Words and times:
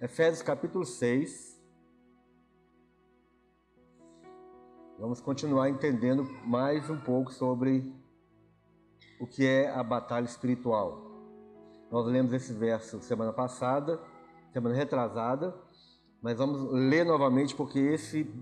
Efésios 0.00 0.42
capítulo 0.42 0.86
6. 0.86 1.60
Vamos 4.96 5.20
continuar 5.20 5.68
entendendo 5.68 6.22
mais 6.44 6.88
um 6.88 6.96
pouco 6.96 7.32
sobre 7.32 7.92
o 9.20 9.26
que 9.26 9.44
é 9.44 9.68
a 9.68 9.82
batalha 9.82 10.24
espiritual. 10.24 11.02
Nós 11.90 12.06
lemos 12.06 12.32
esse 12.32 12.52
verso 12.52 13.02
semana 13.02 13.32
passada, 13.32 14.00
semana 14.52 14.76
retrasada, 14.76 15.52
mas 16.22 16.38
vamos 16.38 16.70
ler 16.70 17.04
novamente 17.04 17.56
porque 17.56 17.80
esse 17.80 18.32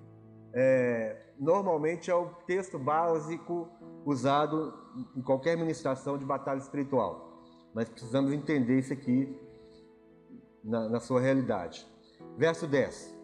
é, 0.53 1.33
normalmente 1.39 2.11
é 2.11 2.15
o 2.15 2.27
texto 2.47 2.79
básico 2.79 3.67
usado 4.05 4.75
em 5.17 5.23
qualquer 5.23 5.57
ministração 5.57 6.19
de 6.19 6.25
batalha 6.27 6.59
espiritual. 6.59 7.41
Mas 7.73 7.89
precisamos 7.89 8.31
entender 8.31 8.79
isso 8.79 8.93
aqui 8.93 9.46
na, 10.67 10.89
na 10.89 11.01
sua 11.01 11.21
realidade. 11.21 11.87
Verso 12.37 12.67
10. 12.67 13.15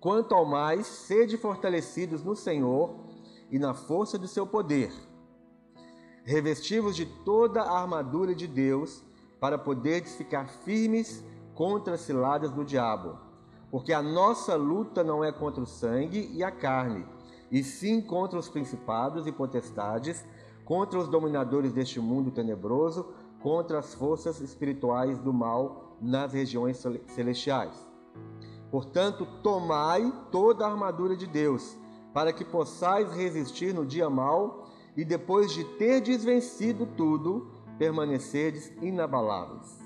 Quanto 0.00 0.34
ao 0.34 0.44
mais, 0.44 0.86
sede 0.86 1.36
fortalecidos 1.36 2.24
no 2.24 2.34
Senhor 2.34 2.96
e 3.50 3.58
na 3.58 3.74
força 3.74 4.18
do 4.18 4.26
seu 4.26 4.46
poder, 4.46 4.90
revestivos 6.24 6.96
de 6.96 7.04
toda 7.06 7.62
a 7.62 7.78
armadura 7.78 8.34
de 8.34 8.48
Deus, 8.48 9.04
para 9.38 9.58
poderes 9.58 10.16
ficar 10.16 10.48
firmes 10.48 11.22
contra 11.54 11.94
as 11.94 12.00
ciladas 12.00 12.50
do 12.50 12.64
diabo. 12.64 13.18
Porque 13.70 13.92
a 13.92 14.02
nossa 14.02 14.54
luta 14.54 15.02
não 15.04 15.22
é 15.22 15.30
contra 15.32 15.62
o 15.62 15.66
sangue 15.66 16.30
e 16.32 16.42
a 16.42 16.50
carne, 16.50 17.06
e 17.50 17.62
sim 17.62 18.00
contra 18.00 18.38
os 18.38 18.48
principados 18.48 19.26
e 19.26 19.32
potestades, 19.32 20.24
contra 20.64 20.98
os 20.98 21.08
dominadores 21.08 21.72
deste 21.72 22.00
mundo 22.00 22.30
tenebroso, 22.30 23.12
contra 23.40 23.78
as 23.78 23.94
forças 23.94 24.40
espirituais 24.40 25.18
do 25.18 25.32
mal 25.32 25.91
nas 26.02 26.32
regiões 26.32 26.84
celestiais. 27.06 27.74
Portanto, 28.70 29.26
tomai 29.42 30.12
toda 30.30 30.66
a 30.66 30.70
armadura 30.70 31.16
de 31.16 31.26
Deus, 31.26 31.78
para 32.12 32.32
que 32.32 32.44
possais 32.44 33.12
resistir 33.12 33.72
no 33.72 33.86
dia 33.86 34.10
mau 34.10 34.68
e 34.96 35.04
depois 35.04 35.52
de 35.52 35.64
terdes 35.76 36.24
vencido 36.24 36.86
tudo, 36.86 37.50
permanecerdes 37.78 38.72
inabaláveis. 38.82 39.80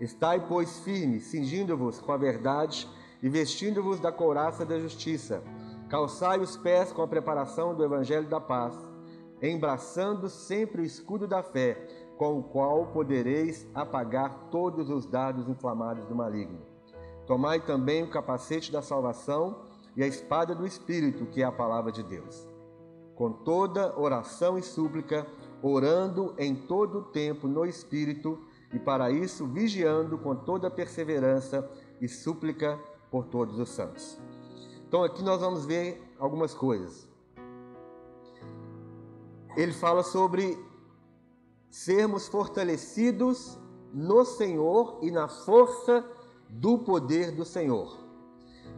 Estai, 0.00 0.46
pois, 0.46 0.80
firmes, 0.80 1.24
cingindo-vos 1.24 2.00
com 2.00 2.12
a 2.12 2.16
verdade 2.16 2.88
e 3.22 3.28
vestindo-vos 3.28 4.00
da 4.00 4.12
couraça 4.12 4.64
da 4.66 4.78
justiça. 4.78 5.42
Calçai 5.88 6.40
os 6.40 6.56
pés 6.56 6.92
com 6.92 7.02
a 7.02 7.08
preparação 7.08 7.74
do 7.74 7.84
evangelho 7.84 8.28
da 8.28 8.40
paz, 8.40 8.74
embraçando 9.40 10.28
sempre 10.28 10.82
o 10.82 10.84
escudo 10.84 11.26
da 11.26 11.42
fé, 11.42 12.03
com 12.16 12.38
o 12.38 12.42
qual 12.42 12.86
podereis 12.86 13.68
apagar 13.74 14.48
todos 14.50 14.88
os 14.90 15.06
dardos 15.06 15.48
inflamados 15.48 16.06
do 16.06 16.14
maligno. 16.14 16.60
Tomai 17.26 17.60
também 17.60 18.02
o 18.02 18.10
capacete 18.10 18.70
da 18.70 18.82
salvação 18.82 19.62
e 19.96 20.02
a 20.02 20.06
espada 20.06 20.54
do 20.54 20.66
Espírito, 20.66 21.26
que 21.26 21.42
é 21.42 21.44
a 21.44 21.52
palavra 21.52 21.90
de 21.90 22.02
Deus. 22.02 22.48
Com 23.14 23.32
toda 23.32 23.98
oração 23.98 24.58
e 24.58 24.62
súplica, 24.62 25.26
orando 25.62 26.34
em 26.38 26.54
todo 26.54 26.98
o 26.98 27.04
tempo 27.04 27.48
no 27.48 27.64
Espírito, 27.64 28.38
e 28.72 28.78
para 28.78 29.10
isso 29.10 29.46
vigiando 29.46 30.18
com 30.18 30.34
toda 30.34 30.70
perseverança 30.70 31.68
e 32.00 32.08
súplica 32.08 32.78
por 33.10 33.26
todos 33.26 33.58
os 33.58 33.70
santos. 33.70 34.20
Então 34.86 35.04
aqui 35.04 35.22
nós 35.22 35.40
vamos 35.40 35.64
ver 35.64 36.02
algumas 36.18 36.52
coisas. 36.52 37.08
Ele 39.56 39.72
fala 39.72 40.02
sobre 40.02 40.58
sermos 41.74 42.28
fortalecidos 42.28 43.58
no 43.92 44.24
Senhor 44.24 45.00
e 45.02 45.10
na 45.10 45.26
força 45.26 46.08
do 46.48 46.78
poder 46.78 47.32
do 47.32 47.44
Senhor. 47.44 47.98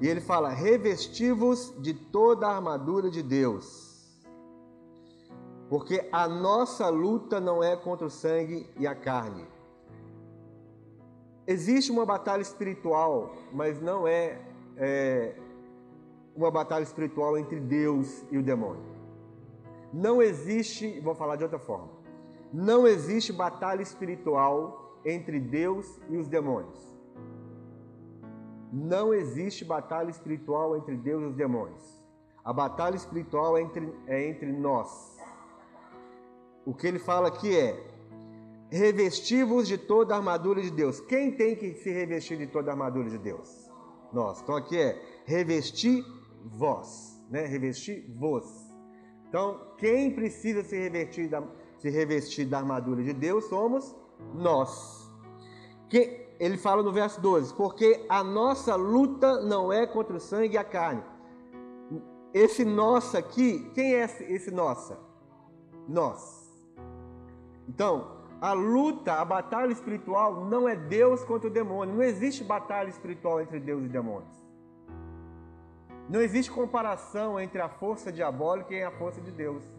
E 0.00 0.08
ele 0.08 0.20
fala: 0.22 0.48
revestivos 0.48 1.74
de 1.78 1.92
toda 1.92 2.46
a 2.46 2.54
armadura 2.56 3.10
de 3.10 3.22
Deus. 3.22 4.24
Porque 5.68 6.08
a 6.10 6.26
nossa 6.26 6.88
luta 6.88 7.38
não 7.38 7.62
é 7.62 7.76
contra 7.76 8.06
o 8.06 8.10
sangue 8.10 8.66
e 8.78 8.86
a 8.86 8.94
carne. 8.94 9.44
Existe 11.46 11.92
uma 11.92 12.06
batalha 12.06 12.40
espiritual, 12.40 13.34
mas 13.52 13.78
não 13.78 14.08
é, 14.08 14.40
é 14.78 15.36
uma 16.34 16.50
batalha 16.50 16.82
espiritual 16.82 17.36
entre 17.36 17.60
Deus 17.60 18.24
e 18.30 18.38
o 18.38 18.42
demônio. 18.42 18.82
Não 19.92 20.22
existe, 20.22 20.98
vou 21.00 21.14
falar 21.14 21.36
de 21.36 21.42
outra 21.42 21.58
forma. 21.58 21.95
Não 22.52 22.86
existe 22.86 23.32
batalha 23.32 23.82
espiritual 23.82 25.00
entre 25.04 25.38
Deus 25.38 26.00
e 26.08 26.16
os 26.16 26.28
demônios. 26.28 26.96
Não 28.72 29.14
existe 29.14 29.64
batalha 29.64 30.10
espiritual 30.10 30.76
entre 30.76 30.96
Deus 30.96 31.22
e 31.22 31.26
os 31.26 31.34
demônios. 31.34 32.02
A 32.44 32.52
batalha 32.52 32.96
espiritual 32.96 33.56
é 33.56 33.62
entre, 33.62 33.92
é 34.06 34.28
entre 34.28 34.52
nós. 34.52 35.16
O 36.64 36.74
que 36.74 36.86
ele 36.86 36.98
fala 36.98 37.28
aqui 37.28 37.56
é: 37.56 37.86
revestivos 38.70 39.66
de 39.66 39.78
toda 39.78 40.14
a 40.14 40.18
armadura 40.18 40.60
de 40.60 40.70
Deus. 40.70 41.00
Quem 41.00 41.32
tem 41.32 41.56
que 41.56 41.74
se 41.74 41.90
revestir 41.90 42.36
de 42.38 42.46
toda 42.46 42.70
a 42.70 42.74
armadura 42.74 43.08
de 43.08 43.18
Deus? 43.18 43.70
Nós. 44.12 44.40
Então 44.42 44.56
aqui 44.56 44.78
é 44.78 45.00
revestir 45.24 46.04
vós, 46.44 47.20
né? 47.30 47.46
Revestir 47.46 48.04
vos. 48.16 48.66
Então, 49.28 49.60
quem 49.76 50.14
precisa 50.14 50.62
se 50.62 50.76
revestir 50.78 51.28
da, 51.28 51.42
se 51.86 51.90
revestir 51.90 52.44
da 52.46 52.58
armadura 52.58 53.02
de 53.02 53.12
Deus 53.12 53.44
somos 53.44 53.94
nós. 54.34 55.08
Que 55.88 56.26
ele 56.40 56.56
fala 56.56 56.82
no 56.82 56.92
verso 56.92 57.20
12: 57.20 57.54
Porque 57.54 58.04
a 58.08 58.24
nossa 58.24 58.74
luta 58.74 59.40
não 59.42 59.72
é 59.72 59.86
contra 59.86 60.16
o 60.16 60.20
sangue 60.20 60.54
e 60.54 60.58
a 60.58 60.64
carne. 60.64 61.02
Esse 62.34 62.64
nossa 62.64 63.18
aqui, 63.18 63.70
quem 63.72 63.94
é 63.94 64.04
esse 64.04 64.50
nossa? 64.50 64.98
Nós. 65.88 66.52
Então, 67.68 68.16
a 68.40 68.52
luta, 68.52 69.14
a 69.14 69.24
batalha 69.24 69.72
espiritual 69.72 70.44
não 70.44 70.68
é 70.68 70.74
Deus 70.74 71.24
contra 71.24 71.48
o 71.48 71.50
demônio. 71.50 71.94
Não 71.94 72.02
existe 72.02 72.42
batalha 72.42 72.88
espiritual 72.88 73.40
entre 73.40 73.60
Deus 73.60 73.84
e 73.84 73.88
demônios. 73.88 74.36
Não 76.08 76.20
existe 76.20 76.50
comparação 76.50 77.40
entre 77.40 77.60
a 77.60 77.68
força 77.68 78.12
diabólica 78.12 78.74
e 78.74 78.82
a 78.82 78.90
força 78.90 79.20
de 79.20 79.30
Deus. 79.30 79.75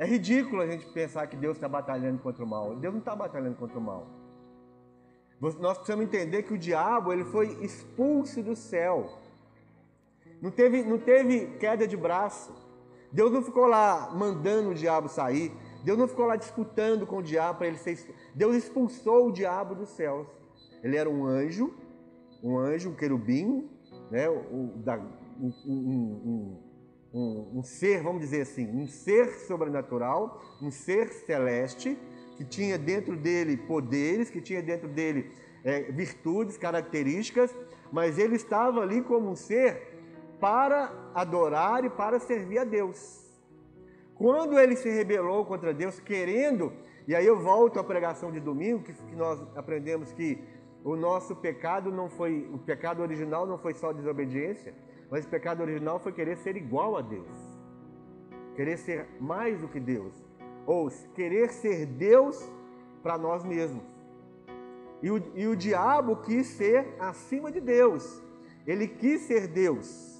É 0.00 0.06
ridículo 0.06 0.62
a 0.62 0.66
gente 0.66 0.86
pensar 0.86 1.26
que 1.26 1.36
Deus 1.36 1.58
está 1.58 1.68
batalhando 1.68 2.22
contra 2.22 2.42
o 2.42 2.48
mal. 2.48 2.74
Deus 2.74 2.94
não 2.94 3.00
está 3.00 3.14
batalhando 3.14 3.56
contra 3.56 3.78
o 3.78 3.82
mal. 3.82 4.06
Nós 5.38 5.76
precisamos 5.76 6.06
entender 6.06 6.42
que 6.42 6.54
o 6.54 6.58
diabo 6.58 7.12
ele 7.12 7.24
foi 7.24 7.62
expulso 7.62 8.42
do 8.42 8.56
céu. 8.56 9.18
Não 10.40 10.50
teve, 10.50 10.82
não 10.82 10.96
teve 10.96 11.48
queda 11.58 11.86
de 11.86 11.98
braço. 11.98 12.50
Deus 13.12 13.30
não 13.30 13.42
ficou 13.42 13.66
lá 13.66 14.10
mandando 14.14 14.70
o 14.70 14.74
diabo 14.74 15.06
sair. 15.06 15.52
Deus 15.84 15.98
não 15.98 16.08
ficou 16.08 16.24
lá 16.24 16.36
disputando 16.36 17.06
com 17.06 17.18
o 17.18 17.22
diabo 17.22 17.58
para 17.58 17.66
ele 17.66 17.76
ser. 17.76 17.98
Deus 18.34 18.56
expulsou 18.56 19.28
o 19.28 19.32
diabo 19.32 19.74
dos 19.74 19.90
céus. 19.90 20.26
Ele 20.82 20.96
era 20.96 21.10
um 21.10 21.26
anjo, 21.26 21.74
um 22.42 22.56
anjo, 22.56 22.88
um 22.88 22.94
querubim, 22.94 23.68
né? 24.10 24.30
O, 24.30 24.72
da, 24.78 24.96
um, 25.38 25.52
um, 25.66 26.69
um, 27.12 27.58
um, 27.58 27.62
ser, 27.62 28.02
vamos 28.02 28.20
dizer 28.20 28.42
assim, 28.42 28.66
um 28.66 28.86
ser 28.86 29.30
sobrenatural, 29.46 30.42
um 30.62 30.70
ser 30.70 31.12
celeste, 31.12 31.98
que 32.36 32.44
tinha 32.44 32.78
dentro 32.78 33.16
dele 33.16 33.56
poderes, 33.56 34.30
que 34.30 34.40
tinha 34.40 34.62
dentro 34.62 34.88
dele 34.88 35.30
é, 35.64 35.82
virtudes, 35.92 36.56
características, 36.56 37.54
mas 37.92 38.18
ele 38.18 38.36
estava 38.36 38.80
ali 38.80 39.02
como 39.02 39.28
um 39.28 39.36
ser 39.36 39.90
para 40.40 40.90
adorar 41.14 41.84
e 41.84 41.90
para 41.90 42.18
servir 42.18 42.58
a 42.58 42.64
Deus. 42.64 43.20
Quando 44.14 44.58
ele 44.58 44.76
se 44.76 44.88
rebelou 44.88 45.44
contra 45.44 45.74
Deus, 45.74 45.98
querendo, 45.98 46.72
e 47.06 47.14
aí 47.14 47.26
eu 47.26 47.40
volto 47.40 47.78
à 47.78 47.84
pregação 47.84 48.30
de 48.30 48.40
domingo, 48.40 48.82
que, 48.82 48.92
que 48.92 49.16
nós 49.16 49.40
aprendemos 49.56 50.12
que 50.12 50.38
o 50.84 50.96
nosso 50.96 51.36
pecado 51.36 51.90
não 51.90 52.08
foi, 52.08 52.48
o 52.52 52.58
pecado 52.58 53.02
original 53.02 53.46
não 53.46 53.58
foi 53.58 53.74
só 53.74 53.92
desobediência, 53.92 54.74
mas 55.10 55.24
o 55.24 55.28
pecado 55.28 55.62
original 55.62 55.98
foi 55.98 56.12
querer 56.12 56.36
ser 56.36 56.56
igual 56.56 56.96
a 56.96 57.02
Deus. 57.02 57.26
Querer 58.54 58.78
ser 58.78 59.08
mais 59.20 59.60
do 59.60 59.68
que 59.68 59.80
Deus. 59.80 60.14
Ou 60.66 60.88
querer 61.14 61.50
ser 61.50 61.86
Deus 61.86 62.40
para 63.02 63.18
nós 63.18 63.42
mesmos. 63.42 63.84
E 65.02 65.10
o, 65.10 65.22
e 65.34 65.46
o 65.48 65.56
diabo 65.56 66.16
quis 66.16 66.46
ser 66.46 66.94
acima 66.98 67.50
de 67.50 67.60
Deus. 67.60 68.22
Ele 68.66 68.86
quis 68.86 69.22
ser 69.22 69.48
Deus. 69.48 70.10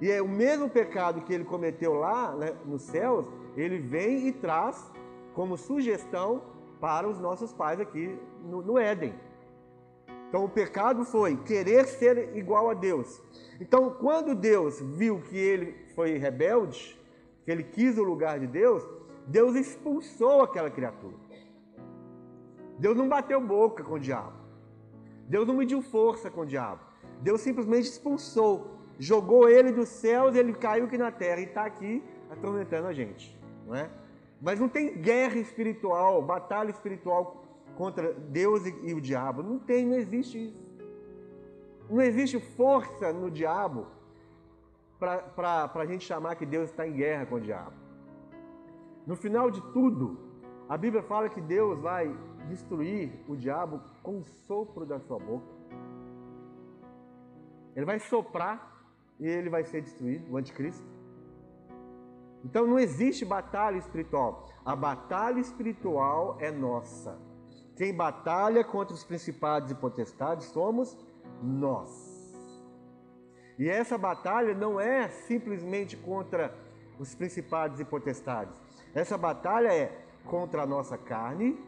E 0.00 0.10
é 0.10 0.20
o 0.20 0.28
mesmo 0.28 0.68
pecado 0.68 1.22
que 1.22 1.32
ele 1.32 1.44
cometeu 1.44 1.94
lá 1.94 2.34
né, 2.34 2.54
nos 2.66 2.82
céus, 2.82 3.24
ele 3.56 3.78
vem 3.78 4.26
e 4.26 4.32
traz 4.32 4.90
como 5.32 5.56
sugestão 5.56 6.42
para 6.80 7.08
os 7.08 7.20
nossos 7.20 7.52
pais 7.52 7.78
aqui 7.78 8.18
no, 8.42 8.60
no 8.60 8.76
Éden. 8.76 9.14
Então 10.28 10.44
o 10.44 10.48
pecado 10.48 11.04
foi 11.04 11.36
querer 11.36 11.86
ser 11.86 12.36
igual 12.36 12.68
a 12.68 12.74
Deus. 12.74 13.22
Então 13.62 13.90
quando 13.90 14.34
Deus 14.34 14.80
viu 14.80 15.20
que 15.20 15.38
ele 15.38 15.72
foi 15.94 16.18
rebelde, 16.18 16.98
que 17.44 17.50
ele 17.52 17.62
quis 17.62 17.96
o 17.96 18.02
lugar 18.02 18.40
de 18.40 18.48
Deus, 18.48 18.84
Deus 19.24 19.54
expulsou 19.54 20.42
aquela 20.42 20.68
criatura. 20.68 21.14
Deus 22.76 22.96
não 22.96 23.08
bateu 23.08 23.40
boca 23.40 23.84
com 23.84 23.94
o 23.94 24.00
diabo. 24.00 24.32
Deus 25.28 25.46
não 25.46 25.54
mediu 25.54 25.80
força 25.80 26.28
com 26.28 26.40
o 26.40 26.46
diabo. 26.46 26.80
Deus 27.20 27.40
simplesmente 27.40 27.86
expulsou, 27.88 28.78
jogou 28.98 29.48
ele 29.48 29.70
dos 29.70 29.88
céus, 29.88 30.34
ele 30.34 30.52
caiu 30.54 30.86
aqui 30.86 30.98
na 30.98 31.12
terra 31.12 31.40
e 31.40 31.44
está 31.44 31.64
aqui 31.64 32.02
atormentando 32.28 32.88
a 32.88 32.92
gente, 32.92 33.38
não 33.64 33.76
é? 33.76 33.88
Mas 34.40 34.58
não 34.58 34.68
tem 34.68 35.00
guerra 35.00 35.38
espiritual, 35.38 36.20
batalha 36.20 36.70
espiritual 36.70 37.44
contra 37.76 38.12
Deus 38.12 38.66
e, 38.66 38.88
e 38.88 38.92
o 38.92 39.00
diabo. 39.00 39.40
Não 39.40 39.60
tem, 39.60 39.86
não 39.86 39.94
existe 39.94 40.48
isso. 40.48 40.71
Não 41.90 42.00
existe 42.00 42.40
força 42.40 43.12
no 43.12 43.30
diabo 43.30 43.86
para 44.98 45.70
a 45.74 45.86
gente 45.86 46.04
chamar 46.04 46.36
que 46.36 46.46
Deus 46.46 46.70
está 46.70 46.86
em 46.86 46.92
guerra 46.92 47.26
com 47.26 47.36
o 47.36 47.40
diabo. 47.40 47.72
No 49.06 49.16
final 49.16 49.50
de 49.50 49.60
tudo, 49.72 50.18
a 50.68 50.76
Bíblia 50.76 51.02
fala 51.02 51.28
que 51.28 51.40
Deus 51.40 51.80
vai 51.80 52.14
destruir 52.48 53.12
o 53.28 53.36
diabo 53.36 53.80
com 54.02 54.20
o 54.20 54.24
sopro 54.24 54.86
da 54.86 55.00
sua 55.00 55.18
boca. 55.18 55.46
Ele 57.74 57.84
vai 57.84 57.98
soprar 57.98 58.84
e 59.18 59.26
ele 59.26 59.50
vai 59.50 59.64
ser 59.64 59.82
destruído, 59.82 60.30
o 60.32 60.36
anticristo. 60.36 60.86
Então 62.44 62.66
não 62.66 62.78
existe 62.78 63.24
batalha 63.24 63.76
espiritual. 63.76 64.48
A 64.64 64.74
batalha 64.74 65.40
espiritual 65.40 66.36
é 66.40 66.50
nossa. 66.50 67.18
Quem 67.76 67.94
batalha 67.94 68.64
contra 68.64 68.94
os 68.94 69.04
principados 69.04 69.70
e 69.70 69.74
potestades 69.74 70.46
somos 70.46 70.96
nós. 70.96 71.11
E 73.58 73.68
essa 73.68 73.98
batalha 73.98 74.54
não 74.54 74.80
é 74.80 75.08
simplesmente 75.08 75.96
contra 75.96 76.54
os 76.98 77.14
principados 77.14 77.80
e 77.80 77.84
potestades. 77.84 78.60
Essa 78.94 79.18
batalha 79.18 79.68
é 79.72 80.04
contra 80.24 80.62
a 80.62 80.66
nossa 80.66 80.96
carne, 80.96 81.58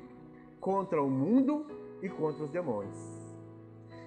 contra 0.61 1.03
o 1.03 1.11
mundo 1.11 1.67
e 2.03 2.09
contra 2.09 2.45
os 2.45 2.51
demônios. 2.51 2.99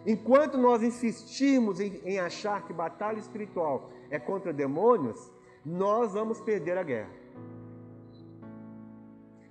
Enquanto 0.05 0.57
nós 0.57 0.81
insistimos 0.83 1.79
em, 1.79 2.01
em 2.05 2.19
achar 2.19 2.65
que 2.65 2.73
batalha 2.73 3.19
espiritual 3.19 3.89
é 4.09 4.17
contra 4.17 4.53
demônios, 4.53 5.31
nós 5.65 6.13
vamos 6.13 6.39
perder 6.39 6.77
a 6.77 6.83
guerra. 6.83 7.11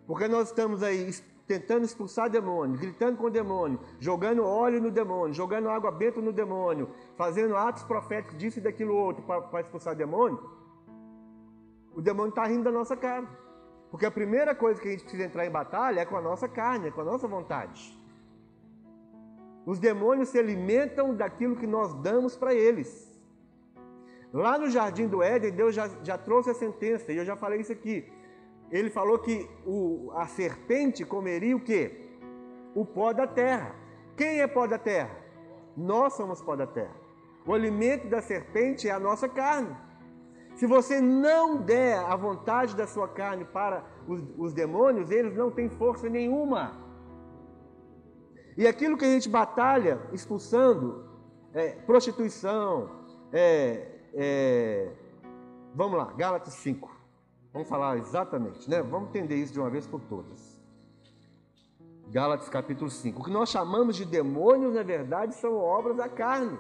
Porque 0.06 0.28
nós 0.28 0.48
estamos 0.48 0.82
aí 0.82 1.10
tentando 1.46 1.84
expulsar 1.84 2.28
demônio, 2.28 2.78
gritando 2.78 3.16
com 3.16 3.26
o 3.26 3.30
demônio, 3.30 3.78
jogando 4.00 4.44
óleo 4.44 4.80
no 4.80 4.90
demônio, 4.90 5.32
jogando 5.32 5.68
água 5.68 5.90
benta 5.90 6.20
no 6.20 6.32
demônio, 6.32 6.90
fazendo 7.16 7.56
atos 7.56 7.84
proféticos 7.84 8.36
disso 8.36 8.58
e 8.58 8.62
daquilo 8.62 8.94
outro 8.94 9.22
para 9.22 9.60
expulsar 9.60 9.94
demônio, 9.94 10.38
o 11.94 12.02
demônio 12.02 12.30
está 12.30 12.44
rindo 12.44 12.64
da 12.64 12.72
nossa 12.72 12.96
cara. 12.96 13.26
Porque 13.90 14.04
a 14.04 14.10
primeira 14.10 14.54
coisa 14.54 14.80
que 14.80 14.88
a 14.88 14.90
gente 14.90 15.02
precisa 15.02 15.24
entrar 15.24 15.46
em 15.46 15.50
batalha 15.50 16.00
é 16.00 16.04
com 16.04 16.16
a 16.16 16.20
nossa 16.20 16.48
carne, 16.48 16.88
é 16.88 16.90
com 16.90 17.00
a 17.00 17.04
nossa 17.04 17.28
vontade. 17.28 17.96
Os 19.64 19.78
demônios 19.78 20.28
se 20.28 20.38
alimentam 20.38 21.14
daquilo 21.14 21.56
que 21.56 21.66
nós 21.66 21.94
damos 21.94 22.36
para 22.36 22.52
eles. 22.52 23.08
Lá 24.32 24.58
no 24.58 24.68
jardim 24.68 25.06
do 25.06 25.22
Éden, 25.22 25.52
Deus 25.52 25.74
já, 25.74 25.88
já 26.02 26.18
trouxe 26.18 26.50
a 26.50 26.54
sentença, 26.54 27.12
e 27.12 27.16
eu 27.16 27.24
já 27.24 27.36
falei 27.36 27.60
isso 27.60 27.72
aqui 27.72 28.12
ele 28.70 28.90
falou 28.90 29.18
que 29.18 29.48
o, 29.64 30.10
a 30.14 30.26
serpente 30.26 31.04
comeria 31.04 31.56
o 31.56 31.60
quê? 31.60 32.08
O 32.74 32.84
pó 32.84 33.12
da 33.12 33.26
terra. 33.26 33.74
Quem 34.16 34.40
é 34.40 34.46
pó 34.46 34.66
da 34.66 34.78
terra? 34.78 35.16
Nós 35.76 36.14
somos 36.14 36.42
pó 36.42 36.56
da 36.56 36.66
terra. 36.66 36.94
O 37.46 37.54
alimento 37.54 38.08
da 38.08 38.20
serpente 38.20 38.88
é 38.88 38.92
a 38.92 38.98
nossa 38.98 39.28
carne. 39.28 39.76
Se 40.56 40.66
você 40.66 41.00
não 41.00 41.58
der 41.58 41.98
a 41.98 42.16
vontade 42.16 42.74
da 42.74 42.86
sua 42.86 43.06
carne 43.06 43.44
para 43.44 43.84
os, 44.08 44.22
os 44.38 44.54
demônios, 44.54 45.10
eles 45.10 45.36
não 45.36 45.50
têm 45.50 45.68
força 45.68 46.08
nenhuma. 46.08 46.86
E 48.56 48.66
aquilo 48.66 48.96
que 48.96 49.04
a 49.04 49.10
gente 49.10 49.28
batalha 49.28 50.00
expulsando, 50.12 51.04
é, 51.52 51.72
prostituição, 51.72 52.90
é, 53.30 53.86
é, 54.14 54.92
vamos 55.74 55.98
lá, 55.98 56.12
Gálatas 56.16 56.54
5. 56.54 56.95
Vamos 57.56 57.70
falar 57.70 57.96
exatamente, 57.96 58.68
né? 58.68 58.82
Vamos 58.82 59.08
entender 59.08 59.36
isso 59.36 59.50
de 59.50 59.58
uma 59.58 59.70
vez 59.70 59.86
por 59.86 59.98
todas. 59.98 60.60
Gálatas 62.08 62.50
capítulo 62.50 62.90
5. 62.90 63.18
O 63.18 63.24
que 63.24 63.30
nós 63.30 63.48
chamamos 63.48 63.96
de 63.96 64.04
demônios, 64.04 64.74
na 64.74 64.82
verdade, 64.82 65.34
são 65.34 65.56
obras 65.56 65.96
da 65.96 66.06
carne. 66.06 66.58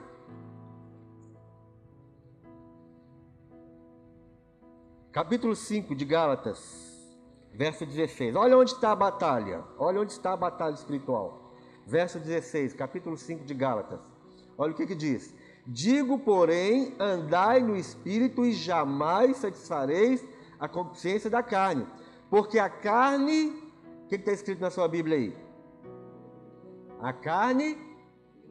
Capítulo 5.12 5.54
5 5.54 5.94
de 5.94 6.06
Gálatas, 6.06 7.14
verso 7.52 7.84
16. 7.84 8.34
Olha 8.34 8.56
onde 8.56 8.70
está 8.70 8.92
a 8.92 8.96
batalha. 8.96 9.64
Olha 9.76 10.00
onde 10.00 10.12
está 10.12 10.32
a 10.32 10.36
batalha 10.36 10.72
espiritual. 10.72 11.52
Verso 11.86 12.18
16, 12.18 12.72
capítulo 12.72 13.18
5 13.18 13.44
de 13.44 13.52
Gálatas. 13.52 14.00
Olha 14.56 14.72
o 14.72 14.74
que, 14.74 14.86
que 14.86 14.94
diz. 14.94 15.34
Digo, 15.66 16.18
porém, 16.20 16.94
andai 16.98 17.60
no 17.60 17.76
espírito 17.76 18.46
e 18.46 18.52
jamais 18.52 19.36
satisfareis 19.36 20.24
a 20.58 20.68
consciência 20.68 21.30
da 21.30 21.42
carne. 21.42 21.86
Porque 22.30 22.58
a 22.58 22.68
carne, 22.68 23.50
o 24.04 24.08
que 24.08 24.16
está 24.16 24.32
escrito 24.32 24.60
na 24.60 24.70
sua 24.70 24.88
Bíblia 24.88 25.16
aí? 25.16 25.36
A 27.00 27.12
carne, 27.12 27.78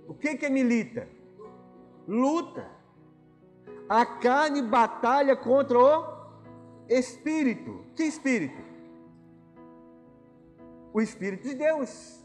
o 0.07 0.13
que, 0.13 0.35
que 0.35 0.45
é 0.45 0.49
milita? 0.49 1.07
Luta. 2.07 2.69
A 3.89 4.05
carne 4.05 4.61
batalha 4.61 5.35
contra 5.35 5.77
o 5.77 6.05
espírito. 6.87 7.85
Que 7.95 8.03
espírito? 8.03 8.61
O 10.93 11.01
espírito 11.01 11.47
de 11.47 11.55
Deus. 11.55 12.23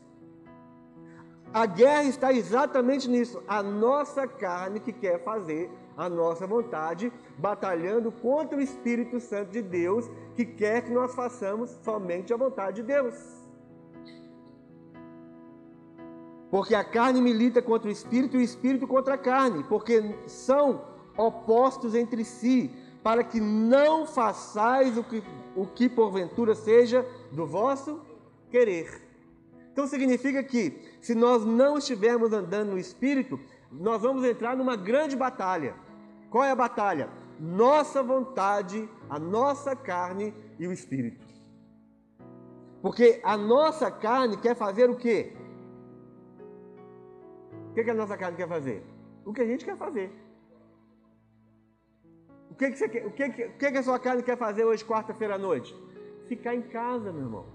A 1.52 1.66
guerra 1.66 2.04
está 2.04 2.32
exatamente 2.32 3.08
nisso. 3.08 3.42
A 3.48 3.62
nossa 3.62 4.26
carne 4.26 4.78
que 4.78 4.92
quer 4.92 5.24
fazer 5.24 5.70
a 6.00 6.08
nossa 6.08 6.46
vontade, 6.46 7.12
batalhando 7.36 8.10
contra 8.10 8.56
o 8.56 8.62
Espírito 8.62 9.20
Santo 9.20 9.50
de 9.50 9.60
Deus, 9.60 10.10
que 10.34 10.46
quer 10.46 10.82
que 10.82 10.90
nós 10.90 11.14
façamos 11.14 11.68
somente 11.84 12.32
a 12.32 12.38
vontade 12.38 12.76
de 12.76 12.84
Deus. 12.84 13.14
Porque 16.50 16.74
a 16.74 16.82
carne 16.82 17.20
milita 17.20 17.60
contra 17.60 17.88
o 17.88 17.92
espírito 17.92 18.38
e 18.38 18.40
o 18.40 18.42
espírito 18.42 18.86
contra 18.86 19.12
a 19.14 19.18
carne, 19.18 19.62
porque 19.64 20.16
são 20.26 20.82
opostos 21.18 21.94
entre 21.94 22.24
si, 22.24 22.70
para 23.02 23.22
que 23.22 23.38
não 23.38 24.06
façais 24.06 24.96
o 24.96 25.04
que, 25.04 25.22
o 25.54 25.66
que 25.66 25.86
porventura 25.86 26.54
seja 26.54 27.06
do 27.30 27.46
vosso 27.46 28.00
querer. 28.50 29.02
Então 29.70 29.86
significa 29.86 30.42
que, 30.42 30.80
se 30.98 31.14
nós 31.14 31.44
não 31.44 31.76
estivermos 31.76 32.32
andando 32.32 32.70
no 32.70 32.78
espírito, 32.78 33.38
nós 33.70 34.00
vamos 34.00 34.24
entrar 34.24 34.56
numa 34.56 34.76
grande 34.76 35.14
batalha. 35.14 35.74
Qual 36.30 36.44
é 36.44 36.50
a 36.52 36.54
batalha? 36.56 37.10
Nossa 37.38 38.02
vontade, 38.02 38.88
a 39.08 39.18
nossa 39.18 39.74
carne 39.74 40.32
e 40.58 40.66
o 40.66 40.72
espírito. 40.72 41.26
Porque 42.80 43.20
a 43.24 43.36
nossa 43.36 43.90
carne 43.90 44.36
quer 44.36 44.54
fazer 44.54 44.88
o 44.88 44.96
quê? 44.96 45.32
O 47.70 47.74
que, 47.74 47.90
a 47.90 47.94
nossa 47.94 48.16
carne 48.16 48.36
quer 48.36 48.48
fazer? 48.48 48.84
O 49.24 49.32
que 49.32 49.42
a 49.42 49.46
gente 49.46 49.64
quer 49.64 49.76
fazer. 49.76 50.10
O 52.50 52.54
que, 52.54 52.70
que, 52.70 52.76
você 52.76 52.88
quer, 52.88 53.06
o 53.06 53.10
que, 53.10 53.28
que, 53.30 53.44
o 53.44 53.58
que 53.58 53.66
a 53.66 53.82
sua 53.82 53.98
carne 53.98 54.22
quer 54.22 54.36
fazer 54.36 54.64
hoje, 54.64 54.84
quarta-feira 54.84 55.34
à 55.34 55.38
noite? 55.38 55.74
Ficar 56.26 56.54
em 56.54 56.62
casa, 56.62 57.12
meu 57.12 57.22
irmão. 57.22 57.46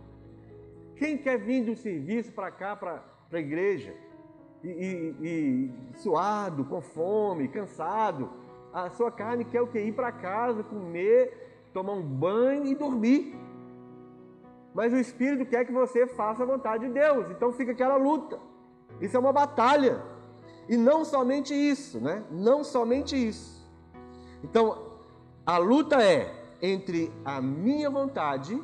Quem 0.95 1.17
quer 1.17 1.37
vir 1.37 1.65
do 1.65 1.75
serviço 1.75 2.31
para 2.31 2.49
cá, 2.49 2.75
para 2.75 3.03
a 3.31 3.39
igreja, 3.39 3.93
e, 4.63 4.69
e, 4.69 5.27
e 5.27 5.97
suado, 5.97 6.65
com 6.65 6.81
fome, 6.81 7.47
cansado, 7.47 8.31
a 8.75 8.89
sua 8.89 9.09
carne 9.09 9.45
quer 9.45 9.61
o 9.61 9.67
que? 9.67 9.79
Ir 9.79 9.93
para 9.93 10.11
casa, 10.11 10.61
comer, 10.61 11.69
tomar 11.73 11.93
um 11.93 12.03
banho 12.03 12.65
e 12.65 12.75
dormir. 12.75 13.33
Mas 14.73 14.91
o 14.91 14.97
Espírito 14.97 15.49
quer 15.49 15.63
que 15.63 15.71
você 15.71 16.05
faça 16.05 16.43
a 16.43 16.45
vontade 16.45 16.85
de 16.85 16.93
Deus. 16.93 17.31
Então 17.31 17.53
fica 17.53 17.71
aquela 17.71 17.95
luta. 17.95 18.37
Isso 18.99 19.15
é 19.15 19.19
uma 19.19 19.31
batalha. 19.31 20.03
E 20.67 20.75
não 20.75 21.05
somente 21.05 21.53
isso, 21.53 22.01
né? 22.01 22.25
Não 22.29 22.65
somente 22.65 23.15
isso. 23.15 23.65
Então, 24.43 24.97
a 25.45 25.57
luta 25.57 26.03
é 26.03 26.33
entre 26.61 27.13
a 27.23 27.41
minha 27.41 27.89
vontade 27.89 28.61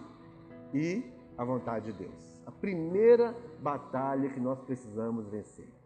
e 0.74 1.06
a 1.38 1.46
vontade 1.46 1.86
de 1.86 2.04
Deus. 2.04 2.42
A 2.46 2.52
primeira 2.52 3.34
batalha 3.62 4.28
que 4.30 4.42
nós 4.42 4.60
precisamos 4.60 5.30
vencer. 5.30 5.81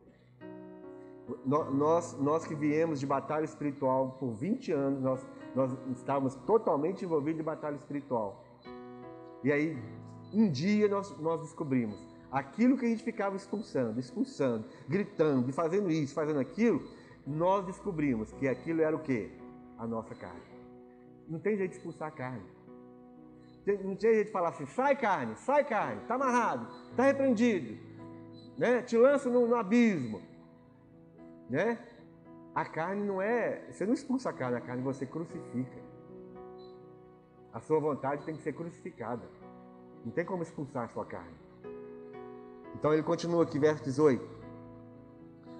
Nós, 1.45 2.17
nós 2.19 2.45
que 2.45 2.53
viemos 2.53 2.99
de 2.99 3.05
batalha 3.05 3.45
espiritual 3.45 4.15
por 4.19 4.33
20 4.33 4.71
anos, 4.71 5.01
nós, 5.01 5.27
nós 5.55 5.75
estávamos 5.95 6.35
totalmente 6.35 7.03
envolvidos 7.03 7.41
em 7.41 7.43
batalha 7.43 7.75
espiritual. 7.75 8.43
E 9.43 9.51
aí, 9.51 9.77
um 10.33 10.49
dia 10.49 10.87
nós, 10.87 11.17
nós 11.19 11.41
descobrimos 11.41 12.15
aquilo 12.31 12.77
que 12.77 12.85
a 12.85 12.89
gente 12.89 13.03
ficava 13.03 13.35
expulsando, 13.35 13.99
expulsando, 13.99 14.65
gritando, 14.87 15.51
fazendo 15.53 15.89
isso, 15.89 16.13
fazendo 16.13 16.39
aquilo, 16.39 16.83
nós 17.25 17.65
descobrimos 17.65 18.31
que 18.33 18.47
aquilo 18.47 18.81
era 18.81 18.95
o 18.95 18.99
que? 18.99 19.31
A 19.77 19.87
nossa 19.87 20.13
carne. 20.13 20.41
Não 21.27 21.39
tem 21.39 21.57
jeito 21.57 21.71
de 21.71 21.77
expulsar 21.77 22.09
a 22.09 22.11
carne. 22.11 22.43
Não 23.65 23.95
tem 23.95 24.13
jeito 24.13 24.27
de 24.27 24.31
falar 24.31 24.49
assim, 24.49 24.65
sai 24.67 24.95
carne, 24.95 25.35
sai 25.37 25.63
carne, 25.63 26.01
está 26.01 26.15
amarrado, 26.15 26.67
está 26.91 27.03
repreendido, 27.03 27.77
né? 28.57 28.81
te 28.83 28.95
lança 28.95 29.27
no, 29.29 29.47
no 29.47 29.55
abismo. 29.55 30.21
Né? 31.49 31.79
A 32.53 32.65
carne 32.65 33.03
não 33.03 33.21
é. 33.21 33.65
Você 33.69 33.85
não 33.85 33.93
expulsa 33.93 34.29
a 34.29 34.33
carne, 34.33 34.57
a 34.57 34.61
carne 34.61 34.81
você 34.81 35.05
crucifica. 35.05 35.79
A 37.53 37.59
sua 37.59 37.79
vontade 37.79 38.25
tem 38.25 38.35
que 38.35 38.41
ser 38.41 38.53
crucificada. 38.53 39.23
Não 40.03 40.11
tem 40.11 40.25
como 40.25 40.43
expulsar 40.43 40.85
a 40.85 40.87
sua 40.87 41.05
carne. 41.05 41.35
Então 42.75 42.93
ele 42.93 43.03
continua 43.03 43.43
aqui, 43.43 43.57
verso 43.57 43.83
18. 43.83 44.23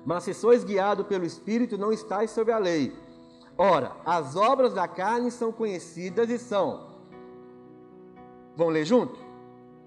Mas 0.06 0.24
se 0.24 0.34
sois 0.34 0.63
guiado 0.63 1.06
pelo 1.06 1.25
Espírito, 1.25 1.77
não 1.77 1.92
estáis 1.92 2.32
sob 2.32 2.51
a 2.51 2.58
lei. 2.58 2.94
Ora, 3.58 3.96
as 4.06 4.36
obras 4.36 4.74
da 4.74 4.88
carne 4.88 5.32
são 5.32 5.51
conhecidas 5.51 6.30
e 6.30 6.38
são. 6.38 6.94
Vamos 8.56 8.74
ler 8.74 8.86
junto? 8.86 9.18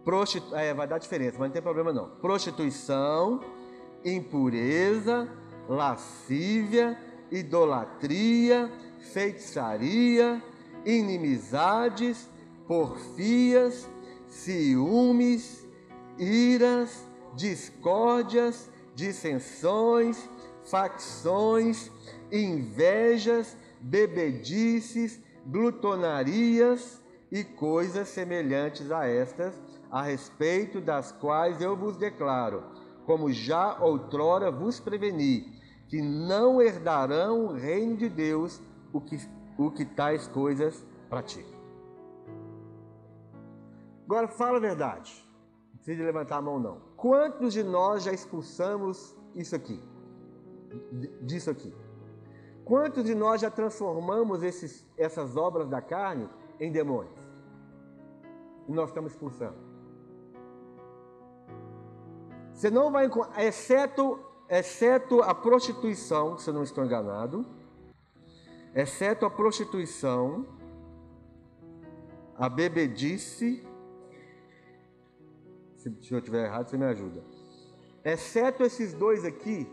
Prostitu... 0.05 0.55
É, 0.55 0.73
vai 0.75 0.87
dar 0.87 0.99
diferença, 0.99 1.37
mas 1.39 1.49
não 1.49 1.53
tem 1.53 1.63
problema 1.63 1.93
não. 1.93 2.09
Prostituição, 2.17 3.41
impureza, 4.05 5.29
lascívia, 5.69 6.99
idolatria, 7.31 8.71
feitiçaria, 9.13 10.43
inimizades, 10.85 12.29
porfias, 12.67 13.89
ciúmes, 14.27 15.67
iras, 16.19 17.07
discórdias, 17.35 18.71
dissensões, 18.95 20.29
facções, 20.65 21.91
invejas, 22.33 23.57
bebedices, 23.81 25.21
glutonarias 25.47 27.03
e 27.31 27.45
coisas 27.45 28.09
semelhantes 28.09 28.91
a 28.91 29.07
estas, 29.07 29.55
a 29.91 30.03
respeito 30.03 30.81
das 30.81 31.13
quais 31.13 31.61
eu 31.61 31.77
vos 31.77 31.97
declaro, 31.97 32.63
como 33.07 33.33
já 33.33 33.79
outrora 33.81 34.51
vos 34.51 34.79
preveni, 34.79 35.58
que 35.89 36.03
não 36.03 36.61
herdarão 36.61 37.47
o 37.47 37.53
reino 37.53 37.97
de 37.97 38.09
Deus 38.09 38.63
o 38.93 39.01
que, 39.01 39.19
o 39.59 39.71
que 39.71 39.85
tais 39.85 40.29
coisas 40.29 40.87
praticam. 41.09 41.59
Agora 44.05 44.29
fala 44.29 44.59
a 44.59 44.61
verdade. 44.61 45.27
Não 45.73 45.77
precisa 45.77 46.05
levantar 46.05 46.37
a 46.37 46.43
mão, 46.43 46.59
não. 46.59 46.81
Quantos 46.97 47.53
de 47.53 47.63
nós 47.63 48.05
já 48.05 48.13
expulsamos 48.13 49.17
isso 49.35 49.57
aqui? 49.57 49.83
Disso 51.23 51.51
aqui. 51.51 51.75
Quantos 52.65 53.05
de 53.05 53.15
nós 53.15 53.41
já 53.41 53.51
transformamos 53.51 54.43
esses, 54.43 54.87
essas 54.97 55.37
obras 55.37 55.69
da 55.69 55.81
carne 55.81 56.29
em 56.61 56.71
demônios? 56.71 57.19
E 58.67 58.73
nós 58.73 58.91
estamos 58.91 59.13
expulsando. 59.13 59.57
Você 62.53 62.71
não 62.71 62.91
vai 62.91 63.07
encontrar, 63.07 63.43
exceto, 63.43 64.19
exceto 64.49 65.23
a 65.23 65.35
prostituição, 65.35 66.39
se 66.39 66.49
eu 66.51 66.55
não 66.55 66.63
estou 66.63 66.85
enganado, 66.85 67.47
exceto 68.75 69.27
a 69.27 69.31
prostituição, 69.31 70.47
a 72.37 72.49
bebedice 72.49 73.67
se, 75.79 76.13
eu 76.13 76.19
estiver 76.19 76.47
errado, 76.47 76.69
você 76.69 76.77
me 76.77 76.85
ajuda. 76.85 77.23
Exceto 78.05 78.63
esses 78.65 78.93
dois 78.93 79.25
aqui, 79.25 79.67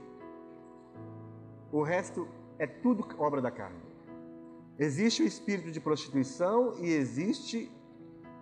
o 1.72 1.82
resto 1.82 2.28
é 2.60 2.68
tudo 2.68 3.06
obra 3.18 3.42
da 3.42 3.52
carne. 3.52 3.82
Existe 4.78 5.24
o 5.24 5.26
espírito 5.26 5.72
de 5.72 5.80
prostituição 5.80 6.76
e 6.80 6.92
existe 6.92 7.72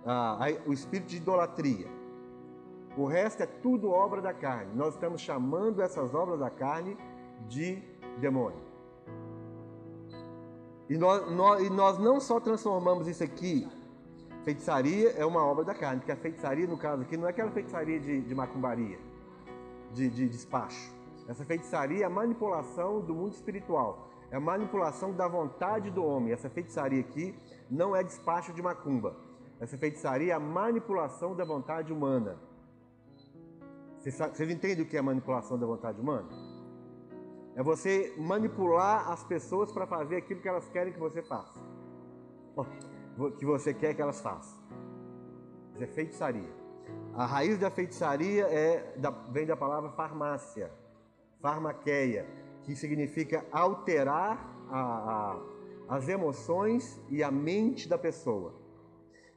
ah, 0.06 0.40
o 0.66 0.74
espírito 0.74 1.10
de 1.10 1.18
idolatria. 1.18 1.88
O 2.98 3.06
resto 3.06 3.44
é 3.44 3.46
tudo 3.46 3.90
obra 3.90 4.22
da 4.22 4.34
carne. 4.34 4.72
Nós 4.76 4.94
estamos 4.94 5.22
chamando 5.22 5.82
essas 5.82 6.14
obras 6.14 6.40
da 6.40 6.50
carne 6.50 6.98
de 7.48 7.82
demônio. 8.20 8.62
E 10.90 10.98
nós, 10.98 11.32
nós, 11.32 11.64
e 11.64 11.70
nós 11.70 11.98
não 11.98 12.20
só 12.20 12.40
transformamos 12.40 13.08
isso 13.08 13.24
aqui 13.24 13.68
Feitiçaria 14.44 15.12
é 15.12 15.26
uma 15.26 15.42
obra 15.42 15.64
da 15.64 15.74
carne, 15.74 16.00
porque 16.00 16.12
a 16.12 16.18
feitiçaria, 16.18 16.68
no 16.68 16.78
caso 16.78 17.04
aqui, 17.04 17.16
não 17.16 17.28
é 17.28 17.30
aquela 17.30 17.50
feitiçaria 17.50 17.98
de, 17.98 18.22
de 18.22 18.36
macumbaria, 18.36 19.00
de, 19.94 20.10
de 20.10 20.28
despacho. 20.28 20.94
Essa 21.30 21.46
feitiçaria 21.46 22.04
é 22.04 22.06
a 22.06 22.10
manipulação 22.10 23.00
do 23.00 23.16
mundo 23.16 23.32
espiritual, 23.32 24.10
é 24.30 24.36
a 24.36 24.42
manipulação 24.42 25.14
da 25.14 25.30
vontade 25.30 25.90
do 25.90 26.04
homem. 26.04 26.34
Essa 26.34 26.50
feitiçaria 26.50 27.00
aqui 27.00 27.34
não 27.72 27.96
é 27.96 28.04
despacho 28.04 28.52
de 28.52 28.62
macumba. 28.62 29.16
Essa 29.62 29.78
feitiçaria 29.78 30.34
é 30.34 30.36
a 30.36 30.42
manipulação 30.42 31.34
da 31.34 31.46
vontade 31.46 31.94
humana. 31.94 32.38
Vocês, 34.04 34.18
vocês 34.18 34.50
entendem 34.50 34.84
o 34.84 34.88
que 34.88 34.98
é 34.98 35.02
manipulação 35.02 35.58
da 35.58 35.66
vontade 35.66 36.00
humana? 36.00 36.28
É 37.56 37.64
você 37.64 38.14
manipular 38.18 39.10
as 39.10 39.24
pessoas 39.24 39.72
para 39.72 39.88
fazer 39.88 40.18
aquilo 40.18 40.42
que 40.42 40.48
elas 40.50 40.68
querem 40.70 40.92
que 40.92 41.00
você 41.00 41.22
faça 41.22 41.74
que 43.38 43.46
você 43.46 43.74
quer 43.74 43.94
que 43.94 44.02
elas 44.02 44.22
façam. 44.22 44.58
Isso 45.74 45.84
é 45.84 45.88
feitiçaria. 45.88 46.64
A 47.14 47.26
raiz 47.26 47.58
da 47.58 47.70
feitiçaria 47.70 48.46
é, 48.46 48.96
vem 49.32 49.46
da 49.46 49.56
palavra 49.56 49.92
farmácia, 49.92 50.72
farmaqueia, 51.42 52.28
que 52.64 52.76
significa 52.76 53.46
alterar 53.52 54.38
a, 54.70 54.82
a, 55.90 55.96
as 55.96 56.08
emoções 56.10 57.00
e 57.10 57.24
a 57.24 57.32
mente 57.32 57.88
da 57.88 57.98
pessoa. 57.98 58.54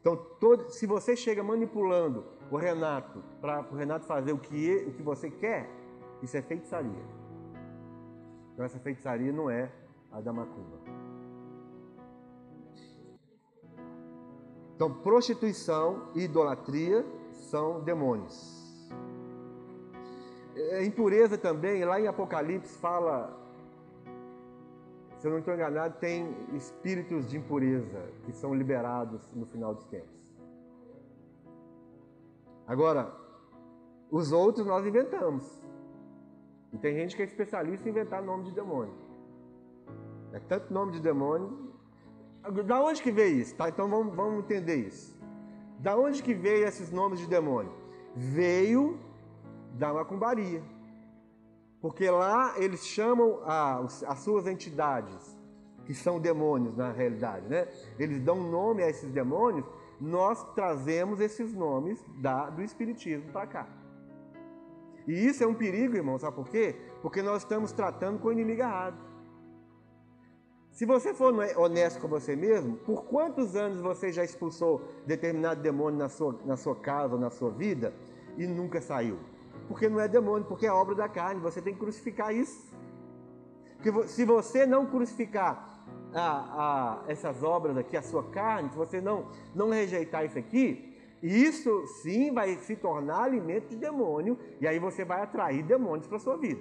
Então, 0.01 0.17
todo, 0.17 0.71
se 0.71 0.87
você 0.87 1.17
chega 1.17 1.43
manipulando 1.43 2.25
o 2.51 2.57
Renato 2.57 3.23
para 3.41 3.61
o 3.71 3.75
Renato 3.75 4.07
fazer 4.07 4.33
o 4.33 4.39
que, 4.39 4.87
o 4.89 4.93
que 4.93 5.03
você 5.03 5.31
quer, 5.31 5.69
isso 6.23 6.37
é 6.37 6.43
feitiçaria. 6.43 7.05
Então, 8.53 8.65
essa 8.65 8.79
feitiçaria 8.79 9.33
não 9.33 9.51
é 9.51 9.71
a 10.11 10.21
da 10.21 10.33
macumba. 10.33 10.79
Então, 14.75 14.93
prostituição 14.93 16.09
e 16.15 16.25
idolatria 16.25 17.05
são 17.33 17.81
demônios. 17.83 18.57
É, 20.55 20.85
impureza 20.85 21.37
também, 21.37 21.85
lá 21.85 22.01
em 22.01 22.07
Apocalipse 22.07 22.79
fala, 22.79 23.35
se 25.19 25.27
eu 25.27 25.31
não 25.31 25.39
estou 25.39 25.55
enganado, 25.55 25.99
tem 25.99 26.35
espíritos 26.55 27.29
de 27.29 27.37
impureza 27.37 28.03
que 28.25 28.33
são 28.33 28.55
liberados 28.55 29.31
no 29.35 29.47
final 29.47 29.75
dos 29.75 29.85
tempos. 29.85 30.26
Agora, 32.67 33.15
os 34.11 34.33
outros 34.33 34.67
nós 34.67 34.87
inventamos. 34.87 35.63
E 36.73 36.79
tem 36.79 36.95
gente 36.95 37.15
que 37.15 37.23
é 37.23 37.25
especialista 37.25 37.89
em 37.89 37.93
inventar 37.93 38.23
nome 38.23 38.45
de 38.45 38.53
demônio. 38.53 38.95
É 40.33 40.41
tanto 40.41 40.73
nome 40.73 40.93
de 40.93 41.01
demônio 41.01 41.67
da 42.65 42.81
onde 42.81 43.03
que 43.03 43.11
veio 43.11 43.41
isso? 43.41 43.55
Tá? 43.57 43.69
Então 43.69 43.89
vamos, 43.89 44.15
vamos 44.15 44.45
entender 44.45 44.77
isso. 44.77 45.17
Da 45.81 45.97
onde 45.97 46.23
que 46.23 46.35
veio 46.35 46.67
esses 46.67 46.91
nomes 46.91 47.19
de 47.19 47.27
demônio? 47.27 47.73
Veio 48.15 48.99
da 49.75 49.93
macumbaria. 49.93 50.63
Porque 51.81 52.09
lá 52.09 52.55
eles 52.57 52.87
chamam 52.87 53.41
a, 53.45 53.81
as 53.81 54.19
suas 54.21 54.47
entidades, 54.47 55.37
que 55.85 55.95
são 55.95 56.19
demônios 56.19 56.77
na 56.77 56.91
realidade, 56.91 57.47
né? 57.49 57.69
Eles 57.99 58.21
dão 58.21 58.37
nome 58.51 58.83
a 58.83 58.89
esses 58.89 59.11
demônios, 59.13 59.65
nós 60.01 60.43
trazemos 60.55 61.21
esses 61.21 61.55
nomes 61.55 62.05
da, 62.21 62.51
do 62.51 62.63
Espiritismo 62.63 63.31
para 63.33 63.47
cá. 63.47 63.67
E 65.07 65.13
isso 65.13 65.43
é 65.43 65.47
um 65.47 65.55
perigo, 65.55 65.95
irmão, 65.95 66.19
sabe 66.19 66.37
por 66.37 66.49
quê? 66.49 66.77
Porque 67.01 67.23
nós 67.23 67.43
estamos 67.43 67.73
tratando 67.73 68.19
com 68.19 68.29
o 68.29 68.33
inimigo 68.33 68.61
errado. 68.61 68.97
Se 70.73 70.85
você 70.85 71.15
for 71.15 71.33
honesto 71.57 72.01
com 72.01 72.09
você 72.09 72.37
mesmo, 72.37 72.77
por 72.77 73.05
quantos 73.05 73.57
anos 73.57 73.81
você 73.81 74.13
já 74.13 74.23
expulsou 74.23 74.83
determinado 75.07 75.63
demônio 75.63 75.99
na 75.99 76.09
sua, 76.09 76.39
na 76.45 76.57
sua 76.57 76.77
casa, 76.77 77.17
na 77.17 77.31
sua 77.31 77.51
vida, 77.51 77.95
e 78.37 78.47
nunca 78.47 78.81
saiu? 78.81 79.19
Porque 79.69 79.89
não 79.89 79.99
é 79.99 80.07
demônio, 80.07 80.47
porque 80.47 80.67
é 80.67 80.73
obra 80.73 80.95
da 80.95 81.09
carne, 81.09 81.41
você 81.41 81.63
tem 81.63 81.73
que 81.73 81.81
crucificar 81.81 82.35
isso. 82.35 82.75
Porque 83.77 84.09
se 84.09 84.25
você 84.25 84.67
não 84.67 84.85
crucificar 84.87 85.76
a, 86.15 87.03
a, 87.05 87.05
essas 87.09 87.43
obras 87.43 87.77
aqui, 87.77 87.97
a 87.97 88.03
sua 88.03 88.25
carne, 88.25 88.71
se 88.71 88.77
você 88.77 89.01
não, 89.01 89.27
não 89.55 89.71
rejeitar 89.71 90.25
isso 90.25 90.39
aqui, 90.39 90.95
isso 91.23 91.87
sim 92.03 92.33
vai 92.33 92.57
se 92.57 92.77
tornar 92.77 93.25
alimento 93.25 93.69
de 93.69 93.77
demônio, 93.77 94.39
e 94.61 94.67
aí 94.67 94.79
você 94.79 95.05
vai 95.05 95.23
atrair 95.23 95.63
demônios 95.63 96.07
para 96.07 96.17
a 96.17 96.21
sua 96.21 96.37
vida. 96.37 96.61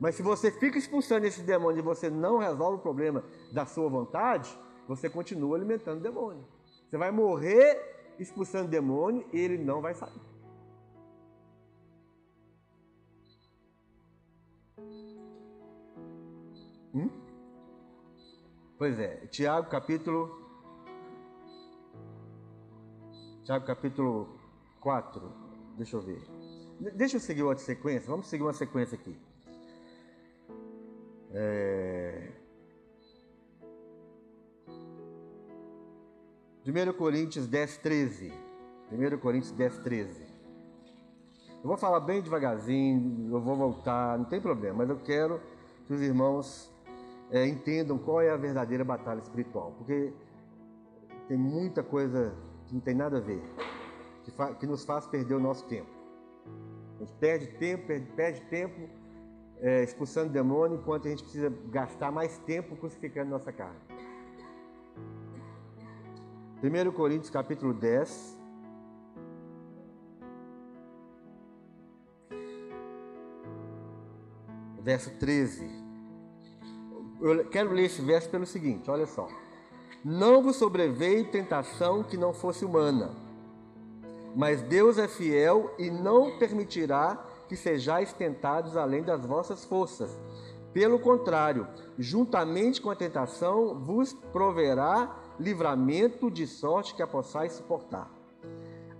Mas 0.00 0.16
se 0.16 0.22
você 0.22 0.50
fica 0.50 0.76
expulsando 0.76 1.26
esse 1.26 1.42
demônio 1.42 1.78
e 1.78 1.82
você 1.82 2.10
não 2.10 2.38
resolve 2.38 2.78
o 2.78 2.82
problema 2.82 3.24
da 3.52 3.64
sua 3.64 3.88
vontade, 3.88 4.58
você 4.88 5.08
continua 5.08 5.56
alimentando 5.56 6.00
demônio. 6.02 6.44
Você 6.88 6.98
vai 6.98 7.10
morrer 7.10 8.14
expulsando 8.18 8.68
demônio 8.68 9.26
e 9.32 9.40
ele 9.40 9.58
não 9.58 9.80
vai 9.80 9.94
sair. 9.94 10.20
Hum? 16.94 17.08
Pois 18.76 18.98
é, 18.98 19.26
Tiago 19.28 19.70
capítulo. 19.70 20.42
Tiago 23.44 23.64
capítulo 23.64 24.36
4. 24.80 25.32
Deixa 25.76 25.96
eu 25.96 26.00
ver. 26.00 26.22
Deixa 26.94 27.16
eu 27.16 27.20
seguir 27.20 27.42
outra 27.44 27.64
sequência. 27.64 28.10
Vamos 28.10 28.26
seguir 28.26 28.42
uma 28.42 28.52
sequência 28.52 28.96
aqui. 28.96 29.16
É... 31.32 32.32
1 36.66 36.92
Coríntios 36.94 37.46
10, 37.46 37.76
13. 37.78 38.32
1 38.90 39.18
Coríntios 39.18 39.52
10, 39.52 39.78
13. 39.78 40.34
Eu 41.62 41.68
vou 41.68 41.76
falar 41.76 42.00
bem 42.00 42.20
devagarzinho, 42.20 43.34
eu 43.34 43.40
vou 43.40 43.56
voltar, 43.56 44.18
não 44.18 44.26
tem 44.26 44.38
problema, 44.38 44.78
mas 44.78 44.90
eu 44.90 44.98
quero 44.98 45.40
que 45.86 45.94
os 45.94 46.00
irmãos 46.02 46.73
é, 47.30 47.46
entendam 47.46 47.98
qual 47.98 48.20
é 48.20 48.30
a 48.30 48.36
verdadeira 48.36 48.84
batalha 48.84 49.20
espiritual, 49.20 49.72
porque 49.78 50.12
tem 51.28 51.36
muita 51.36 51.82
coisa 51.82 52.34
que 52.66 52.74
não 52.74 52.80
tem 52.80 52.94
nada 52.94 53.18
a 53.18 53.20
ver, 53.20 53.42
que, 54.22 54.32
que 54.60 54.66
nos 54.66 54.84
faz 54.84 55.06
perder 55.06 55.34
o 55.34 55.40
nosso 55.40 55.66
tempo. 55.66 55.90
A 56.96 57.04
gente 57.04 57.12
perde 57.14 57.46
tempo, 57.58 57.86
perde, 57.86 58.06
perde 58.12 58.40
tempo 58.42 58.88
é, 59.60 59.82
expulsando 59.82 60.30
demônio, 60.30 60.78
enquanto 60.78 61.06
a 61.06 61.10
gente 61.10 61.22
precisa 61.22 61.52
gastar 61.70 62.10
mais 62.10 62.38
tempo 62.38 62.76
crucificando 62.76 63.30
nossa 63.30 63.52
carne. 63.52 63.80
1 66.62 66.92
Coríntios 66.92 67.30
capítulo 67.30 67.74
10. 67.74 68.38
Verso 74.82 75.18
13. 75.18 75.83
Eu 77.24 77.42
quero 77.46 77.72
ler 77.72 77.84
esse 77.84 78.02
verso 78.02 78.28
pelo 78.28 78.44
seguinte, 78.44 78.90
olha 78.90 79.06
só. 79.06 79.26
Não 80.04 80.42
vos 80.42 80.56
sobreveio 80.56 81.30
tentação 81.30 82.02
que 82.02 82.18
não 82.18 82.34
fosse 82.34 82.66
humana, 82.66 83.12
mas 84.36 84.60
Deus 84.60 84.98
é 84.98 85.08
fiel 85.08 85.74
e 85.78 85.90
não 85.90 86.38
permitirá 86.38 87.16
que 87.48 87.56
sejais 87.56 88.12
tentados 88.12 88.76
além 88.76 89.02
das 89.02 89.24
vossas 89.24 89.64
forças. 89.64 90.14
Pelo 90.74 90.98
contrário, 90.98 91.66
juntamente 91.98 92.78
com 92.78 92.90
a 92.90 92.96
tentação, 92.96 93.74
vos 93.74 94.12
proverá 94.12 95.16
livramento 95.40 96.30
de 96.30 96.46
sorte 96.46 96.94
que 96.94 97.02
a 97.02 97.06
possais 97.06 97.52
suportar. 97.52 98.10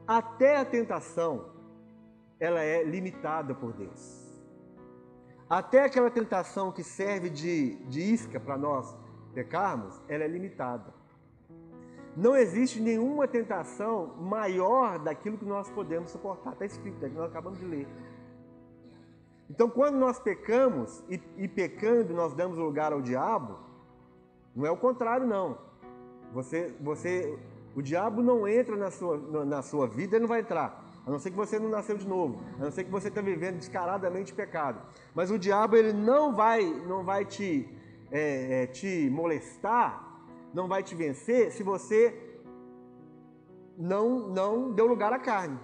Até 0.07 0.57
a 0.57 0.65
tentação, 0.65 1.45
ela 2.41 2.63
é 2.63 2.83
limitada 2.85 3.55
por 3.55 3.75
Deus. 3.75 4.24
Até 5.49 5.85
aquela 5.85 6.11
tentação 6.11 6.73
que 6.73 6.83
serve 6.83 7.29
de, 7.29 7.77
de 7.85 8.01
isca 8.01 8.41
para 8.41 8.57
nós 8.57 8.97
pecarmos, 9.35 10.01
ela 10.09 10.25
é 10.25 10.29
limitada. 10.29 10.93
Não 12.17 12.37
existe 12.37 12.81
nenhuma 12.81 13.27
tentação 13.27 14.15
maior 14.19 14.99
daquilo 14.99 15.37
que 15.37 15.45
nós 15.45 15.69
podemos 15.71 16.11
suportar. 16.11 16.53
Está 16.53 16.65
escrito, 16.65 17.05
é 17.05 17.09
que 17.09 17.15
nós 17.15 17.29
acabamos 17.31 17.59
de 17.59 17.65
ler. 17.65 17.89
Então, 19.51 19.69
quando 19.69 19.97
nós 19.97 20.19
pecamos 20.19 21.05
e, 21.09 21.21
e 21.37 21.49
pecando 21.49 22.15
nós 22.15 22.33
damos 22.33 22.57
lugar 22.57 22.93
ao 22.93 23.03
diabo, 23.03 23.59
não 24.55 24.65
é 24.65 24.71
o 24.71 24.77
contrário, 24.77 25.27
não. 25.27 25.59
Você, 26.33 26.75
você, 26.81 27.39
o 27.75 27.83
diabo 27.83 28.23
não 28.23 28.47
entra 28.47 28.77
na 28.77 28.91
sua, 28.91 29.45
na 29.45 29.63
sua 29.63 29.87
vida, 29.87 30.17
ele 30.17 30.23
não 30.23 30.29
vai 30.29 30.41
entrar. 30.41 30.84
A 31.07 31.11
não 31.11 31.19
ser 31.19 31.31
que 31.31 31.37
você 31.37 31.59
não 31.59 31.69
nasceu 31.69 31.99
de 31.99 32.07
novo, 32.07 32.41
a 32.59 32.65
não 32.65 32.71
ser 32.71 32.85
que 32.85 32.91
você 32.91 33.09
está 33.09 33.21
vivendo 33.21 33.59
descaradamente 33.59 34.33
pecado. 34.33 34.81
Mas 35.15 35.31
o 35.31 35.39
diabo 35.39 35.77
ele 35.77 35.93
não 35.93 36.35
vai, 36.35 36.65
não 36.65 37.05
vai 37.05 37.27
te, 37.27 37.69
é, 38.11 38.63
é, 38.63 38.67
te 38.67 39.11
molestar, 39.11 40.23
não 40.55 40.67
vai 40.67 40.83
te 40.83 40.95
vencer 40.95 41.53
se 41.53 41.63
você 41.63 42.41
não, 43.77 44.29
não 44.29 44.73
deu 44.73 44.87
lugar 44.87 45.13
à 45.13 45.19
carne. 45.19 45.59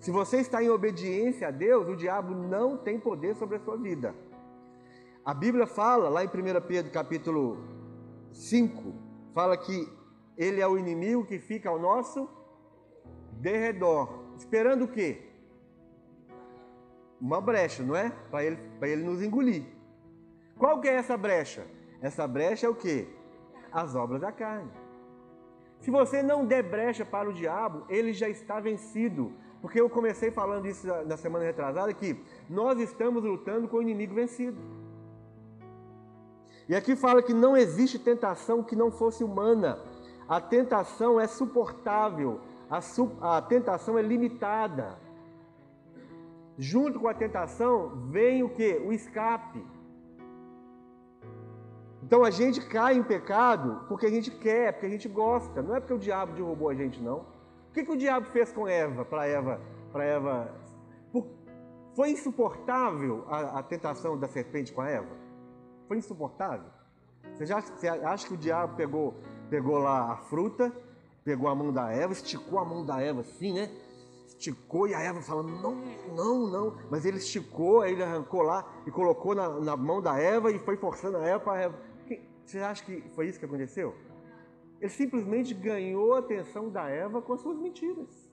Se 0.00 0.10
você 0.10 0.38
está 0.38 0.62
em 0.62 0.68
obediência 0.68 1.48
a 1.48 1.50
Deus, 1.50 1.88
o 1.88 1.96
diabo 1.96 2.34
não 2.34 2.76
tem 2.76 2.98
poder 2.98 3.36
sobre 3.36 3.56
a 3.56 3.60
sua 3.60 3.76
vida. 3.76 4.14
A 5.24 5.32
Bíblia 5.32 5.66
fala, 5.66 6.08
lá 6.08 6.24
em 6.24 6.26
1 6.26 6.30
Pedro 6.66 6.92
capítulo 6.92 7.64
5, 8.32 8.94
fala 9.32 9.56
que 9.56 9.88
ele 10.36 10.60
é 10.60 10.66
o 10.66 10.76
inimigo 10.76 11.24
que 11.24 11.38
fica 11.38 11.70
ao 11.70 11.78
nosso 11.78 12.28
derredor. 13.40 14.23
Esperando 14.36 14.84
o 14.84 14.88
quê? 14.88 15.22
Uma 17.20 17.40
brecha, 17.40 17.82
não 17.82 17.96
é? 17.96 18.10
Para 18.30 18.44
ele, 18.44 18.58
ele 18.82 19.02
nos 19.02 19.22
engolir. 19.22 19.64
Qual 20.58 20.80
que 20.80 20.88
é 20.88 20.94
essa 20.94 21.16
brecha? 21.16 21.66
Essa 22.00 22.26
brecha 22.26 22.66
é 22.66 22.68
o 22.68 22.74
quê? 22.74 23.08
As 23.72 23.94
obras 23.94 24.20
da 24.20 24.30
carne. 24.30 24.70
Se 25.80 25.90
você 25.90 26.22
não 26.22 26.46
der 26.46 26.62
brecha 26.62 27.04
para 27.04 27.28
o 27.28 27.32
diabo, 27.32 27.84
ele 27.88 28.12
já 28.12 28.28
está 28.28 28.60
vencido. 28.60 29.32
Porque 29.60 29.80
eu 29.80 29.88
comecei 29.88 30.30
falando 30.30 30.66
isso 30.66 30.86
na 31.06 31.16
semana 31.16 31.44
retrasada, 31.44 31.92
que 31.94 32.22
nós 32.48 32.78
estamos 32.78 33.22
lutando 33.22 33.66
com 33.68 33.78
o 33.78 33.82
inimigo 33.82 34.14
vencido. 34.14 34.58
E 36.68 36.74
aqui 36.74 36.96
fala 36.96 37.22
que 37.22 37.34
não 37.34 37.56
existe 37.56 37.98
tentação 37.98 38.62
que 38.62 38.76
não 38.76 38.90
fosse 38.90 39.22
humana. 39.22 39.78
A 40.28 40.40
tentação 40.40 41.20
é 41.20 41.26
suportável, 41.26 42.40
a, 42.70 43.36
a 43.36 43.42
tentação 43.42 43.98
é 43.98 44.02
limitada. 44.02 44.98
Junto 46.56 47.00
com 47.00 47.08
a 47.08 47.14
tentação 47.14 48.08
vem 48.10 48.42
o 48.42 48.48
que? 48.48 48.74
O 48.84 48.92
escape. 48.92 49.64
Então 52.02 52.22
a 52.22 52.30
gente 52.30 52.64
cai 52.66 52.94
em 52.96 53.02
pecado 53.02 53.84
porque 53.88 54.06
a 54.06 54.10
gente 54.10 54.30
quer, 54.30 54.72
porque 54.72 54.86
a 54.86 54.90
gente 54.90 55.08
gosta. 55.08 55.62
Não 55.62 55.74
é 55.74 55.80
porque 55.80 55.94
o 55.94 55.98
diabo 55.98 56.32
derrubou 56.32 56.68
a 56.68 56.74
gente, 56.74 57.02
não. 57.02 57.18
O 57.70 57.72
que, 57.72 57.84
que 57.84 57.90
o 57.90 57.96
diabo 57.96 58.26
fez 58.26 58.52
com 58.52 58.68
Eva, 58.68 59.04
para 59.04 59.26
Eva, 59.26 59.60
para 59.90 60.04
Eva? 60.04 60.54
Foi 61.94 62.10
insuportável 62.10 63.24
a, 63.28 63.60
a 63.60 63.62
tentação 63.62 64.18
da 64.18 64.28
serpente 64.28 64.72
com 64.72 64.80
a 64.80 64.88
Eva? 64.88 65.16
Foi 65.86 65.96
insuportável. 65.96 66.68
Você, 67.32 67.46
já, 67.46 67.60
você 67.60 67.88
acha 67.88 68.26
que 68.26 68.34
o 68.34 68.36
diabo 68.36 68.76
pegou, 68.76 69.14
pegou 69.48 69.78
lá 69.78 70.12
a 70.12 70.16
fruta, 70.16 70.72
pegou 71.24 71.48
a 71.48 71.54
mão 71.54 71.72
da 71.72 71.90
Eva, 71.90 72.12
esticou 72.12 72.58
a 72.58 72.64
mão 72.64 72.84
da 72.84 73.00
Eva 73.00 73.22
assim, 73.22 73.52
né? 73.52 73.70
Esticou 74.26 74.86
e 74.86 74.94
a 74.94 75.00
Eva 75.00 75.22
falando, 75.22 75.50
não, 75.50 75.74
não, 76.14 76.46
não. 76.50 76.78
Mas 76.90 77.04
ele 77.04 77.16
esticou, 77.16 77.80
aí 77.80 77.92
ele 77.92 78.02
arrancou 78.02 78.42
lá 78.42 78.64
e 78.86 78.90
colocou 78.90 79.34
na, 79.34 79.48
na 79.60 79.76
mão 79.76 80.02
da 80.02 80.18
Eva 80.18 80.52
e 80.52 80.58
foi 80.58 80.76
forçando 80.76 81.16
a 81.16 81.26
Eva 81.26 81.40
para 81.40 81.52
a 81.52 81.62
Eva. 81.62 81.78
Você 82.44 82.58
acha 82.58 82.84
que 82.84 83.02
foi 83.14 83.28
isso 83.28 83.38
que 83.38 83.46
aconteceu? 83.46 83.94
Ele 84.80 84.90
simplesmente 84.90 85.54
ganhou 85.54 86.14
a 86.14 86.18
atenção 86.18 86.68
da 86.68 86.88
Eva 86.88 87.22
com 87.22 87.32
as 87.32 87.40
suas 87.40 87.58
mentiras. 87.58 88.30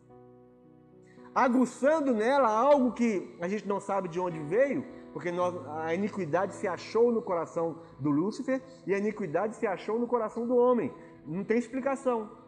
Aguçando 1.34 2.14
nela 2.14 2.50
algo 2.50 2.92
que 2.92 3.38
a 3.40 3.48
gente 3.48 3.66
não 3.66 3.80
sabe 3.80 4.10
de 4.10 4.20
onde 4.20 4.38
veio, 4.40 4.86
porque 5.14 5.32
nós, 5.32 5.56
a 5.68 5.94
iniquidade 5.94 6.54
se 6.56 6.68
achou 6.68 7.10
no 7.10 7.22
coração 7.22 7.80
do 8.00 8.10
Lúcifer 8.10 8.62
e 8.86 8.94
a 8.94 8.98
iniquidade 8.98 9.56
se 9.56 9.66
achou 9.66 9.98
no 9.98 10.08
coração 10.08 10.46
do 10.46 10.58
homem. 10.58 10.94
Não 11.26 11.46
tem 11.46 11.58
explicação. 11.58 12.41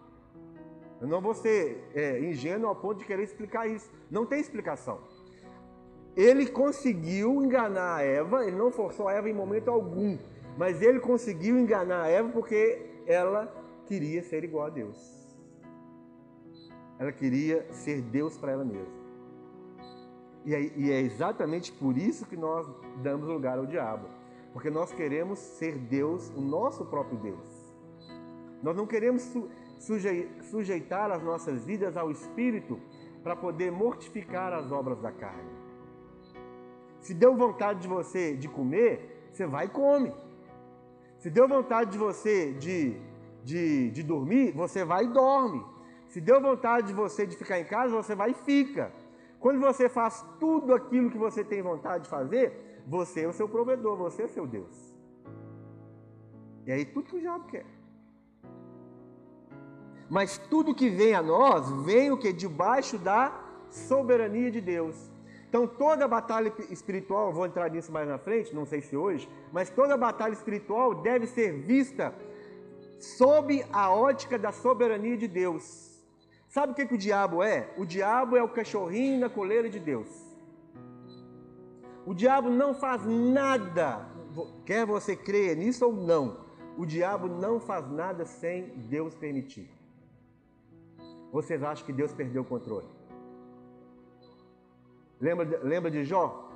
Eu 1.04 1.10
não 1.10 1.20
vou 1.20 1.34
ser 1.34 1.84
é, 1.94 2.18
ingênuo 2.22 2.70
ao 2.70 2.76
ponto 2.78 3.00
de 3.00 3.06
querer 3.06 3.24
explicar 3.24 3.68
isso. 3.68 3.92
Não 4.10 4.26
tem 4.26 4.40
explicação. 4.40 5.02
Ele 6.16 6.46
conseguiu 6.48 7.44
enganar 7.44 7.98
a 7.98 8.02
Eva, 8.02 8.46
ele 8.48 8.56
não 8.56 8.72
forçou 8.72 9.10
a 9.10 9.14
Eva 9.14 9.30
em 9.30 9.34
momento 9.34 9.70
algum, 9.70 10.18
mas 10.58 10.82
ele 10.82 11.02
conseguiu 11.02 11.60
enganar 11.60 12.04
a 12.04 12.08
Eva 12.08 12.30
porque 12.30 12.86
ela 13.06 13.54
queria 13.86 14.24
ser 14.24 14.46
igual 14.46 14.68
a 14.68 14.70
Deus. 14.70 14.98
Ela 16.98 17.12
queria 17.12 17.68
ser 17.74 18.02
Deus 18.02 18.38
para 18.38 18.54
ela 18.54 18.64
mesma. 18.64 19.04
E 20.46 20.90
é, 20.90 21.02
exatamente 21.02 21.70
por 21.74 21.98
isso 21.98 22.26
que 22.26 22.38
nós 22.38 22.66
damos 23.02 23.28
lugar 23.28 23.58
ao 23.58 23.66
diabo. 23.66 24.08
Porque 24.54 24.70
nós 24.70 24.94
queremos 24.94 25.38
ser 25.38 25.78
Deus, 25.78 26.30
o 26.30 26.40
nosso 26.40 26.86
próprio 26.86 27.18
Deus. 27.18 27.76
Nós 28.62 28.74
não 28.74 28.88
queremos 28.88 29.22
sujeitar 30.42 31.12
as 31.12 31.22
nossas 31.22 31.66
vidas 31.66 31.98
ao 31.98 32.10
Espírito 32.10 32.80
para 33.24 33.36
poder 33.36 33.72
mortificar 33.72 34.54
as 34.54 34.72
obras 34.72 35.00
da 35.00 35.12
carne. 35.12 35.52
Se 37.00 37.14
deu 37.14 37.36
vontade 37.36 37.82
de 37.82 37.88
você 37.88 38.36
de 38.36 38.48
comer, 38.48 39.28
você 39.32 39.46
vai 39.46 39.66
e 39.66 39.70
come. 39.70 40.14
Se 41.18 41.30
deu 41.30 41.48
vontade 41.48 41.92
de 41.92 41.98
você 41.98 42.54
de, 42.54 42.98
de, 43.44 43.92
de 43.92 44.04
dormir, 44.04 44.52
você 44.52 44.86
vai 44.86 45.06
e 45.06 45.08
dorme. 45.08 45.64
Se 46.08 46.22
deu 46.22 46.40
vontade 46.40 46.88
de 46.88 46.94
você 46.94 47.26
de 47.26 47.36
ficar 47.36 47.60
em 47.60 47.66
casa, 47.66 47.96
você 47.96 48.16
vai 48.16 48.32
e 48.32 48.34
fica. 48.34 48.92
Quando 49.40 49.60
você 49.60 49.90
faz 49.90 50.26
tudo 50.40 50.74
aquilo 50.74 51.10
que 51.10 51.18
você 51.18 51.44
tem 51.44 51.62
vontade 51.62 52.06
de 52.06 52.10
fazer, 52.10 52.82
você 52.88 53.22
é 53.22 53.28
o 53.28 53.34
seu 53.34 53.50
provedor, 53.50 53.98
você 53.98 54.22
é 54.22 54.26
o 54.26 54.30
seu 54.30 54.48
Deus. 54.48 54.94
E 56.66 56.72
aí 56.72 56.86
tudo 56.86 57.10
que 57.10 57.18
o 57.18 57.20
diabo 57.20 57.46
quer. 57.48 57.66
Mas 60.10 60.38
tudo 60.38 60.76
que 60.76 60.90
vem 60.90 61.14
a 61.14 61.22
nós, 61.22 61.70
vem 61.84 62.12
o 62.12 62.18
que? 62.18 62.32
Debaixo 62.32 62.98
da 62.98 63.32
soberania 63.70 64.52
de 64.52 64.62
Deus. 64.62 64.96
Então 65.50 65.68
toda 65.68 66.08
batalha 66.08 66.52
espiritual, 66.70 67.32
vou 67.32 67.46
entrar 67.46 67.70
nisso 67.70 67.92
mais 67.92 68.08
na 68.08 68.18
frente, 68.18 68.56
não 68.56 68.66
sei 68.66 68.82
se 68.82 68.96
hoje, 68.96 69.30
mas 69.52 69.70
toda 69.70 69.96
batalha 69.96 70.34
espiritual 70.34 70.96
deve 70.96 71.28
ser 71.28 71.54
vista 71.54 72.14
sob 73.00 73.64
a 73.72 73.92
ótica 73.92 74.38
da 74.38 74.52
soberania 74.52 75.18
de 75.18 75.28
Deus. 75.28 76.02
Sabe 76.50 76.72
o 76.72 76.76
que, 76.76 76.86
que 76.86 76.96
o 76.96 76.98
diabo 76.98 77.44
é? 77.44 77.70
O 77.78 77.86
diabo 77.86 78.36
é 78.36 78.44
o 78.44 78.50
cachorrinho 78.50 79.20
na 79.20 79.30
coleira 79.30 79.70
de 79.70 79.80
Deus. 79.80 80.08
O 82.06 82.14
diabo 82.14 82.50
não 82.50 82.74
faz 82.74 83.06
nada 83.06 84.14
quer 84.66 84.86
você 84.86 85.16
creia 85.16 85.56
nisso 85.56 85.86
ou 85.86 85.94
não, 85.94 86.38
o 86.78 86.86
diabo 86.86 87.28
não 87.28 87.60
faz 87.60 87.90
nada 87.92 88.26
sem 88.26 88.68
Deus 88.90 89.14
permitir. 89.14 89.70
Vocês 91.34 91.64
acham 91.64 91.84
que 91.84 91.92
Deus 91.92 92.14
perdeu 92.14 92.44
o 92.44 92.46
controle? 92.46 92.88
Lembra, 95.20 95.60
lembra 95.64 95.90
de 95.90 96.04
Jó? 96.04 96.48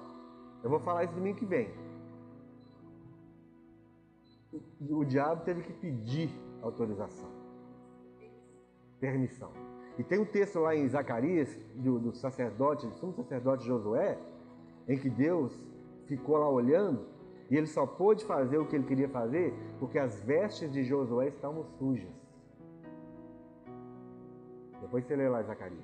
Eu 0.63 0.69
vou 0.69 0.79
falar 0.79 1.03
isso 1.03 1.15
domingo 1.15 1.39
que 1.39 1.45
vem. 1.45 1.67
O, 4.53 4.97
o 4.97 5.03
diabo 5.03 5.43
teve 5.43 5.63
que 5.63 5.73
pedir 5.73 6.29
autorização, 6.61 7.31
permissão. 8.99 9.51
E 9.97 10.03
tem 10.03 10.19
um 10.19 10.25
texto 10.25 10.59
lá 10.59 10.75
em 10.75 10.87
Zacarias, 10.87 11.57
do, 11.73 11.97
do 11.97 12.13
sacerdote, 12.13 12.85
do 12.85 12.93
sumo 12.93 13.13
sacerdote 13.13 13.65
Josué, 13.65 14.19
em 14.87 14.95
que 14.99 15.09
Deus 15.09 15.59
ficou 16.05 16.37
lá 16.37 16.47
olhando 16.47 17.07
e 17.49 17.57
ele 17.57 17.65
só 17.65 17.87
pôde 17.87 18.23
fazer 18.25 18.59
o 18.59 18.67
que 18.67 18.75
ele 18.75 18.85
queria 18.85 19.09
fazer 19.09 19.55
porque 19.79 19.97
as 19.97 20.21
vestes 20.21 20.71
de 20.71 20.83
Josué 20.83 21.29
estavam 21.29 21.63
sujas. 21.79 22.26
Depois 24.87 25.05
você 25.05 25.17
lê 25.17 25.27
lá 25.27 25.43
Zacarias. 25.43 25.83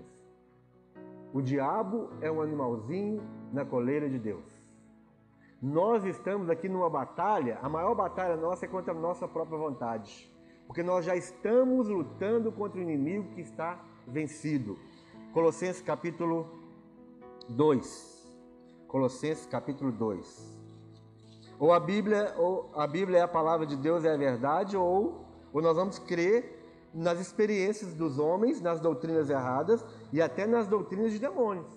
O 1.34 1.42
diabo 1.42 2.10
é 2.22 2.32
um 2.32 2.42
animalzinho 2.42 3.22
na 3.52 3.66
coleira 3.66 4.10
de 4.10 4.18
Deus. 4.18 4.46
Nós 5.62 6.06
estamos 6.06 6.50
aqui 6.50 6.70
numa 6.70 6.90
batalha, 6.90 7.60
a 7.62 7.68
maior 7.68 7.94
batalha 7.96 8.38
nossa 8.38 8.64
é 8.64 8.68
contra 8.68 8.94
a 8.94 8.96
nossa 8.96 9.28
própria 9.28 9.58
vontade. 9.58 10.32
Porque 10.66 10.82
nós 10.82 11.04
já 11.04 11.18
estamos 11.18 11.90
lutando 11.90 12.50
contra 12.50 12.80
o 12.80 12.82
inimigo 12.82 13.28
que 13.36 13.42
está 13.42 13.78
vencido. 14.08 14.80
Colossenses 15.34 15.82
capítulo 15.82 16.48
2. 17.50 18.38
Colossenses 18.88 19.46
capítulo 19.46 19.92
2. 19.92 20.62
Ou 21.60 21.74
a 21.74 21.80
Bíblia, 21.80 22.34
ou 22.38 22.72
a 22.74 22.88
Bíblia 22.88 23.20
é 23.20 23.22
a 23.22 23.28
palavra 23.28 23.66
de 23.66 23.76
Deus, 23.76 24.06
é 24.06 24.14
a 24.14 24.18
verdade, 24.18 24.78
ou, 24.78 25.26
ou 25.52 25.62
nós 25.62 25.76
vamos 25.76 26.00
crer 26.00 26.63
nas 26.94 27.20
experiências 27.20 27.94
dos 27.94 28.20
homens, 28.20 28.62
nas 28.62 28.80
doutrinas 28.80 29.30
erradas 29.30 29.84
e 30.12 30.22
até 30.22 30.46
nas 30.46 30.68
doutrinas 30.68 31.12
de 31.12 31.20
demônios. 31.20 31.68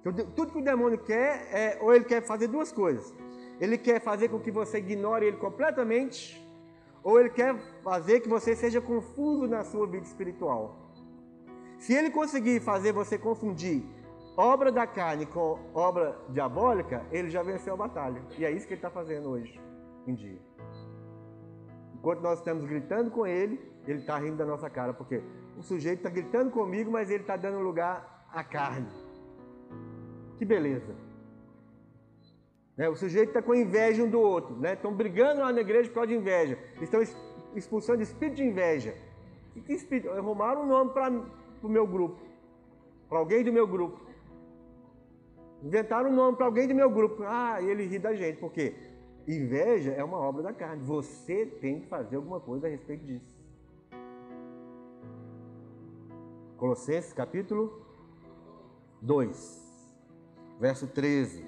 Então, 0.00 0.26
tudo 0.36 0.52
que 0.52 0.58
o 0.58 0.64
demônio 0.64 0.98
quer 0.98 1.48
é, 1.50 1.78
ou 1.80 1.94
ele 1.94 2.04
quer 2.04 2.22
fazer 2.22 2.46
duas 2.46 2.70
coisas. 2.70 3.14
Ele 3.58 3.78
quer 3.78 4.00
fazer 4.00 4.28
com 4.28 4.38
que 4.38 4.50
você 4.50 4.78
ignore 4.78 5.24
ele 5.24 5.38
completamente, 5.38 6.44
ou 7.02 7.18
ele 7.18 7.30
quer 7.30 7.56
fazer 7.82 8.20
que 8.20 8.28
você 8.28 8.54
seja 8.54 8.80
confuso 8.80 9.46
na 9.46 9.64
sua 9.64 9.86
vida 9.86 10.04
espiritual. 10.04 10.84
Se 11.78 11.94
ele 11.94 12.10
conseguir 12.10 12.60
fazer 12.60 12.92
você 12.92 13.16
confundir 13.16 13.82
obra 14.36 14.72
da 14.72 14.86
carne 14.86 15.26
com 15.26 15.58
obra 15.72 16.18
diabólica, 16.28 17.04
ele 17.10 17.30
já 17.30 17.42
venceu 17.42 17.74
a 17.74 17.76
batalha. 17.76 18.22
E 18.38 18.44
é 18.44 18.50
isso 18.50 18.66
que 18.66 18.74
ele 18.74 18.78
está 18.78 18.90
fazendo 18.90 19.30
hoje 19.30 19.60
em 20.06 20.14
dia. 20.14 20.40
Enquanto 22.04 22.20
nós 22.20 22.38
estamos 22.38 22.66
gritando 22.66 23.10
com 23.10 23.26
ele, 23.26 23.58
ele 23.86 24.00
está 24.00 24.18
rindo 24.18 24.36
da 24.36 24.44
nossa 24.44 24.68
cara, 24.68 24.92
porque 24.92 25.22
o 25.56 25.62
sujeito 25.62 26.00
está 26.00 26.10
gritando 26.10 26.50
comigo, 26.50 26.90
mas 26.90 27.08
ele 27.08 27.22
está 27.22 27.34
dando 27.34 27.60
lugar 27.60 28.28
à 28.30 28.44
carne. 28.44 28.86
Que 30.36 30.44
beleza. 30.44 30.94
Né? 32.76 32.90
O 32.90 32.94
sujeito 32.94 33.28
está 33.28 33.40
com 33.40 33.54
inveja 33.54 34.04
um 34.04 34.10
do 34.10 34.20
outro, 34.20 34.54
né? 34.54 34.74
estão 34.74 34.92
brigando 34.92 35.40
lá 35.40 35.50
na 35.50 35.62
igreja 35.62 35.88
por 35.88 35.94
causa 35.94 36.08
de 36.08 36.14
inveja, 36.14 36.58
estão 36.82 37.00
expulsando 37.56 38.02
espírito 38.02 38.36
de 38.36 38.44
inveja. 38.44 38.94
E 39.56 39.62
que 39.62 39.72
espírito? 39.72 40.10
Arrumaram 40.10 40.64
um 40.64 40.66
nome 40.66 40.90
para 40.90 41.10
o 41.62 41.68
meu 41.70 41.86
grupo, 41.86 42.20
para 43.08 43.16
alguém 43.16 43.42
do 43.42 43.50
meu 43.50 43.66
grupo. 43.66 43.98
Inventaram 45.62 46.10
um 46.10 46.14
nome 46.14 46.36
para 46.36 46.44
alguém 46.44 46.68
do 46.68 46.74
meu 46.74 46.90
grupo. 46.90 47.22
Ah, 47.22 47.62
ele 47.62 47.86
ri 47.86 47.98
da 47.98 48.14
gente, 48.14 48.38
porque 48.40 48.74
inveja 49.26 49.92
é 49.92 50.02
uma 50.02 50.18
obra 50.18 50.42
da 50.42 50.52
carne. 50.52 50.82
Você 50.84 51.46
tem 51.46 51.80
que 51.80 51.86
fazer 51.86 52.16
alguma 52.16 52.40
coisa 52.40 52.66
a 52.66 52.70
respeito 52.70 53.04
disso. 53.04 53.34
Colossenses 56.56 57.12
capítulo 57.12 57.84
2, 59.02 59.86
verso 60.58 60.86
13. 60.86 61.44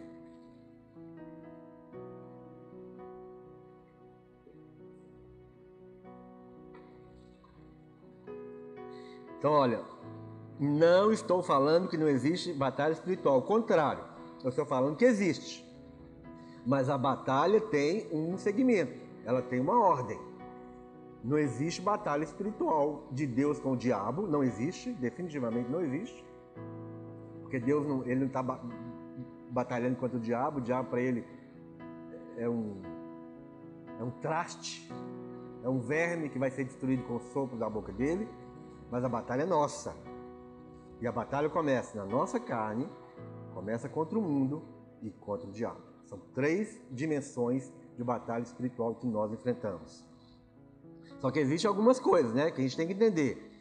Então, 9.39 9.53
olha, 9.53 9.81
não 10.59 11.12
estou 11.12 11.43
falando 11.43 11.89
que 11.89 11.97
não 11.97 12.09
existe 12.09 12.53
batalha 12.53 12.93
espiritual, 12.93 13.37
ao 13.37 13.43
contrário, 13.43 14.03
eu 14.43 14.49
estou 14.49 14.67
falando 14.67 14.97
que 14.97 15.05
existe. 15.05 15.65
Mas 16.66 16.90
a 16.90 16.98
batalha 16.98 17.61
tem 17.61 18.09
um 18.12 18.37
segmento, 18.37 19.00
ela 19.24 19.40
tem 19.40 19.61
uma 19.61 19.79
ordem. 19.79 20.18
Não 21.22 21.38
existe 21.38 21.81
batalha 21.81 22.24
espiritual 22.24 23.07
de 23.12 23.24
Deus 23.24 23.61
com 23.61 23.72
o 23.72 23.76
diabo, 23.76 24.26
não 24.26 24.42
existe, 24.42 24.92
definitivamente 24.92 25.70
não 25.70 25.81
existe. 25.81 26.24
Porque 27.42 27.61
Deus 27.61 27.87
não, 27.87 28.05
ele 28.05 28.20
não 28.20 28.26
está 28.26 28.42
batalhando 29.50 29.96
contra 29.96 30.16
o 30.16 30.20
diabo, 30.20 30.59
o 30.59 30.61
diabo 30.61 30.90
para 30.90 31.00
ele 31.00 31.24
é 32.37 32.48
um, 32.48 32.83
é 34.00 34.02
um 34.02 34.11
traste, 34.11 34.92
é 35.62 35.68
um 35.68 35.79
verme 35.79 36.29
que 36.29 36.38
vai 36.38 36.50
ser 36.50 36.64
destruído 36.64 37.05
com 37.05 37.14
o 37.14 37.20
sopro 37.20 37.57
da 37.57 37.70
boca 37.70 37.92
dele, 37.92 38.29
mas 38.90 39.05
a 39.05 39.09
batalha 39.09 39.42
é 39.42 39.46
nossa. 39.46 39.96
E 41.00 41.07
a 41.07 41.12
batalha 41.12 41.48
começa 41.48 41.96
na 41.96 42.05
nossa 42.05 42.40
carne, 42.40 42.88
começa 43.55 43.88
contra 43.88 44.18
o 44.18 44.22
mundo 44.22 44.64
e 45.00 45.11
contra 45.11 45.48
o 45.48 45.52
diabo. 45.52 45.86
São 46.07 46.19
três 46.35 46.81
dimensões 46.90 47.73
de 47.97 48.05
batalha 48.05 48.42
espiritual 48.42 48.95
que 48.95 49.07
nós 49.07 49.33
enfrentamos. 49.33 50.05
Só 51.21 51.31
que 51.31 51.40
existem 51.40 51.69
algumas 51.69 51.99
coisas, 51.99 52.33
né, 52.33 52.51
que 52.51 52.61
a 52.61 52.64
gente 52.64 52.77
tem 52.77 52.87
que 52.87 52.92
entender. 52.92 53.53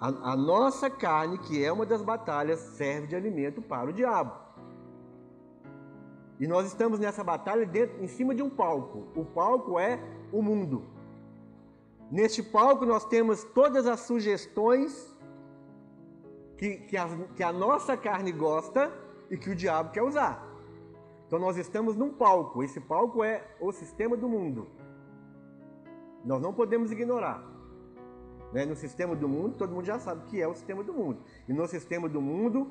A, 0.00 0.32
a, 0.32 0.36
nossa 0.36 0.88
carne, 0.88 1.38
que 1.38 1.64
é 1.64 1.72
uma 1.72 1.84
das 1.84 2.02
batalhas, 2.02 2.60
serve 2.60 3.08
de 3.08 3.16
alimento 3.16 3.60
para 3.60 3.90
o 3.90 3.92
diabo. 3.92 4.32
E 6.38 6.46
nós 6.46 6.68
estamos 6.68 7.00
nessa 7.00 7.24
batalha 7.24 7.66
dentro, 7.66 8.02
em 8.02 8.06
cima 8.06 8.32
de 8.34 8.42
um 8.42 8.48
palco. 8.48 9.08
O 9.16 9.24
palco 9.24 9.78
é 9.78 9.98
o 10.30 10.40
mundo. 10.40 10.84
Neste 12.10 12.42
palco 12.42 12.86
nós 12.86 13.04
temos 13.04 13.42
todas 13.42 13.86
as 13.86 14.00
sugestões 14.00 15.12
que, 16.56 16.76
que, 16.76 16.96
a, 16.96 17.08
que 17.34 17.42
a 17.42 17.52
nossa 17.52 17.96
carne 17.96 18.30
gosta 18.30 18.92
e 19.28 19.36
que 19.36 19.50
o 19.50 19.56
diabo 19.56 19.90
quer 19.90 20.02
usar. 20.02 20.47
Então 21.28 21.38
nós 21.38 21.58
estamos 21.58 21.94
num 21.94 22.10
palco. 22.10 22.62
Esse 22.64 22.80
palco 22.80 23.22
é 23.22 23.44
o 23.60 23.70
sistema 23.70 24.16
do 24.16 24.26
mundo. 24.26 24.66
Nós 26.24 26.40
não 26.40 26.54
podemos 26.54 26.90
ignorar. 26.90 27.44
Né? 28.50 28.64
No 28.64 28.74
sistema 28.74 29.14
do 29.14 29.28
mundo, 29.28 29.58
todo 29.58 29.70
mundo 29.70 29.84
já 29.84 29.98
sabe 29.98 30.24
que 30.24 30.40
é 30.40 30.48
o 30.48 30.54
sistema 30.54 30.82
do 30.82 30.94
mundo. 30.94 31.20
E 31.46 31.52
no 31.52 31.68
sistema 31.68 32.08
do 32.08 32.20
mundo 32.22 32.70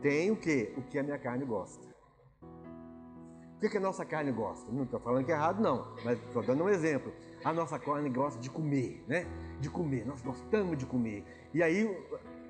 tem 0.00 0.30
o 0.30 0.36
que? 0.36 0.72
O 0.76 0.82
que 0.82 0.96
a 0.96 1.02
minha 1.02 1.18
carne 1.18 1.44
gosta. 1.44 1.84
O 3.56 3.58
que, 3.58 3.68
que 3.68 3.78
a 3.78 3.80
nossa 3.80 4.04
carne 4.04 4.30
gosta? 4.30 4.70
Não 4.70 4.84
estou 4.84 5.00
falando 5.00 5.24
que 5.24 5.32
é 5.32 5.34
errado, 5.34 5.60
não, 5.60 5.92
mas 6.04 6.22
estou 6.22 6.42
dando 6.42 6.62
um 6.62 6.68
exemplo. 6.68 7.12
A 7.42 7.52
nossa 7.52 7.78
carne 7.80 8.08
gosta 8.10 8.38
de 8.38 8.48
comer, 8.50 9.02
né? 9.08 9.26
De 9.60 9.68
comer, 9.68 10.06
nós 10.06 10.22
gostamos 10.22 10.76
de 10.76 10.86
comer. 10.86 11.24
E 11.54 11.62
aí, 11.62 11.84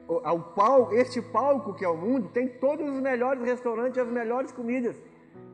o 0.09 0.41
palco, 0.41 0.95
este 0.95 1.21
palco 1.21 1.75
que 1.75 1.85
é 1.85 1.89
o 1.89 1.97
mundo, 1.97 2.29
tem 2.29 2.49
todos 2.49 2.89
os 2.89 3.01
melhores 3.01 3.43
restaurantes, 3.43 3.99
as 3.99 4.09
melhores 4.09 4.53
comidas 4.53 4.97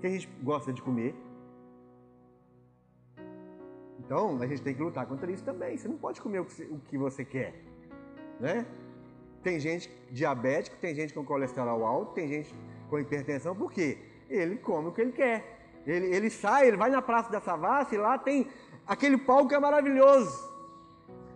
que 0.01 0.07
a 0.07 0.11
gente 0.11 0.29
gosta 0.43 0.73
de 0.73 0.83
comer. 0.83 1.15
Então, 4.01 4.43
a 4.43 4.47
gente 4.47 4.63
tem 4.63 4.75
que 4.75 4.83
lutar 4.83 5.07
contra 5.07 5.31
isso 5.31 5.45
também. 5.45 5.77
Você 5.77 5.89
não 5.89 5.97
pode 5.97 6.21
comer 6.21 6.41
o 6.41 6.45
que 6.87 6.99
você 6.99 7.25
quer, 7.25 7.55
né? 8.39 8.67
Tem 9.43 9.59
gente 9.59 9.91
diabético, 10.11 10.77
tem 10.77 10.95
gente 10.95 11.15
com 11.15 11.25
colesterol 11.25 11.85
alto, 11.85 12.13
tem 12.13 12.29
gente 12.29 12.55
com 12.91 12.99
hipertensão, 12.99 13.57
por 13.57 13.73
quê? 13.73 13.99
Ele 14.29 14.57
come 14.57 14.89
o 14.89 14.93
que 14.93 15.01
ele 15.01 15.13
quer. 15.13 15.81
Ele, 15.87 16.15
ele 16.15 16.31
sai, 16.31 16.69
ele 16.69 16.77
vai 16.77 16.91
na 16.91 17.03
Praça 17.03 17.31
da 17.31 17.41
Savassi 17.41 17.97
lá 17.97 18.17
tem 18.19 18.47
aquele 18.87 19.19
palco 19.19 19.49
que 19.49 19.55
é 19.55 19.59
maravilhoso. 19.59 20.53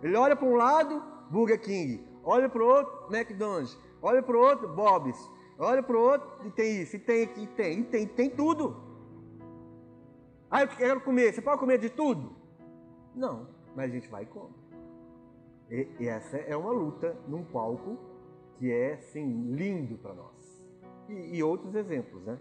Ele 0.01 0.15
olha 0.15 0.35
para 0.35 0.47
um 0.47 0.55
lado, 0.55 1.03
Burger 1.29 1.59
King. 1.59 2.06
Olha 2.29 2.49
para 2.49 2.61
o 2.61 2.67
outro, 2.67 3.15
McDonald's. 3.15 3.79
Olha 4.01 4.21
para 4.21 4.35
o 4.35 4.41
outro, 4.41 4.67
Bob's. 4.67 5.31
Olha 5.57 5.81
para 5.81 5.95
o 5.95 6.01
outro, 6.01 6.45
e 6.45 6.51
tem 6.51 6.81
isso, 6.81 6.97
e 6.97 6.99
tem 6.99 7.23
e 7.23 7.47
tem, 7.47 7.79
e 7.79 7.83
tem, 7.85 8.05
tem 8.05 8.29
tudo. 8.29 8.75
Ah, 10.51 10.63
eu 10.63 10.67
quero 10.67 10.99
comer. 10.99 11.33
Você 11.33 11.41
pode 11.41 11.57
comer 11.57 11.77
de 11.77 11.89
tudo? 11.89 12.35
Não, 13.15 13.47
mas 13.73 13.89
a 13.89 13.93
gente 13.93 14.09
vai 14.09 14.23
e 14.23 14.25
come. 14.25 14.53
E, 15.71 15.87
e 16.01 16.07
essa 16.07 16.35
é 16.35 16.55
uma 16.55 16.71
luta 16.71 17.17
num 17.29 17.45
palco 17.45 17.97
que 18.57 18.69
é, 18.69 18.95
assim, 18.95 19.53
lindo 19.53 19.97
para 19.97 20.13
nós. 20.13 20.65
E, 21.07 21.37
e 21.37 21.43
outros 21.43 21.75
exemplos, 21.75 22.25
né? 22.25 22.37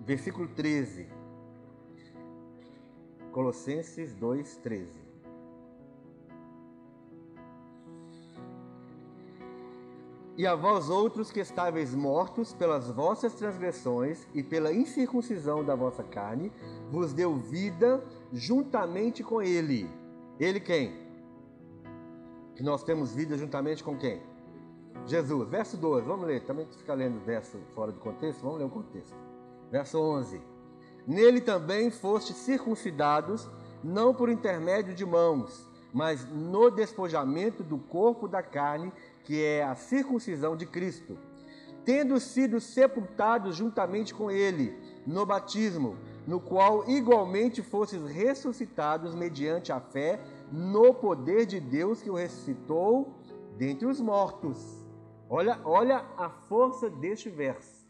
Versículo 0.00 0.48
13. 0.48 1.06
Colossenses 3.30 4.12
2, 4.16 4.56
13. 4.56 5.03
E 10.36 10.46
a 10.48 10.54
vós 10.56 10.90
outros 10.90 11.30
que 11.30 11.38
estáveis 11.38 11.94
mortos 11.94 12.52
pelas 12.52 12.90
vossas 12.90 13.34
transgressões 13.34 14.26
e 14.34 14.42
pela 14.42 14.72
incircuncisão 14.72 15.64
da 15.64 15.76
vossa 15.76 16.02
carne, 16.02 16.52
vos 16.90 17.12
deu 17.12 17.36
vida 17.36 18.02
juntamente 18.32 19.22
com 19.22 19.40
ele. 19.40 19.88
Ele 20.40 20.58
quem? 20.58 20.92
Que 22.56 22.64
nós 22.64 22.82
temos 22.82 23.14
vida 23.14 23.38
juntamente 23.38 23.84
com 23.84 23.96
quem? 23.96 24.20
Jesus. 25.06 25.48
Verso 25.48 25.76
12, 25.76 26.04
vamos 26.04 26.26
ler. 26.26 26.44
Também 26.44 26.66
fica 26.66 26.94
lendo 26.94 27.24
verso 27.24 27.58
fora 27.72 27.92
de 27.92 28.00
contexto, 28.00 28.42
vamos 28.42 28.58
ler 28.58 28.64
o 28.64 28.70
contexto. 28.70 29.16
Verso 29.70 30.00
11. 30.00 30.40
Nele 31.06 31.40
também 31.40 31.90
fostes 31.90 32.36
circuncidados, 32.36 33.48
não 33.84 34.12
por 34.12 34.28
intermédio 34.28 34.94
de 34.94 35.04
mãos, 35.04 35.68
mas 35.92 36.26
no 36.28 36.70
despojamento 36.70 37.62
do 37.62 37.78
corpo 37.78 38.26
da 38.26 38.42
carne, 38.42 38.92
que 39.24 39.42
é 39.42 39.64
a 39.64 39.74
circuncisão 39.74 40.56
de 40.56 40.66
Cristo, 40.66 41.18
tendo 41.84 42.20
sido 42.20 42.60
sepultados 42.60 43.56
juntamente 43.56 44.14
com 44.14 44.30
ele 44.30 44.78
no 45.06 45.26
batismo, 45.26 45.96
no 46.26 46.40
qual 46.40 46.88
igualmente 46.88 47.62
fostes 47.62 48.02
ressuscitados 48.06 49.14
mediante 49.14 49.72
a 49.72 49.80
fé 49.80 50.20
no 50.52 50.94
poder 50.94 51.44
de 51.44 51.60
Deus 51.60 52.00
que 52.00 52.10
o 52.10 52.14
ressuscitou 52.14 53.12
dentre 53.56 53.86
os 53.86 54.00
mortos. 54.00 54.84
Olha, 55.28 55.58
olha 55.64 56.04
a 56.16 56.28
força 56.30 56.88
deste 56.88 57.28
verso. 57.28 57.84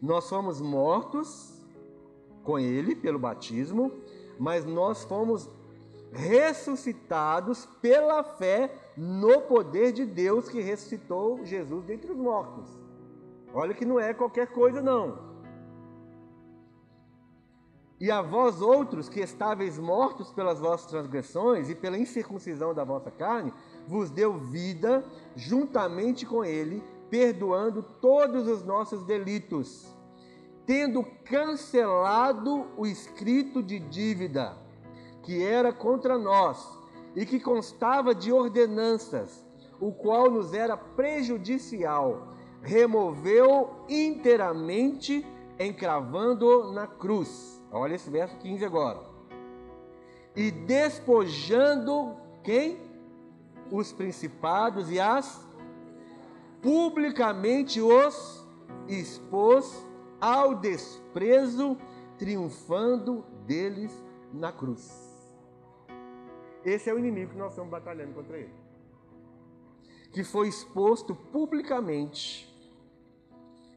Nós 0.00 0.28
fomos 0.28 0.60
mortos 0.60 1.60
com 2.42 2.58
ele 2.58 2.94
pelo 2.94 3.18
batismo, 3.18 3.92
mas 4.38 4.64
nós 4.64 5.04
fomos 5.04 5.48
ressuscitados 6.12 7.66
pela 7.80 8.22
fé 8.24 8.70
no 8.96 9.40
poder 9.42 9.92
de 9.92 10.04
Deus 10.04 10.48
que 10.48 10.60
ressuscitou 10.60 11.44
Jesus 11.44 11.84
dentre 11.84 12.12
os 12.12 12.18
mortos. 12.18 12.68
Olha 13.54 13.74
que 13.74 13.84
não 13.84 13.98
é 13.98 14.14
qualquer 14.14 14.48
coisa, 14.48 14.82
não. 14.82 15.30
E 18.00 18.10
a 18.10 18.20
vós 18.20 18.60
outros 18.60 19.08
que 19.08 19.20
estáveis 19.20 19.78
mortos 19.78 20.32
pelas 20.32 20.58
vossas 20.58 20.86
transgressões 20.86 21.70
e 21.70 21.74
pela 21.74 21.96
incircuncisão 21.96 22.74
da 22.74 22.82
vossa 22.82 23.10
carne, 23.10 23.52
vos 23.86 24.10
deu 24.10 24.38
vida 24.38 25.04
juntamente 25.36 26.26
com 26.26 26.44
ele, 26.44 26.82
perdoando 27.08 27.82
todos 27.82 28.48
os 28.48 28.64
nossos 28.64 29.04
delitos, 29.04 29.86
tendo 30.66 31.04
cancelado 31.24 32.66
o 32.76 32.86
escrito 32.86 33.62
de 33.62 33.78
dívida 33.78 34.56
que 35.22 35.42
era 35.42 35.72
contra 35.72 36.18
nós 36.18 36.81
e 37.14 37.26
que 37.26 37.38
constava 37.38 38.14
de 38.14 38.32
ordenanças, 38.32 39.44
o 39.80 39.92
qual 39.92 40.30
nos 40.30 40.54
era 40.54 40.76
prejudicial, 40.76 42.28
removeu 42.62 43.70
inteiramente, 43.88 45.26
encravando-o 45.58 46.72
na 46.72 46.86
cruz. 46.86 47.62
Olha 47.70 47.94
esse 47.94 48.10
verso 48.10 48.36
15 48.38 48.64
agora. 48.64 49.00
E 50.34 50.50
despojando 50.50 52.16
quem? 52.42 52.90
Os 53.70 53.92
principados 53.92 54.90
e 54.90 55.00
as 55.00 55.46
publicamente 56.62 57.80
os 57.80 58.46
expôs 58.86 59.84
ao 60.20 60.54
desprezo, 60.54 61.76
triunfando 62.16 63.24
deles 63.44 63.92
na 64.32 64.52
cruz. 64.52 65.11
Esse 66.64 66.90
é 66.90 66.94
o 66.94 66.98
inimigo 66.98 67.32
que 67.32 67.38
nós 67.38 67.52
estamos 67.52 67.70
batalhando 67.70 68.14
contra 68.14 68.36
ele. 68.36 68.54
Que 70.12 70.22
foi 70.22 70.48
exposto 70.48 71.14
publicamente. 71.14 72.48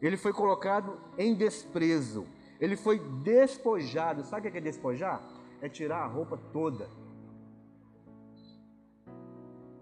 Ele 0.01 0.17
foi 0.17 0.33
colocado 0.33 0.99
em 1.17 1.33
desprezo. 1.33 2.25
Ele 2.59 2.75
foi 2.75 2.99
despojado. 3.23 4.23
Sabe 4.23 4.47
o 4.47 4.51
que 4.51 4.57
é 4.57 4.61
despojar? 4.61 5.21
É 5.61 5.69
tirar 5.69 6.03
a 6.03 6.07
roupa 6.07 6.37
toda. 6.51 6.89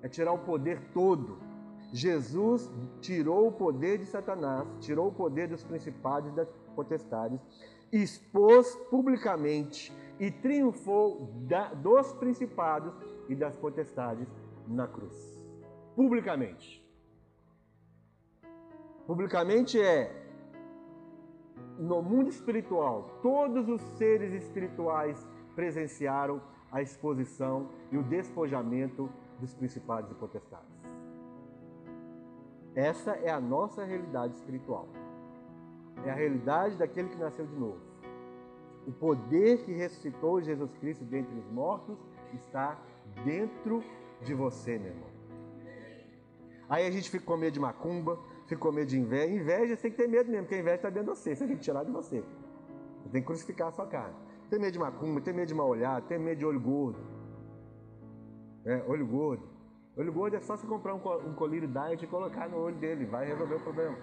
É 0.01 0.07
tirar 0.07 0.31
o 0.33 0.39
poder 0.39 0.79
todo. 0.93 1.37
Jesus 1.91 2.71
tirou 3.01 3.47
o 3.47 3.51
poder 3.51 3.99
de 3.99 4.05
Satanás, 4.05 4.67
tirou 4.79 5.09
o 5.09 5.11
poder 5.11 5.47
dos 5.47 5.63
principados 5.63 6.31
e 6.31 6.35
das 6.35 6.49
potestades, 6.75 7.39
expôs 7.93 8.75
publicamente 8.89 9.93
e 10.19 10.31
triunfou 10.31 11.31
da, 11.47 11.73
dos 11.73 12.11
principados 12.13 12.93
e 13.29 13.35
das 13.35 13.55
potestades 13.55 14.27
na 14.67 14.87
cruz. 14.87 15.39
Publicamente. 15.95 16.83
Publicamente 19.05 19.79
é 19.79 20.21
no 21.77 22.01
mundo 22.01 22.29
espiritual, 22.29 23.19
todos 23.21 23.67
os 23.67 23.81
seres 23.97 24.33
espirituais 24.33 25.27
presenciaram 25.55 26.41
a 26.71 26.81
exposição 26.81 27.69
e 27.91 27.97
o 27.97 28.03
despojamento 28.03 29.09
dos 29.39 29.53
principados 29.53 30.11
e 30.11 30.15
potestades. 30.15 30.73
Essa 32.75 33.11
é 33.11 33.29
a 33.29 33.39
nossa 33.39 33.83
realidade 33.83 34.33
espiritual. 34.35 34.87
É 36.05 36.09
a 36.09 36.13
realidade 36.13 36.75
daquele 36.77 37.09
que 37.09 37.17
nasceu 37.17 37.45
de 37.45 37.55
novo. 37.55 37.79
O 38.85 38.91
poder 38.91 39.63
que 39.63 39.71
ressuscitou 39.71 40.41
Jesus 40.41 40.73
Cristo 40.77 41.05
dentre 41.05 41.33
os 41.37 41.49
mortos 41.49 41.97
está 42.33 42.77
dentro 43.23 43.83
de 44.21 44.33
você, 44.33 44.77
meu 44.77 44.91
irmão. 44.91 45.13
Aí 46.69 46.87
a 46.87 46.91
gente 46.91 47.09
fica 47.09 47.25
com 47.25 47.37
medo 47.37 47.53
de 47.53 47.59
macumba, 47.59 48.19
fica 48.47 48.59
com 48.59 48.71
medo 48.71 48.87
de 48.87 48.99
inveja. 48.99 49.33
Inveja 49.33 49.75
você 49.75 49.83
tem 49.83 49.91
que 49.91 49.97
ter 49.97 50.07
medo 50.07 50.29
mesmo, 50.29 50.43
porque 50.43 50.55
a 50.55 50.59
inveja 50.59 50.75
está 50.75 50.89
dentro 50.89 51.13
de 51.13 51.19
você, 51.19 51.35
você 51.35 51.47
tem 51.47 51.55
que 51.55 51.61
tirar 51.61 51.83
de 51.83 51.91
você. 51.91 52.23
Você 53.03 53.09
tem 53.11 53.21
que 53.21 53.27
crucificar 53.27 53.67
a 53.67 53.71
sua 53.71 53.85
carne. 53.85 54.15
Tem 54.49 54.59
medo 54.59 54.71
de 54.71 54.79
macumba, 54.79 55.21
tem 55.21 55.33
medo 55.33 55.47
de 55.47 55.53
mal 55.53 55.67
olhado, 55.67 56.07
tem 56.07 56.17
medo 56.17 56.39
de 56.39 56.45
olho 56.45 56.59
gordo. 56.59 56.99
É, 58.65 58.83
olho 58.87 59.05
gordo. 59.05 59.43
Olho 59.95 60.11
gordo 60.11 60.35
é 60.35 60.39
só 60.39 60.57
você 60.57 60.65
comprar 60.65 60.95
um 60.95 61.33
colírio 61.35 61.67
diet 61.67 62.03
e 62.03 62.07
colocar 62.07 62.49
no 62.49 62.57
olho 62.57 62.75
dele, 62.77 63.05
vai 63.05 63.27
resolver 63.27 63.55
o 63.55 63.59
problema. 63.59 63.95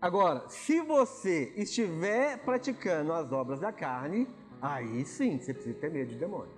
Agora, 0.00 0.48
se 0.48 0.80
você 0.80 1.52
estiver 1.56 2.38
praticando 2.38 3.12
as 3.12 3.30
obras 3.30 3.60
da 3.60 3.70
carne, 3.70 4.26
aí 4.60 5.04
sim 5.04 5.38
você 5.38 5.52
precisa 5.52 5.78
ter 5.78 5.90
medo 5.90 6.08
de 6.08 6.18
demônio. 6.18 6.54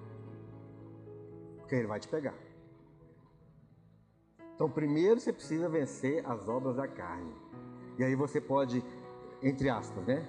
Porque 1.59 1.75
ele 1.75 1.89
vai 1.89 1.99
te 1.99 2.07
pegar. 2.07 2.35
Então, 4.55 4.71
primeiro 4.71 5.19
você 5.19 5.33
precisa 5.33 5.69
vencer 5.69 6.25
as 6.25 6.47
obras 6.47 6.77
da 6.77 6.87
carne. 6.87 7.35
E 7.99 8.05
aí 8.05 8.15
você 8.15 8.41
pode, 8.41 8.81
entre 9.43 9.69
aspas, 9.69 10.07
né? 10.07 10.25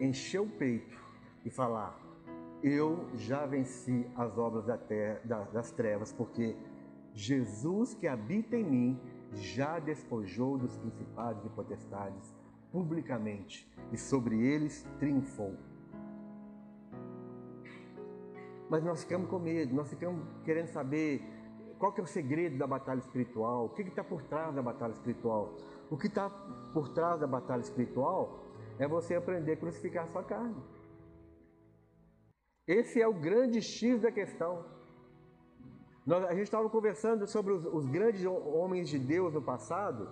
Encher 0.00 0.40
o 0.40 0.46
peito 0.46 0.98
e 1.44 1.50
falar: 1.50 2.00
Eu 2.62 3.06
já 3.14 3.44
venci 3.44 4.06
as 4.16 4.38
obras 4.38 4.64
da 4.64 4.78
terra, 4.78 5.20
das 5.52 5.70
trevas, 5.70 6.14
porque 6.14 6.56
Jesus 7.12 7.92
que 7.92 8.08
habita 8.08 8.56
em 8.56 8.64
mim 8.64 9.00
já 9.34 9.78
despojou 9.78 10.58
dos 10.58 10.76
principados 10.76 11.44
e 11.44 11.48
potestades 11.50 12.34
publicamente 12.70 13.70
e 13.92 13.96
sobre 13.96 14.40
eles 14.46 14.86
triunfou. 14.98 15.54
Mas 18.68 18.82
nós 18.82 19.02
ficamos 19.02 19.28
com 19.28 19.38
medo, 19.38 19.74
nós 19.74 19.88
ficamos 19.90 20.26
querendo 20.44 20.68
saber 20.68 21.22
qual 21.78 21.92
que 21.92 22.00
é 22.00 22.04
o 22.04 22.06
segredo 22.06 22.56
da 22.56 22.66
batalha 22.66 23.00
espiritual, 23.00 23.66
o 23.66 23.68
que 23.70 23.82
está 23.82 24.04
por 24.04 24.22
trás 24.22 24.54
da 24.54 24.62
batalha 24.62 24.92
espiritual. 24.92 25.56
O 25.90 25.96
que 25.98 26.06
está 26.06 26.30
por 26.72 26.88
trás 26.88 27.20
da 27.20 27.26
batalha 27.26 27.60
espiritual 27.60 28.46
é 28.78 28.88
você 28.88 29.14
aprender 29.14 29.52
a 29.52 29.56
crucificar 29.56 30.04
a 30.04 30.06
sua 30.06 30.24
carne. 30.24 30.56
Esse 32.66 33.02
é 33.02 33.06
o 33.06 33.12
grande 33.12 33.60
X 33.60 34.00
da 34.00 34.10
questão. 34.10 34.64
Nós, 36.04 36.24
a 36.24 36.30
gente 36.30 36.44
estava 36.44 36.68
conversando 36.68 37.26
sobre 37.26 37.52
os, 37.52 37.64
os 37.64 37.86
grandes 37.86 38.24
homens 38.24 38.88
de 38.88 38.98
Deus 38.98 39.32
no 39.32 39.40
passado. 39.40 40.08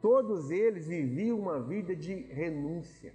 Todos 0.00 0.50
eles 0.50 0.86
viviam 0.86 1.38
uma 1.38 1.60
vida 1.60 1.96
de 1.96 2.14
renúncia. 2.14 3.12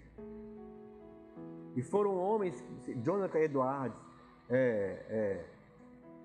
E 1.76 1.82
foram 1.82 2.16
homens, 2.18 2.64
Jonathan 3.04 3.40
Edwards, 3.40 3.98
é, 4.50 5.06
é, 5.10 5.46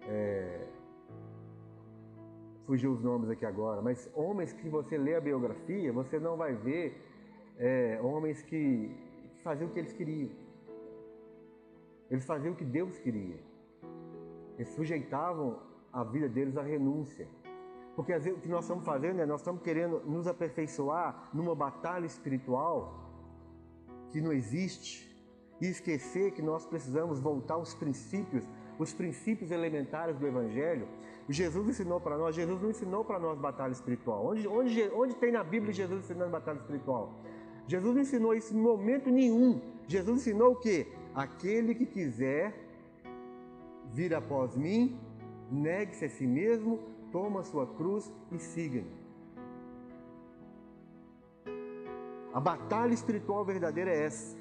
é, 0.06 0.66
fugiu 2.66 2.92
os 2.92 3.02
nomes 3.02 3.28
aqui 3.28 3.44
agora, 3.44 3.82
mas 3.82 4.08
homens 4.14 4.52
que 4.52 4.68
você 4.68 4.96
lê 4.96 5.16
a 5.16 5.20
biografia, 5.20 5.92
você 5.92 6.20
não 6.20 6.36
vai 6.36 6.54
ver 6.54 7.04
é, 7.58 7.98
homens 8.00 8.42
que 8.42 8.94
faziam 9.42 9.68
o 9.68 9.72
que 9.72 9.78
eles 9.80 9.92
queriam. 9.92 10.30
Eles 12.10 12.24
faziam 12.24 12.52
o 12.52 12.56
que 12.56 12.64
Deus 12.64 12.96
queria. 12.98 13.49
Eles 14.60 14.74
sujeitavam 14.74 15.58
a 15.90 16.04
vida 16.04 16.28
deles 16.28 16.54
à 16.58 16.62
renúncia. 16.62 17.26
Porque 17.96 18.12
às 18.12 18.24
vezes 18.24 18.38
o 18.38 18.42
que 18.42 18.48
nós 18.48 18.64
estamos 18.64 18.84
fazendo 18.84 19.18
é 19.18 19.24
nós 19.24 19.40
estamos 19.40 19.62
querendo 19.62 20.00
nos 20.04 20.26
aperfeiçoar 20.26 21.30
numa 21.32 21.54
batalha 21.54 22.04
espiritual 22.04 22.76
que 24.10 24.20
não 24.20 24.32
existe. 24.32 25.08
e 25.62 25.66
esquecer 25.66 26.32
que 26.32 26.40
nós 26.40 26.64
precisamos 26.64 27.20
voltar 27.20 27.54
aos 27.54 27.74
princípios, 27.74 28.48
os 28.78 28.94
princípios 28.94 29.50
elementares 29.50 30.18
do 30.18 30.26
Evangelho. 30.26 30.88
Jesus 31.28 31.68
ensinou 31.68 32.00
para 32.00 32.16
nós, 32.16 32.34
Jesus 32.34 32.60
não 32.62 32.70
ensinou 32.70 33.02
para 33.04 33.18
nós 33.18 33.38
batalha 33.38 33.72
espiritual. 33.72 34.24
Onde, 34.26 34.48
onde, 34.48 34.82
onde 34.94 35.14
tem 35.16 35.32
na 35.32 35.44
Bíblia 35.44 35.72
Jesus 35.72 36.04
ensinando 36.04 36.30
batalha 36.30 36.58
espiritual? 36.58 37.14
Jesus 37.66 37.94
não 37.94 38.02
ensinou 38.02 38.34
isso 38.34 38.54
em 38.54 38.60
momento 38.60 39.10
nenhum. 39.10 39.60
Jesus 39.86 40.20
ensinou 40.20 40.52
o 40.52 40.56
quê? 40.56 40.86
Aquele 41.14 41.74
que 41.74 41.86
quiser 41.86 42.59
vir 43.92 44.14
após 44.14 44.56
mim, 44.56 44.98
negue-se 45.50 46.04
a 46.04 46.08
si 46.08 46.26
mesmo, 46.26 46.78
toma 47.10 47.40
a 47.40 47.44
sua 47.44 47.66
cruz 47.66 48.12
e 48.30 48.38
siga-me. 48.38 49.00
A 52.32 52.38
batalha 52.38 52.94
espiritual 52.94 53.44
verdadeira 53.44 53.90
é 53.90 54.04
essa. 54.04 54.36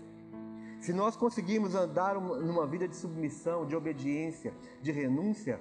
Se 0.80 0.94
nós 0.94 1.16
conseguirmos 1.18 1.76
andar 1.76 2.16
numa 2.16 2.66
vida 2.66 2.88
de 2.88 2.96
submissão, 2.96 3.66
de 3.66 3.76
obediência, 3.76 4.54
de 4.82 4.92
renúncia, 4.92 5.60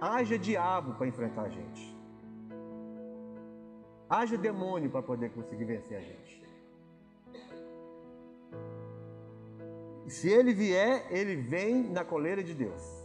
haja 0.00 0.38
diabo 0.38 0.94
para 0.94 1.06
enfrentar 1.06 1.42
a 1.42 1.48
gente. 1.48 1.96
Haja 4.10 4.36
demônio 4.36 4.90
para 4.90 5.02
poder 5.02 5.30
conseguir 5.30 5.64
vencer 5.64 5.96
a 5.96 6.00
gente. 6.00 6.42
E 10.04 10.10
se 10.10 10.28
ele 10.28 10.52
vier, 10.52 11.06
ele 11.10 11.36
vem 11.36 11.84
na 11.84 12.04
coleira 12.04 12.42
de 12.42 12.52
Deus. 12.52 13.01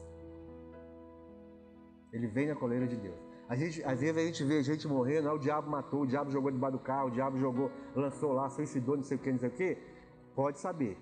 Ele 2.11 2.27
vem 2.27 2.47
na 2.47 2.55
coleira 2.55 2.87
de 2.87 2.95
Deus. 2.95 3.15
A 3.49 3.55
gente, 3.55 3.83
às 3.83 4.01
vezes 4.01 4.17
a 4.17 4.25
gente 4.25 4.43
vê 4.43 4.61
gente 4.61 4.87
morrendo, 4.87 5.29
ah, 5.29 5.33
o 5.33 5.39
diabo 5.39 5.69
matou, 5.69 6.01
o 6.01 6.07
diabo 6.07 6.29
jogou 6.29 6.51
debaixo 6.51 6.77
do 6.77 6.83
carro, 6.83 7.07
o 7.07 7.11
diabo 7.11 7.37
jogou, 7.37 7.71
lançou 7.95 8.33
lá, 8.33 8.49
suicidou, 8.49 8.97
não 8.97 9.03
sei 9.03 9.17
o 9.17 9.19
que, 9.19 9.31
não 9.31 9.39
sei 9.39 9.49
o 9.49 9.51
que. 9.53 9.77
Pode 10.35 10.59
saber 10.59 10.97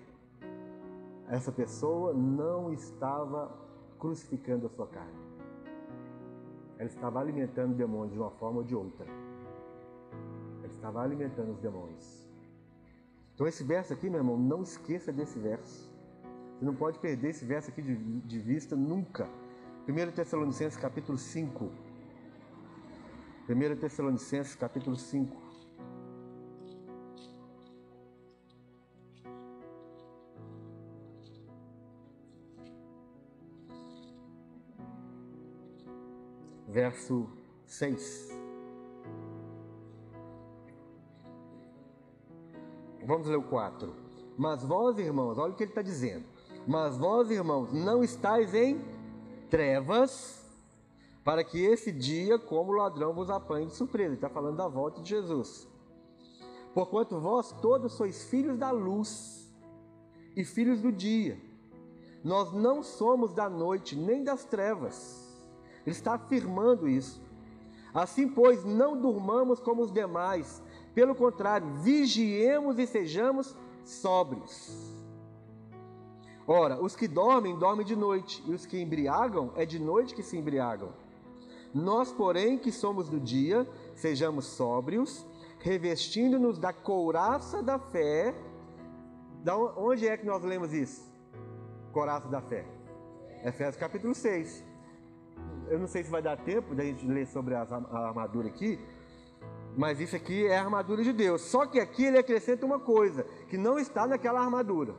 essa 1.28 1.50
pessoa 1.50 2.12
não 2.14 2.72
estava 2.72 3.50
crucificando 3.98 4.66
a 4.66 4.70
sua 4.70 4.86
carne. 4.86 5.26
Ela 6.78 6.88
estava 6.88 7.20
alimentando 7.20 7.74
demônios 7.74 8.12
de 8.12 8.18
uma 8.18 8.30
forma 8.30 8.58
ou 8.58 8.64
de 8.64 8.74
outra. 8.74 9.06
Ela 10.58 10.66
estava 10.66 11.02
alimentando 11.02 11.52
os 11.52 11.58
demônios. 11.58 12.28
Então 13.34 13.46
esse 13.46 13.64
verso 13.64 13.92
aqui, 13.92 14.08
meu 14.08 14.20
irmão, 14.20 14.36
não 14.36 14.62
esqueça 14.62 15.12
desse 15.12 15.38
verso. 15.38 15.90
Você 16.58 16.64
não 16.64 16.74
pode 16.74 16.98
perder 16.98 17.30
esse 17.30 17.44
verso 17.44 17.70
aqui 17.70 17.82
de, 17.82 17.96
de 17.96 18.38
vista 18.38 18.76
nunca. 18.76 19.28
1 19.88 20.10
Tessalonicenses 20.12 20.76
capítulo 20.76 21.16
5. 21.16 21.70
1 23.48 23.76
Tessalonicenses 23.76 24.56
capítulo 24.56 24.96
5. 24.96 25.46
verso 36.76 37.26
6. 37.64 38.36
Vamos 43.06 43.28
ler 43.28 43.36
o 43.36 43.42
4. 43.44 43.94
Mas 44.36 44.62
vós, 44.62 44.98
irmãos, 44.98 45.38
olha 45.38 45.54
o 45.54 45.56
que 45.56 45.62
ele 45.62 45.70
está 45.70 45.80
dizendo. 45.80 46.26
Mas 46.66 46.98
vós, 46.98 47.30
irmãos, 47.30 47.72
não 47.72 48.04
estáis 48.04 48.52
em 48.52 48.78
trevas, 49.48 50.44
para 51.24 51.42
que 51.42 51.58
esse 51.64 51.90
dia, 51.90 52.38
como 52.38 52.72
ladrão, 52.72 53.12
vos 53.12 53.30
apanhe 53.30 53.66
de 53.66 53.74
surpresa. 53.74 54.10
Ele 54.10 54.14
está 54.14 54.28
falando 54.28 54.56
da 54.56 54.68
volta 54.68 55.00
de 55.00 55.08
Jesus. 55.08 55.66
Porquanto 56.72 57.18
vós 57.18 57.52
todos 57.60 57.92
sois 57.94 58.24
filhos 58.24 58.58
da 58.58 58.70
luz 58.70 59.50
e 60.36 60.44
filhos 60.44 60.80
do 60.80 60.92
dia. 60.92 61.40
Nós 62.22 62.52
não 62.52 62.82
somos 62.82 63.32
da 63.32 63.48
noite 63.48 63.96
nem 63.96 64.22
das 64.22 64.44
trevas. 64.44 65.36
Ele 65.86 65.96
está 65.96 66.14
afirmando 66.14 66.88
isso. 66.88 67.20
Assim, 67.94 68.28
pois, 68.28 68.64
não 68.64 69.00
durmamos 69.00 69.58
como 69.58 69.82
os 69.82 69.90
demais, 69.90 70.62
pelo 70.94 71.14
contrário, 71.14 71.66
vigiemos 71.82 72.78
e 72.78 72.86
sejamos 72.86 73.56
sóbrios. 73.84 74.95
Ora, 76.46 76.80
os 76.80 76.94
que 76.94 77.08
dormem, 77.08 77.58
dormem 77.58 77.84
de 77.84 77.96
noite, 77.96 78.42
e 78.46 78.52
os 78.52 78.64
que 78.64 78.80
embriagam, 78.80 79.52
é 79.56 79.66
de 79.66 79.78
noite 79.78 80.14
que 80.14 80.22
se 80.22 80.36
embriagam. 80.36 80.90
Nós, 81.74 82.12
porém, 82.12 82.56
que 82.56 82.70
somos 82.70 83.08
do 83.08 83.18
dia, 83.18 83.68
sejamos 83.94 84.46
sóbrios, 84.46 85.26
revestindo-nos 85.58 86.58
da 86.58 86.72
couraça 86.72 87.62
da 87.62 87.78
fé. 87.78 88.34
Da 89.42 89.56
onde 89.56 90.06
é 90.06 90.16
que 90.16 90.24
nós 90.24 90.42
lemos 90.42 90.72
isso? 90.72 91.12
Couraça 91.92 92.28
da 92.28 92.40
fé. 92.40 92.64
Efésios 93.44 93.76
capítulo 93.76 94.14
6 94.14 94.76
eu 95.68 95.78
não 95.78 95.86
sei 95.86 96.02
se 96.02 96.10
vai 96.10 96.22
dar 96.22 96.36
tempo 96.36 96.74
da 96.74 96.84
gente 96.84 97.06
ler 97.06 97.26
sobre 97.26 97.54
a 97.54 97.66
armadura 97.92 98.48
aqui, 98.48 98.78
mas 99.76 100.00
isso 100.00 100.16
aqui 100.16 100.46
é 100.46 100.56
a 100.56 100.62
armadura 100.62 101.02
de 101.02 101.12
Deus. 101.12 101.42
Só 101.42 101.66
que 101.66 101.80
aqui 101.80 102.04
ele 102.04 102.18
acrescenta 102.18 102.64
uma 102.64 102.78
coisa 102.78 103.24
que 103.48 103.58
não 103.58 103.78
está 103.78 104.06
naquela 104.06 104.40
armadura. 104.40 104.94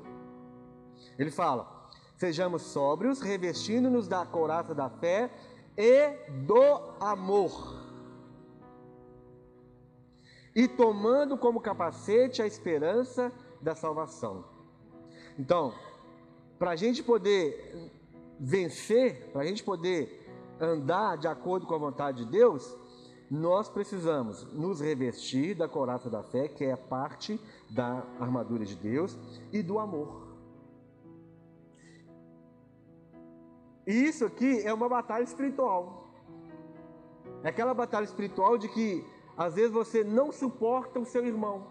Ele 1.18 1.32
fala: 1.32 1.90
sejamos 2.16 2.64
sóbrios, 2.64 3.22
revestindo-nos 3.22 4.08
da 4.08 4.26
couraça 4.26 4.74
da 4.74 4.90
fé 4.90 5.32
e 5.78 6.10
do 6.46 6.62
amor. 7.00 7.86
E 10.56 10.68
tomando 10.68 11.38
como 11.38 11.62
capacete 11.62 12.42
a 12.42 12.48
esperança 12.48 13.32
da 13.62 13.76
salvação. 13.76 14.44
Então, 15.38 15.74
para 16.58 16.72
a 16.72 16.76
gente 16.76 17.04
poder 17.04 17.92
vencer, 18.40 19.30
para 19.32 19.42
a 19.42 19.46
gente 19.46 19.64
poder 19.64 20.26
andar 20.60 21.18
de 21.18 21.28
acordo 21.28 21.68
com 21.68 21.76
a 21.76 21.78
vontade 21.78 22.26
de 22.26 22.32
Deus, 22.32 22.76
nós 23.30 23.70
precisamos 23.70 24.44
nos 24.54 24.80
revestir 24.80 25.54
da 25.54 25.68
coraça 25.68 26.10
da 26.10 26.24
fé, 26.24 26.48
que 26.48 26.64
é 26.64 26.76
parte 26.76 27.40
da 27.70 28.04
armadura 28.20 28.66
de 28.66 28.76
Deus, 28.76 29.18
e 29.52 29.62
do 29.62 29.78
amor. 29.78 30.27
E 33.88 33.94
isso 34.10 34.26
aqui 34.26 34.62
é 34.64 34.74
uma 34.74 34.90
batalha 34.90 35.24
espiritual. 35.24 36.10
É 37.42 37.48
aquela 37.48 37.74
batalha 37.74 38.04
espiritual 38.04 38.58
de 38.58 38.68
que 38.68 39.06
às 39.38 39.56
vezes 39.56 39.72
você 39.72 40.04
não 40.04 40.30
suporta 40.32 41.00
o 41.00 41.06
seu 41.06 41.26
irmão. 41.26 41.66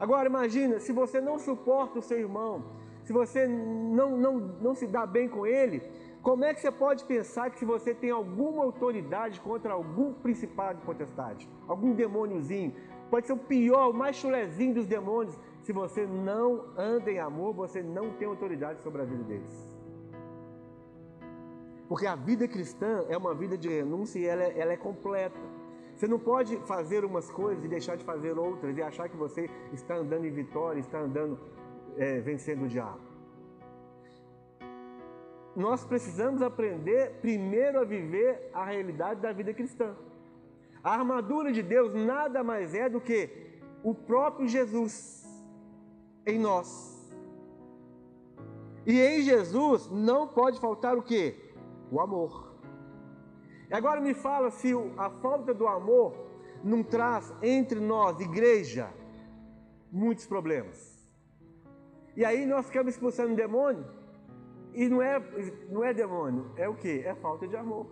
Agora 0.00 0.28
imagina, 0.28 0.80
se 0.80 0.92
você 0.92 1.20
não 1.20 1.38
suporta 1.38 2.00
o 2.00 2.02
seu 2.02 2.18
irmão, 2.18 2.64
se 3.04 3.12
você 3.12 3.46
não, 3.46 4.16
não, 4.16 4.34
não 4.60 4.74
se 4.74 4.86
dá 4.86 5.06
bem 5.06 5.28
com 5.28 5.46
ele, 5.46 5.80
como 6.22 6.44
é 6.44 6.52
que 6.52 6.60
você 6.60 6.72
pode 6.72 7.04
pensar 7.04 7.50
que 7.50 7.58
se 7.60 7.64
você 7.64 7.94
tem 7.94 8.10
alguma 8.10 8.64
autoridade 8.64 9.40
contra 9.40 9.72
algum 9.74 10.12
principado 10.12 10.80
de 10.80 10.84
potestade, 10.84 11.48
algum 11.68 11.94
demôniozinho, 11.94 12.74
pode 13.08 13.28
ser 13.28 13.32
o 13.34 13.38
pior, 13.38 13.90
o 13.90 13.94
mais 13.94 14.16
chulezinho 14.16 14.74
dos 14.74 14.86
demônios, 14.86 15.38
se 15.62 15.72
você 15.72 16.04
não 16.04 16.64
anda 16.76 17.12
em 17.12 17.20
amor, 17.20 17.54
você 17.54 17.80
não 17.80 18.10
tem 18.14 18.26
autoridade 18.26 18.82
sobre 18.82 19.02
a 19.02 19.04
vida 19.04 19.22
deles. 19.22 19.75
Porque 21.88 22.06
a 22.06 22.16
vida 22.16 22.48
cristã 22.48 23.04
é 23.08 23.16
uma 23.16 23.34
vida 23.34 23.56
de 23.56 23.68
renúncia 23.68 24.18
e 24.18 24.26
ela 24.26 24.42
é, 24.42 24.58
ela 24.58 24.72
é 24.72 24.76
completa. 24.76 25.38
Você 25.94 26.06
não 26.06 26.18
pode 26.18 26.56
fazer 26.66 27.04
umas 27.04 27.30
coisas 27.30 27.64
e 27.64 27.68
deixar 27.68 27.96
de 27.96 28.04
fazer 28.04 28.38
outras 28.38 28.76
e 28.76 28.82
achar 28.82 29.08
que 29.08 29.16
você 29.16 29.48
está 29.72 29.96
andando 29.96 30.26
em 30.26 30.32
vitória, 30.32 30.80
está 30.80 30.98
andando 30.98 31.38
é, 31.96 32.20
vencendo 32.20 32.64
o 32.64 32.68
diabo 32.68 33.16
nós 35.56 35.82
precisamos 35.86 36.42
aprender 36.42 37.14
primeiro 37.22 37.80
a 37.80 37.84
viver 37.84 38.50
a 38.52 38.62
realidade 38.66 39.22
da 39.22 39.32
vida 39.32 39.54
cristã. 39.54 39.96
A 40.84 40.92
armadura 40.92 41.50
de 41.50 41.62
Deus 41.62 41.94
nada 41.94 42.44
mais 42.44 42.74
é 42.74 42.90
do 42.90 43.00
que 43.00 43.30
o 43.82 43.94
próprio 43.94 44.46
Jesus 44.46 45.24
em 46.26 46.38
nós. 46.38 46.94
E 48.84 49.00
em 49.00 49.22
Jesus 49.22 49.90
não 49.90 50.28
pode 50.28 50.60
faltar 50.60 50.96
o 50.96 51.02
que? 51.02 51.34
O 51.90 52.00
amor. 52.00 52.54
E 53.70 53.74
agora 53.74 54.00
me 54.00 54.14
fala 54.14 54.50
se 54.50 54.72
a 54.96 55.10
falta 55.10 55.52
do 55.52 55.66
amor 55.66 56.14
não 56.62 56.82
traz 56.82 57.32
entre 57.42 57.80
nós, 57.80 58.18
igreja, 58.20 58.90
muitos 59.90 60.26
problemas. 60.26 60.96
E 62.16 62.24
aí 62.24 62.46
nós 62.46 62.66
ficamos 62.66 62.94
expulsando 62.94 63.32
o 63.32 63.36
demônio 63.36 63.84
e 64.72 64.88
não 64.88 65.02
é, 65.02 65.18
não 65.68 65.84
é 65.84 65.92
demônio, 65.92 66.50
é 66.56 66.68
o 66.68 66.74
que? 66.74 67.00
É 67.00 67.14
falta 67.14 67.46
de 67.46 67.56
amor. 67.56 67.86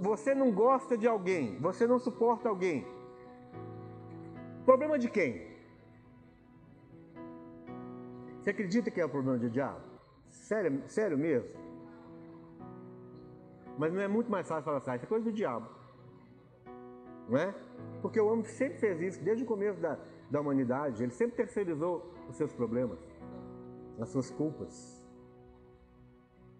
Você 0.00 0.34
não 0.34 0.50
gosta 0.52 0.98
de 0.98 1.06
alguém, 1.06 1.58
você 1.58 1.86
não 1.86 1.98
suporta 1.98 2.48
alguém. 2.48 2.86
Problema 4.64 4.98
de 4.98 5.08
quem? 5.08 5.49
Você 8.40 8.50
acredita 8.50 8.90
que 8.90 9.00
é 9.00 9.04
o 9.04 9.08
problema 9.08 9.38
de 9.38 9.50
diabo? 9.50 9.80
Sério, 10.30 10.82
sério 10.86 11.18
mesmo? 11.18 11.50
Mas 13.76 13.92
não 13.92 14.00
é 14.00 14.08
muito 14.08 14.30
mais 14.30 14.48
fácil 14.48 14.64
falar 14.64 14.78
assim, 14.78 14.90
ah, 14.90 14.96
isso 14.96 15.04
é 15.04 15.08
coisa 15.08 15.24
do 15.24 15.32
diabo. 15.32 15.68
Não 17.28 17.38
é? 17.38 17.54
Porque 18.00 18.18
o 18.18 18.26
homem 18.26 18.44
sempre 18.44 18.78
fez 18.78 19.00
isso, 19.00 19.22
desde 19.22 19.44
o 19.44 19.46
começo 19.46 19.78
da, 19.78 19.98
da 20.30 20.40
humanidade. 20.40 21.02
Ele 21.02 21.12
sempre 21.12 21.36
terceirizou 21.36 22.14
os 22.28 22.36
seus 22.36 22.52
problemas, 22.52 22.98
as 24.00 24.08
suas 24.08 24.30
culpas. 24.30 25.06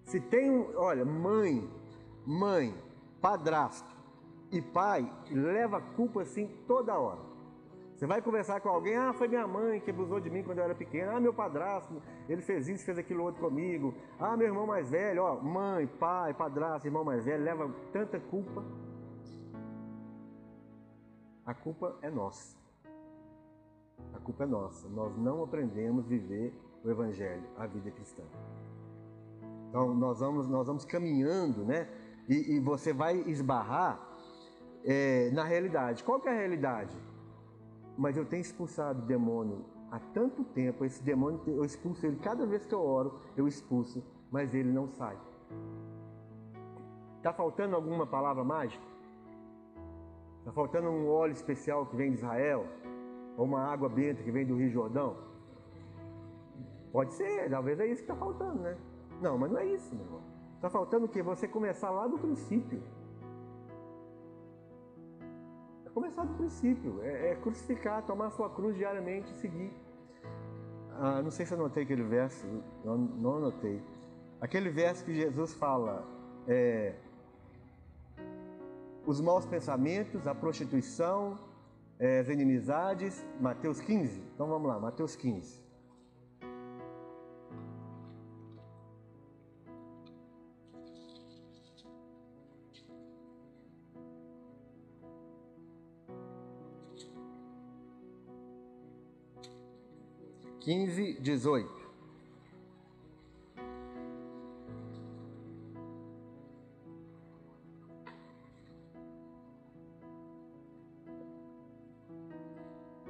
Se 0.05 0.21
tem 0.21 0.51
olha, 0.77 1.05
mãe, 1.05 1.69
mãe, 2.27 2.75
padrasto 3.21 3.97
e 4.53 4.61
pai, 4.61 5.11
leva 5.31 5.79
a 5.79 5.81
culpa 5.81 6.23
assim 6.23 6.47
toda 6.67 6.99
hora. 6.99 7.30
Você 8.01 8.07
vai 8.07 8.23
conversar 8.23 8.63
com 8.63 8.71
alguém, 8.71 8.97
ah, 8.97 9.13
foi 9.13 9.29
minha 9.29 9.47
mãe 9.47 9.79
que 9.79 9.91
abusou 9.91 10.19
de 10.19 10.31
mim 10.31 10.43
quando 10.43 10.57
eu 10.57 10.65
era 10.65 10.75
pequeno, 10.75 11.15
ah, 11.15 11.21
meu 11.21 11.35
padrasto, 11.35 12.01
ele 12.31 12.41
fez 12.41 12.67
isso, 12.67 12.83
fez 12.83 12.97
aquilo 12.97 13.23
outro 13.23 13.43
comigo, 13.43 13.95
ah, 14.19 14.35
meu 14.39 14.47
irmão 14.47 14.67
mais 14.67 14.89
velho, 14.89 15.23
ó, 15.23 15.39
mãe, 15.39 15.87
pai, 15.87 16.33
padrasto, 16.33 16.89
irmão 16.89 17.05
mais 17.05 17.27
velho, 17.27 17.45
leva 17.45 17.71
tanta 17.93 18.19
culpa. 18.19 18.65
A 21.45 21.53
culpa 21.53 21.99
é 22.01 22.09
nossa. 22.09 22.57
A 24.15 24.19
culpa 24.19 24.45
é 24.45 24.47
nossa. 24.47 24.89
Nós 24.89 25.15
não 25.19 25.45
aprendemos 25.45 26.07
a 26.07 26.09
viver 26.09 26.55
o 26.83 26.91
Evangelho, 26.91 27.45
a 27.59 27.67
vida 27.67 27.91
cristã. 27.91 28.23
Então, 29.69 29.95
nós 29.95 30.21
vamos, 30.21 30.49
nós 30.49 30.67
vamos 30.67 30.87
caminhando, 30.87 31.67
né? 31.67 31.87
E, 32.27 32.55
e 32.55 32.61
você 32.61 32.95
vai 32.95 33.19
esbarrar 33.27 34.01
é, 34.87 35.31
na 35.33 35.45
realidade. 35.45 36.03
Qual 36.03 36.19
que 36.19 36.31
é 36.31 36.33
a 36.33 36.39
realidade? 36.39 37.10
Mas 38.01 38.17
eu 38.17 38.25
tenho 38.25 38.41
expulsado 38.41 39.03
demônio 39.03 39.63
há 39.91 40.01
tanto 40.15 40.43
tempo, 40.43 40.87
esse 40.87 41.03
demônio, 41.03 41.39
eu 41.47 41.63
expulso 41.63 42.07
ele 42.07 42.17
cada 42.17 42.47
vez 42.47 42.65
que 42.65 42.75
eu 42.75 42.83
oro, 42.83 43.21
eu 43.37 43.47
expulso, 43.47 44.03
mas 44.31 44.55
ele 44.55 44.73
não 44.73 44.89
sai. 44.89 45.19
Está 47.19 47.31
faltando 47.31 47.77
alguma 47.77 48.07
palavra 48.07 48.43
mágica? 48.43 48.83
Está 50.39 50.51
faltando 50.51 50.89
um 50.89 51.11
óleo 51.11 51.33
especial 51.33 51.85
que 51.85 51.95
vem 51.95 52.13
de 52.13 52.17
Israel? 52.17 52.67
Ou 53.37 53.45
uma 53.45 53.61
água 53.65 53.87
benta 53.91 54.23
que 54.23 54.31
vem 54.31 54.47
do 54.47 54.57
Rio 54.57 54.71
Jordão? 54.71 55.19
Pode 56.91 57.13
ser, 57.13 57.51
talvez 57.51 57.79
é 57.81 57.87
isso 57.87 58.03
que 58.03 58.11
está 58.11 58.17
faltando, 58.17 58.63
né? 58.63 58.79
Não, 59.21 59.37
mas 59.37 59.51
não 59.51 59.59
é 59.59 59.67
isso, 59.67 59.95
meu 59.95 60.07
irmão. 60.07 60.23
Está 60.57 60.71
faltando 60.71 61.05
o 61.05 61.09
quê? 61.09 61.23
Você 61.23 61.47
começar 61.47 61.91
lá 61.91 62.07
do 62.07 62.19
princípio. 62.19 62.83
É 65.91 65.93
começar 65.93 66.25
do 66.25 66.35
princípio, 66.35 67.01
é, 67.03 67.33
é 67.33 67.35
crucificar, 67.35 68.03
tomar 68.07 68.31
sua 68.31 68.49
cruz 68.49 68.77
diariamente 68.77 69.33
e 69.33 69.35
seguir. 69.35 69.73
Ah, 70.93 71.21
não 71.21 71.31
sei 71.31 71.45
se 71.45 71.55
anotei 71.55 71.83
aquele 71.83 72.05
verso, 72.05 72.47
não, 72.85 72.97
não 72.97 73.37
anotei. 73.39 73.83
Aquele 74.41 74.71
verso 74.71 75.05
que 75.05 75.13
Jesus 75.13 75.53
fala, 75.55 76.07
é, 76.47 76.95
os 79.05 79.21
maus 79.21 79.45
pensamentos, 79.47 80.27
a 80.27 80.35
prostituição, 80.35 81.37
é, 81.99 82.21
as 82.21 82.29
inimizades, 82.29 83.27
Mateus 83.41 83.81
15. 83.81 84.23
Então 84.35 84.47
vamos 84.47 84.69
lá, 84.69 84.79
Mateus 84.79 85.17
15. 85.17 85.61
15, 100.61 101.15
18. 101.21 101.81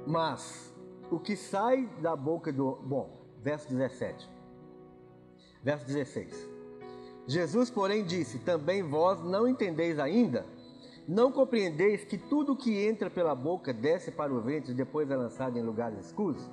Mas 0.07 0.73
o 1.11 1.19
que 1.19 1.35
sai 1.35 1.87
da 2.01 2.15
boca 2.15 2.51
do. 2.51 2.75
Bom, 2.83 3.09
verso 3.43 3.69
17. 3.69 4.29
Verso 5.63 5.85
16. 5.85 6.49
Jesus, 7.27 7.69
porém, 7.69 8.03
disse: 8.03 8.39
Também 8.39 8.81
vós 8.81 9.21
não 9.21 9.47
entendeis 9.47 9.99
ainda? 9.99 10.45
Não 11.07 11.31
compreendeis 11.31 12.03
que 12.03 12.17
tudo 12.17 12.55
que 12.55 12.77
entra 12.77 13.09
pela 13.09 13.35
boca 13.35 13.73
desce 13.73 14.11
para 14.11 14.33
o 14.33 14.41
ventre 14.41 14.71
e 14.71 14.75
depois 14.75 15.09
é 15.11 15.15
lançado 15.15 15.57
em 15.57 15.61
lugares 15.61 16.05
escuros? 16.05 16.49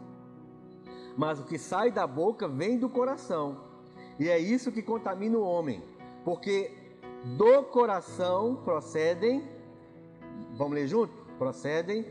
Mas 1.18 1.40
o 1.40 1.44
que 1.44 1.58
sai 1.58 1.90
da 1.90 2.06
boca 2.06 2.46
vem 2.46 2.78
do 2.78 2.88
coração. 2.88 3.56
E 4.20 4.28
é 4.28 4.38
isso 4.38 4.70
que 4.70 4.80
contamina 4.80 5.36
o 5.36 5.42
homem, 5.42 5.82
porque 6.24 6.70
do 7.36 7.64
coração 7.64 8.54
procedem, 8.64 9.42
vamos 10.56 10.74
ler 10.74 10.86
junto? 10.86 11.12
Procedem 11.36 12.06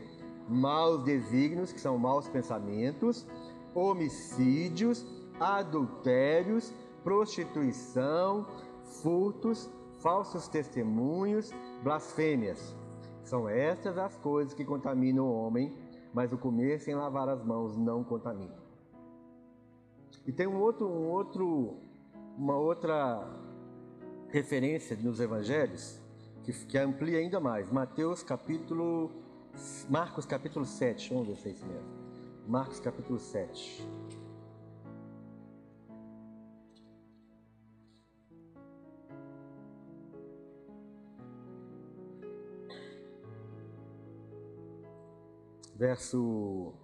maus 0.46 1.02
desígnios, 1.04 1.72
que 1.72 1.80
são 1.80 1.96
maus 1.96 2.28
pensamentos, 2.28 3.26
homicídios, 3.74 5.06
adultérios, 5.40 6.74
prostituição, 7.02 8.46
furtos, 9.02 9.70
falsos 10.00 10.48
testemunhos, 10.48 11.50
blasfêmias. 11.82 12.76
São 13.24 13.48
estas 13.48 13.96
as 13.96 14.16
coisas 14.18 14.52
que 14.52 14.66
contaminam 14.66 15.24
o 15.24 15.32
homem, 15.32 15.74
mas 16.12 16.30
o 16.30 16.38
comer 16.38 16.78
sem 16.80 16.94
lavar 16.94 17.28
as 17.30 17.42
mãos 17.42 17.74
não 17.76 18.04
contamina. 18.04 18.67
E 20.28 20.32
tem 20.32 20.46
um 20.46 20.60
outro, 20.60 20.86
um 20.86 21.08
outro, 21.08 21.78
uma 22.36 22.54
outra 22.54 23.26
referência 24.28 24.94
nos 24.94 25.20
evangelhos 25.20 26.02
que, 26.44 26.52
que 26.66 26.76
amplia 26.76 27.18
ainda 27.18 27.40
mais. 27.40 27.72
Mateus 27.72 28.22
capítulo. 28.22 29.10
Marcos 29.88 30.26
capítulo 30.26 30.66
7. 30.66 31.14
Vamos 31.14 31.28
ver 31.28 31.36
se 31.36 31.48
é 31.48 31.52
isso 31.52 31.64
mesmo. 31.64 31.88
Marcos 32.46 32.78
capítulo 32.78 33.18
7. 33.18 33.88
Verso 45.74 46.74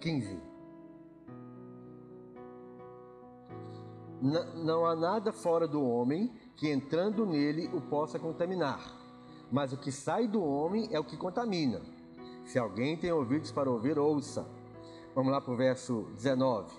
15. 0.00 0.47
Não 4.20 4.84
há 4.84 4.96
nada 4.96 5.32
fora 5.32 5.66
do 5.66 5.82
homem 5.82 6.32
que 6.56 6.68
entrando 6.68 7.24
nele 7.24 7.70
o 7.72 7.80
possa 7.80 8.18
contaminar, 8.18 8.80
mas 9.50 9.72
o 9.72 9.76
que 9.76 9.92
sai 9.92 10.26
do 10.26 10.42
homem 10.42 10.88
é 10.90 10.98
o 10.98 11.04
que 11.04 11.16
contamina. 11.16 11.80
Se 12.44 12.58
alguém 12.58 12.96
tem 12.96 13.12
ouvidos 13.12 13.52
para 13.52 13.70
ouvir, 13.70 13.98
ouça. 13.98 14.46
Vamos 15.14 15.30
lá 15.30 15.40
para 15.40 15.52
o 15.52 15.56
verso 15.56 16.06
19. 16.14 16.72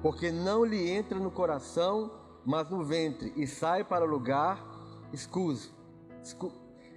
Porque 0.00 0.32
não 0.32 0.64
lhe 0.64 0.90
entra 0.90 1.18
no 1.18 1.30
coração, 1.30 2.10
mas 2.44 2.70
no 2.70 2.82
ventre, 2.82 3.32
e 3.36 3.46
sai 3.46 3.84
para 3.84 4.04
o 4.04 4.08
lugar 4.08 4.64
escuso. 5.12 5.70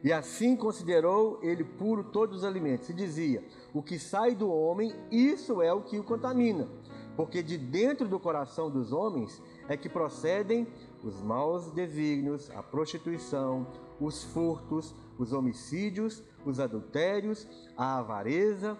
E 0.04 0.14
assim 0.14 0.56
considerou 0.56 1.40
ele 1.42 1.64
puro 1.64 2.04
todos 2.04 2.38
os 2.38 2.44
alimentos. 2.44 2.90
E 2.90 2.94
dizia: 2.94 3.44
O 3.74 3.82
que 3.82 4.00
sai 4.00 4.36
do 4.36 4.50
homem, 4.50 4.94
isso 5.12 5.62
é 5.62 5.74
o 5.74 5.82
que 5.82 6.00
o 6.00 6.04
contamina. 6.04 6.68
Porque 7.16 7.42
de 7.42 7.58
dentro 7.58 8.08
do 8.08 8.20
coração 8.20 8.70
dos 8.70 8.92
homens 8.92 9.42
é 9.70 9.78
que 9.78 9.88
procedem 9.88 10.68
os 11.04 11.22
maus 11.22 11.72
desígnios, 11.72 12.50
a 12.52 12.62
prostituição, 12.62 13.68
os 14.00 14.24
furtos, 14.24 14.94
os 15.18 15.32
homicídios, 15.32 16.24
os 16.46 16.60
adultérios, 16.60 17.48
a 17.78 18.00
avareza, 18.00 18.78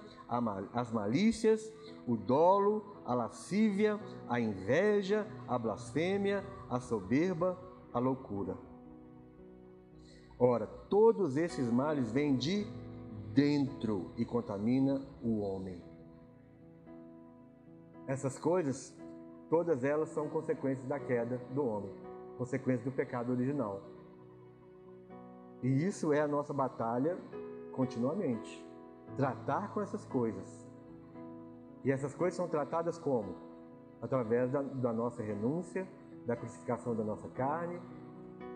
as 0.74 0.92
malícias, 0.92 1.72
o 2.06 2.18
dolo, 2.18 2.98
a 3.06 3.14
lascívia, 3.14 4.00
a 4.28 4.40
inveja, 4.40 5.26
a 5.48 5.58
blasfêmia, 5.58 6.44
a 6.70 6.80
soberba, 6.80 7.58
a 7.94 8.00
loucura. 8.00 8.58
Ora, 10.38 10.68
todos 10.68 11.38
esses 11.38 11.72
males 11.72 12.12
vêm 12.12 12.36
de 12.36 12.68
dentro 13.34 14.12
e 14.18 14.26
contamina 14.26 15.02
o 15.22 15.40
homem. 15.40 15.85
Essas 18.08 18.38
coisas 18.38 18.96
Todas 19.50 19.84
elas 19.84 20.10
são 20.10 20.28
consequências 20.28 20.88
da 20.88 21.00
queda 21.00 21.40
do 21.52 21.66
homem, 21.66 21.92
consequências 22.38 22.84
do 22.84 22.92
pecado 22.92 23.32
original. 23.32 23.82
E 25.62 25.86
isso 25.86 26.12
é 26.12 26.22
a 26.22 26.28
nossa 26.28 26.54
batalha 26.54 27.18
continuamente. 27.72 28.66
Tratar 29.16 29.72
com 29.74 29.82
essas 29.82 30.04
coisas. 30.06 30.68
E 31.84 31.92
essas 31.92 32.16
coisas 32.16 32.36
são 32.36 32.48
tratadas 32.48 32.98
como? 32.98 33.36
Através 34.02 34.52
da, 34.52 34.64
da 34.64 34.92
nossa 34.92 35.22
renúncia, 35.22 35.88
da 36.26 36.36
crucificação 36.36 36.96
da 36.96 37.04
nossa 37.04 37.28
carne, 37.30 37.80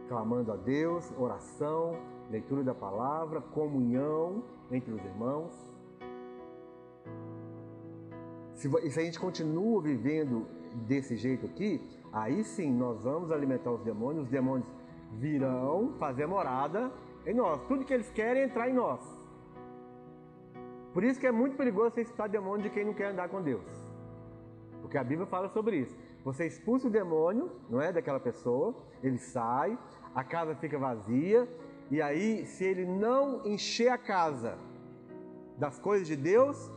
clamando 0.08 0.52
a 0.52 0.56
Deus, 0.56 1.14
oração, 1.20 1.96
leitura 2.32 2.64
da 2.64 2.74
palavra, 2.74 3.42
comunhão 3.42 4.44
entre 4.72 4.92
os 4.92 5.06
irmãos. 5.06 5.69
Se, 8.60 8.70
se 8.92 9.00
a 9.00 9.04
gente 9.04 9.18
continua 9.18 9.82
vivendo 9.82 10.46
desse 10.86 11.16
jeito 11.16 11.46
aqui, 11.46 11.82
aí 12.12 12.44
sim 12.44 12.70
nós 12.74 13.04
vamos 13.06 13.32
alimentar 13.32 13.72
os 13.72 13.82
demônios, 13.82 14.26
os 14.26 14.30
demônios 14.30 14.68
virão 15.14 15.94
fazer 15.98 16.26
morada 16.28 16.92
Em 17.26 17.34
nós. 17.34 17.62
Tudo 17.70 17.86
que 17.86 17.94
eles 17.94 18.10
querem 18.12 18.42
é 18.42 18.46
entrar 18.46 18.70
em 18.70 18.74
nós. 18.74 19.02
Por 20.94 21.06
isso 21.06 21.20
que 21.20 21.28
é 21.28 21.32
muito 21.32 21.56
perigoso 21.56 21.92
você 21.92 22.02
expulsar 22.02 22.28
demônio 22.28 22.64
de 22.64 22.70
quem 22.70 22.84
não 22.84 22.94
quer 22.94 23.12
andar 23.12 23.30
com 23.30 23.42
Deus. 23.42 23.64
Porque 24.82 24.98
a 24.98 25.04
Bíblia 25.04 25.28
fala 25.28 25.48
sobre 25.48 25.78
isso. 25.78 25.96
Você 26.26 26.46
expulsa 26.46 26.88
o 26.88 26.92
demônio, 26.92 27.50
não 27.70 27.80
é, 27.80 27.94
daquela 27.94 28.20
pessoa, 28.20 28.76
ele 29.02 29.20
sai, 29.20 29.78
a 30.14 30.24
casa 30.24 30.54
fica 30.56 30.78
vazia, 30.78 31.48
e 31.90 32.02
aí, 32.02 32.46
se 32.46 32.66
ele 32.66 32.86
não 32.86 33.46
encher 33.46 33.90
a 33.90 33.98
casa 33.98 34.58
das 35.58 35.80
coisas 35.80 36.08
de 36.08 36.18
Deus, 36.18 36.72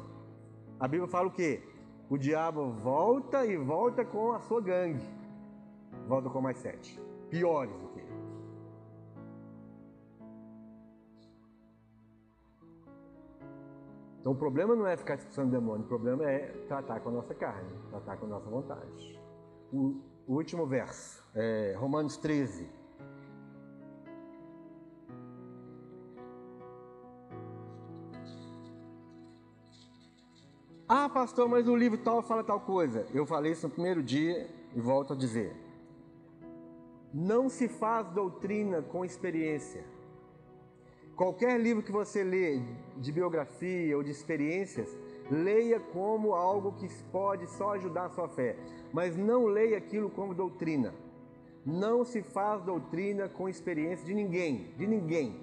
a 0.79 0.87
Bíblia 0.87 1.09
fala 1.09 1.27
o 1.27 1.33
quê? 1.33 1.72
O 2.13 2.19
diabo 2.19 2.69
volta 2.73 3.47
e 3.47 3.57
volta 3.57 4.05
com 4.05 4.33
a 4.33 4.41
sua 4.41 4.61
gangue. 4.61 5.03
Volta 6.07 6.29
com 6.29 6.43
mais 6.43 6.59
sete. 6.59 7.01
Piores 7.31 7.75
do 7.79 7.89
que 7.89 8.01
ele. 8.01 8.13
Então 14.21 14.33
o 14.33 14.35
problema 14.35 14.77
não 14.77 14.87
é 14.87 14.95
ficar 14.95 15.15
expulsando 15.15 15.53
demônio, 15.53 15.87
o 15.87 15.89
problema 15.89 16.31
é 16.31 16.49
tratar 16.69 17.01
com 17.01 17.09
a 17.09 17.13
nossa 17.13 17.35
carne, 17.35 17.71
tratar 17.89 18.19
com 18.19 18.27
a 18.27 18.29
nossa 18.29 18.51
vontade. 18.51 19.19
O, 19.73 19.97
último 20.29 20.67
verso, 20.67 21.27
é 21.35 21.75
Romanos 21.79 22.19
13. 22.19 22.69
Ah, 30.95 31.09
pastor, 31.09 31.49
mas 31.49 31.67
o 31.67 31.75
livro 31.75 31.97
tal 31.97 32.21
fala 32.21 32.45
tal 32.45 32.61
coisa. 32.61 33.07
Eu 33.15 33.25
falei 33.25 33.53
isso 33.53 33.67
no 33.67 33.73
primeiro 33.73 34.03
dia 34.03 34.47
e 34.77 34.79
volto 34.79 35.15
a 35.15 35.17
dizer. 35.17 35.57
Não 37.15 37.49
se 37.49 37.67
faz 37.67 38.07
doutrina 38.09 38.83
com 38.83 39.03
experiência. 39.03 39.87
Qualquer 41.17 41.59
livro 41.59 41.83
que 41.83 41.91
você 41.91 42.23
lê 42.23 42.61
de 42.99 43.11
biografia 43.11 43.97
ou 43.97 44.03
de 44.03 44.11
experiências, 44.11 44.95
leia 45.31 45.81
como 45.81 46.35
algo 46.35 46.73
que 46.73 46.87
pode 47.11 47.47
só 47.47 47.73
ajudar 47.73 48.05
a 48.05 48.11
sua 48.11 48.29
fé, 48.29 48.59
mas 48.93 49.17
não 49.17 49.47
leia 49.47 49.79
aquilo 49.79 50.11
como 50.11 50.35
doutrina. 50.35 50.95
Não 51.65 52.05
se 52.05 52.23
faz 52.23 52.61
doutrina 52.61 53.31
com 53.31 53.49
experiência 53.49 54.05
de 54.05 54.13
ninguém, 54.13 54.75
de 54.77 54.87
ninguém. 54.87 55.41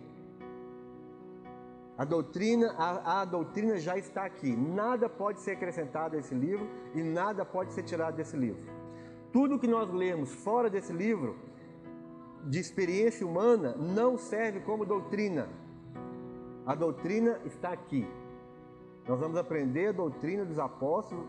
A 1.99 2.05
doutrina, 2.05 2.73
a, 2.77 3.19
a, 3.19 3.25
doutrina 3.25 3.77
já 3.77 3.97
está 3.97 4.23
aqui. 4.23 4.55
Nada 4.55 5.09
pode 5.09 5.41
ser 5.41 5.51
acrescentado 5.51 6.15
a 6.15 6.19
esse 6.19 6.33
livro 6.33 6.65
e 6.95 7.03
nada 7.03 7.43
pode 7.43 7.73
ser 7.73 7.83
tirado 7.83 8.15
desse 8.15 8.37
livro. 8.37 8.63
Tudo 9.33 9.59
que 9.59 9.67
nós 9.67 9.91
lemos 9.91 10.33
fora 10.33 10.69
desse 10.69 10.93
livro, 10.93 11.35
de 12.45 12.57
experiência 12.57 13.27
humana, 13.27 13.75
não 13.75 14.17
serve 14.17 14.61
como 14.61 14.85
doutrina. 14.85 15.49
A 16.65 16.73
doutrina 16.73 17.37
está 17.43 17.73
aqui. 17.73 18.07
Nós 19.05 19.19
vamos 19.19 19.37
aprender 19.37 19.87
a 19.87 19.91
doutrina 19.91 20.45
dos 20.45 20.57
apóstolos 20.57 21.27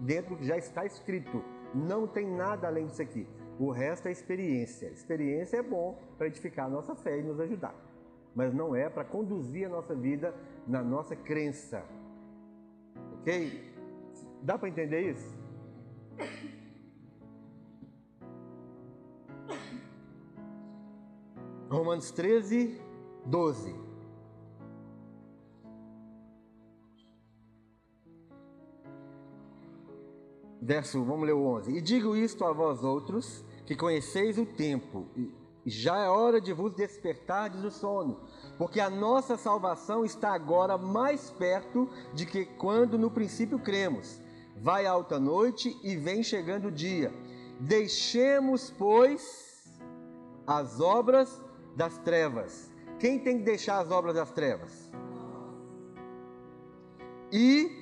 dentro 0.00 0.30
do 0.30 0.38
que 0.38 0.44
já 0.44 0.56
está 0.56 0.84
escrito. 0.84 1.40
Não 1.72 2.08
tem 2.08 2.26
nada 2.26 2.66
além 2.66 2.88
disso 2.88 3.00
aqui. 3.00 3.28
O 3.60 3.70
resto 3.70 4.08
é 4.08 4.10
experiência. 4.10 4.88
Experiência 4.88 5.58
é 5.58 5.62
bom 5.62 6.02
para 6.18 6.26
edificar 6.26 6.66
a 6.66 6.68
nossa 6.68 6.96
fé 6.96 7.20
e 7.20 7.22
nos 7.22 7.38
ajudar 7.38 7.89
mas 8.34 8.54
não 8.54 8.74
é 8.74 8.88
para 8.88 9.04
conduzir 9.04 9.66
a 9.66 9.68
nossa 9.68 9.94
vida 9.94 10.34
na 10.66 10.82
nossa 10.82 11.16
crença. 11.16 11.84
Ok? 13.20 13.70
Dá 14.42 14.58
para 14.58 14.68
entender 14.68 15.10
isso? 15.10 15.38
Romanos 21.70 22.10
13, 22.10 22.80
12. 23.26 23.74
Verso, 30.60 31.02
vamos 31.04 31.26
ler 31.26 31.32
o 31.32 31.46
11. 31.46 31.76
E 31.76 31.80
digo 31.80 32.14
isto 32.16 32.44
a 32.44 32.52
vós 32.52 32.84
outros, 32.84 33.44
que 33.64 33.74
conheceis 33.74 34.36
o 34.38 34.44
tempo, 34.44 35.06
já 35.64 35.98
é 35.98 36.08
hora 36.08 36.40
de 36.40 36.52
vos 36.52 36.72
despertar 36.74 37.50
do 37.50 37.70
sono, 37.70 38.20
porque 38.56 38.80
a 38.80 38.88
nossa 38.88 39.36
salvação 39.36 40.04
está 40.04 40.32
agora 40.32 40.78
mais 40.78 41.30
perto 41.30 41.88
de 42.14 42.24
que 42.24 42.44
quando 42.44 42.98
no 42.98 43.10
princípio 43.10 43.58
cremos. 43.58 44.20
Vai 44.56 44.86
alta 44.86 45.18
noite 45.18 45.78
e 45.82 45.96
vem 45.96 46.22
chegando 46.22 46.68
o 46.68 46.72
dia. 46.72 47.12
Deixemos, 47.58 48.70
pois, 48.70 49.72
as 50.46 50.80
obras 50.80 51.42
das 51.76 51.96
trevas. 51.98 52.70
Quem 52.98 53.18
tem 53.18 53.38
que 53.38 53.44
deixar 53.44 53.78
as 53.78 53.90
obras 53.90 54.14
das 54.14 54.30
trevas? 54.30 54.90
E 57.32 57.80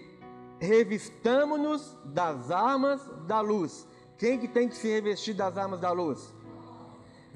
revistamos-nos 0.61 1.97
das 2.05 2.51
armas 2.51 3.01
da 3.27 3.41
luz. 3.41 3.87
Quem 4.17 4.39
que 4.39 4.49
tem 4.49 4.69
que 4.69 4.77
se 4.77 4.89
revestir 4.89 5.35
das 5.35 5.57
armas 5.57 5.81
da 5.81 5.91
luz? 5.91 6.33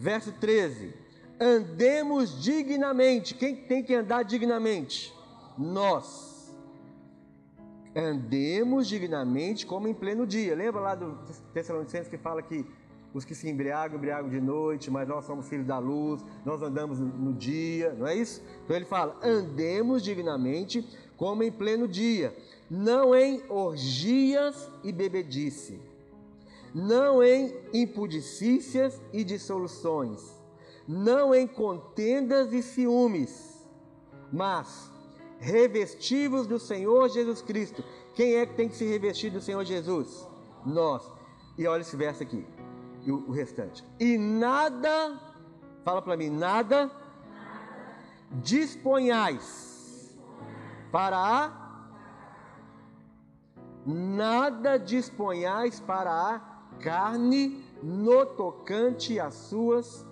Verso 0.03 0.33
13: 0.33 0.93
Andemos 1.41 2.43
dignamente. 2.43 3.37
Quem 3.37 3.55
tem 3.55 3.85
que 3.85 3.95
andar 3.95 4.25
dignamente? 4.25 5.15
Nós. 5.57 6.53
Andemos 7.95 8.89
dignamente 8.89 9.65
como 9.65 9.87
em 9.87 9.95
pleno 9.95 10.27
dia. 10.27 10.57
Lembra 10.57 10.81
lá 10.81 10.95
do 10.97 11.17
Tessalonicenses 11.55 12.09
que 12.09 12.19
fala 12.19 12.43
que 12.43 12.67
os 13.15 13.25
que 13.25 13.33
se 13.33 13.49
embriagam, 13.49 13.97
embriagam 13.97 14.29
de 14.29 14.41
noite, 14.41 14.91
mas 14.91 15.07
nós 15.07 15.25
somos 15.25 15.49
filhos 15.49 15.67
da 15.67 15.79
luz, 15.79 16.25
nós 16.45 16.63
andamos 16.63 16.99
no 16.99 17.33
dia, 17.33 17.95
não 17.97 18.09
é 18.09 18.17
isso? 18.17 18.43
Então 18.65 18.75
ele 18.75 18.87
fala: 18.87 19.17
andemos 19.23 20.03
dignamente 20.03 20.85
como 21.17 21.45
em 21.45 21.53
pleno 21.53 21.87
dia, 21.87 22.37
não 22.69 23.15
em 23.15 23.41
orgias 23.49 24.69
e 24.83 24.91
bebedice 24.91 25.92
não 26.75 27.23
em 27.23 27.55
impudicícias 27.73 29.01
e 29.13 29.23
dissoluções, 29.25 30.21
não 30.87 31.35
em 31.35 31.47
contendas 31.47 32.53
e 32.53 32.63
ciúmes, 32.63 33.67
mas 34.33 34.91
revestivos 35.39 36.47
do 36.47 36.59
Senhor 36.59 37.09
Jesus 37.09 37.43
Cristo. 37.43 37.85
Quem 38.15 38.37
é 38.37 38.47
que 38.47 38.55
tem 38.55 38.69
que 38.69 38.77
se 38.77 38.87
revestir 38.87 39.31
do 39.31 39.41
Senhor 39.41 39.65
Jesus? 39.65 40.27
Nós. 40.65 41.03
E 41.59 41.67
olha 41.67 41.83
esse 41.83 41.97
verso 41.97 42.23
aqui, 42.23 42.47
e 43.05 43.13
o, 43.13 43.31
restante. 43.31 43.85
E 44.01 44.17
nada, 44.17 45.21
fala 45.85 46.01
para 46.01 46.17
mim, 46.17 46.31
nada, 46.31 46.87
nada 46.87 46.93
disponhais 48.43 50.17
para 50.91 51.19
a 51.19 51.63
nada 53.85 54.79
disponhais 54.79 55.81
para 55.81 56.11
a 56.11 56.52
carne 56.83 57.65
no 57.83 58.27
tocante 58.27 59.19
às 59.19 59.35
suas 59.35 60.05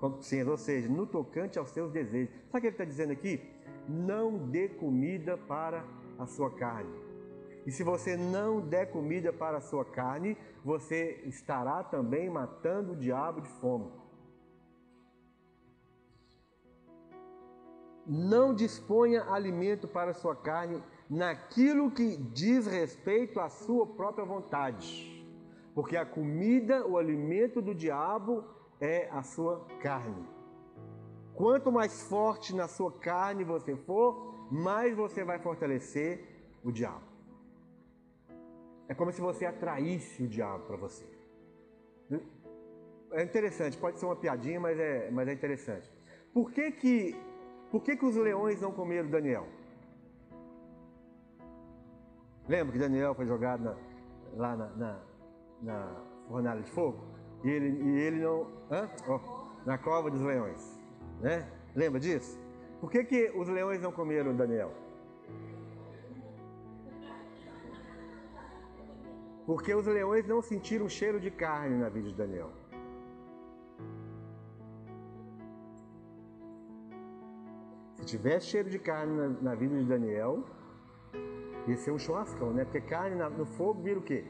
ou 0.00 0.56
seja, 0.56 0.88
no 0.88 1.06
tocante 1.06 1.58
aos 1.58 1.70
seus 1.70 1.90
desejos. 1.90 2.32
Sabe 2.52 2.58
o 2.58 2.60
que 2.60 2.66
ele 2.68 2.74
está 2.74 2.84
dizendo 2.84 3.12
aqui? 3.12 3.40
Não 3.88 4.38
dê 4.38 4.68
comida 4.68 5.36
para 5.36 5.84
a 6.16 6.24
sua 6.24 6.50
carne. 6.50 6.94
E 7.66 7.72
se 7.72 7.82
você 7.82 8.16
não 8.16 8.60
der 8.60 8.92
comida 8.92 9.32
para 9.32 9.58
a 9.58 9.60
sua 9.60 9.84
carne, 9.84 10.36
você 10.64 11.20
estará 11.24 11.82
também 11.82 12.30
matando 12.30 12.92
o 12.92 12.96
diabo 12.96 13.40
de 13.40 13.48
fome. 13.60 13.90
Não 18.06 18.54
disponha 18.54 19.24
alimento 19.24 19.88
para 19.88 20.12
a 20.12 20.14
sua 20.14 20.36
carne 20.36 20.80
naquilo 21.10 21.90
que 21.90 22.16
diz 22.16 22.66
respeito 22.66 23.40
à 23.40 23.48
sua 23.48 23.84
própria 23.84 24.24
vontade 24.24 25.17
porque 25.78 25.96
a 25.96 26.04
comida, 26.04 26.84
o 26.84 26.98
alimento 26.98 27.62
do 27.62 27.72
diabo 27.72 28.44
é 28.80 29.08
a 29.12 29.22
sua 29.22 29.64
carne. 29.80 30.26
Quanto 31.36 31.70
mais 31.70 32.02
forte 32.02 32.52
na 32.52 32.66
sua 32.66 32.90
carne 32.90 33.44
você 33.44 33.76
for, 33.76 34.34
mais 34.50 34.96
você 34.96 35.22
vai 35.22 35.38
fortalecer 35.38 36.58
o 36.64 36.72
diabo. 36.72 37.06
É 38.88 38.92
como 38.92 39.12
se 39.12 39.20
você 39.20 39.46
atraísse 39.46 40.24
o 40.24 40.26
diabo 40.26 40.66
para 40.66 40.76
você. 40.76 41.06
É 43.12 43.22
interessante, 43.22 43.78
pode 43.78 44.00
ser 44.00 44.06
uma 44.06 44.16
piadinha, 44.16 44.58
mas 44.58 44.76
é, 44.80 45.12
mas 45.12 45.28
é 45.28 45.32
interessante. 45.32 45.88
Por 46.34 46.50
que 46.50 46.72
que, 46.72 47.14
por 47.70 47.84
que 47.84 47.96
que 47.96 48.04
os 48.04 48.16
leões 48.16 48.60
não 48.60 48.72
comeram 48.72 49.08
Daniel? 49.08 49.46
Lembra 52.48 52.72
que 52.72 52.80
Daniel 52.80 53.14
foi 53.14 53.26
jogado 53.26 53.62
na, 53.62 53.76
lá 54.34 54.56
na, 54.56 54.66
na, 54.70 55.07
na 55.62 55.96
fornalha 56.28 56.62
de 56.62 56.70
fogo 56.70 56.98
e 57.44 57.48
ele, 57.48 57.82
e 57.82 57.98
ele 58.00 58.20
não. 58.20 58.46
Oh, 59.08 59.20
na 59.64 59.78
cova 59.78 60.10
dos 60.10 60.22
leões. 60.22 60.78
Né? 61.20 61.48
Lembra 61.74 62.00
disso? 62.00 62.38
Por 62.80 62.90
que, 62.90 63.04
que 63.04 63.30
os 63.34 63.48
leões 63.48 63.80
não 63.80 63.92
comeram 63.92 64.34
Daniel? 64.34 64.72
Porque 69.46 69.74
os 69.74 69.86
leões 69.86 70.26
não 70.26 70.42
sentiram 70.42 70.88
cheiro 70.88 71.18
de 71.18 71.30
carne 71.30 71.76
na 71.78 71.88
vida 71.88 72.08
de 72.08 72.14
Daniel. 72.14 72.50
tivesse 78.08 78.46
cheiro 78.46 78.70
de 78.70 78.78
carne 78.78 79.14
na, 79.14 79.28
na 79.28 79.54
vida 79.54 79.76
de 79.76 79.84
Daniel, 79.84 80.42
ia 81.66 81.76
ser 81.76 81.90
um 81.90 81.98
churrascão, 81.98 82.52
né? 82.52 82.64
Porque 82.64 82.80
carne 82.80 83.14
na, 83.16 83.28
no 83.28 83.44
fogo 83.44 83.82
vira 83.82 83.98
o 83.98 84.02
quê? 84.02 84.24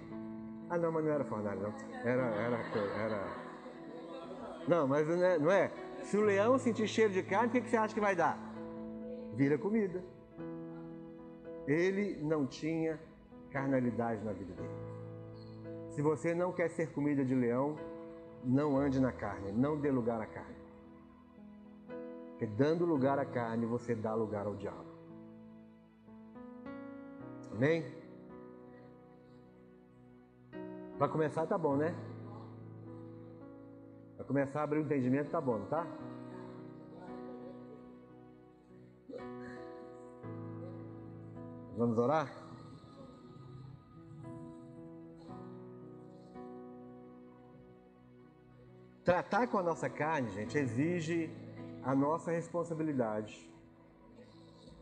Ah, 0.70 0.76
não, 0.76 0.92
mas 0.92 1.04
não 1.04 1.12
era 1.12 1.24
fornalha, 1.24 1.60
não. 1.60 1.74
Era, 2.04 2.22
era, 2.22 2.56
era. 3.04 3.48
Não, 4.66 4.86
mas 4.86 5.08
não 5.08 5.24
é, 5.24 5.38
não 5.38 5.50
é. 5.50 5.70
Se 6.02 6.16
o 6.16 6.20
leão 6.20 6.58
sentir 6.58 6.86
cheiro 6.86 7.12
de 7.12 7.22
carne, 7.22 7.48
o 7.48 7.50
que, 7.50 7.60
que 7.60 7.70
você 7.70 7.76
acha 7.76 7.94
que 7.94 8.00
vai 8.00 8.14
dar? 8.14 8.38
Vira 9.34 9.56
comida. 9.56 10.02
Ele 11.66 12.18
não 12.22 12.46
tinha 12.46 12.98
carnalidade 13.50 14.22
na 14.24 14.32
vida 14.32 14.52
dele. 14.54 14.68
Se 15.90 16.02
você 16.02 16.34
não 16.34 16.52
quer 16.52 16.68
ser 16.70 16.92
comida 16.92 17.24
de 17.24 17.34
leão, 17.34 17.76
não 18.44 18.76
ande 18.76 19.00
na 19.00 19.12
carne, 19.12 19.52
não 19.52 19.78
dê 19.78 19.90
lugar 19.90 20.20
à 20.20 20.26
carne. 20.26 20.56
Porque 22.30 22.46
dando 22.46 22.84
lugar 22.84 23.18
à 23.18 23.24
carne, 23.24 23.66
você 23.66 23.94
dá 23.94 24.14
lugar 24.14 24.46
ao 24.46 24.54
diabo. 24.54 24.86
Amém? 27.50 27.84
Para 30.98 31.08
começar, 31.08 31.46
tá 31.46 31.56
bom, 31.56 31.76
né? 31.76 31.94
Para 34.16 34.24
começar 34.24 34.60
a 34.60 34.64
abrir 34.64 34.80
o 34.80 34.82
entendimento, 34.82 35.30
tá 35.30 35.40
bom, 35.40 35.64
tá? 35.66 35.86
Vamos 41.76 41.96
orar? 41.98 42.28
Tratar 49.04 49.46
com 49.46 49.58
a 49.58 49.62
nossa 49.62 49.88
carne, 49.88 50.28
gente, 50.30 50.58
exige 50.58 51.30
a 51.84 51.94
nossa 51.94 52.32
responsabilidade. 52.32 53.48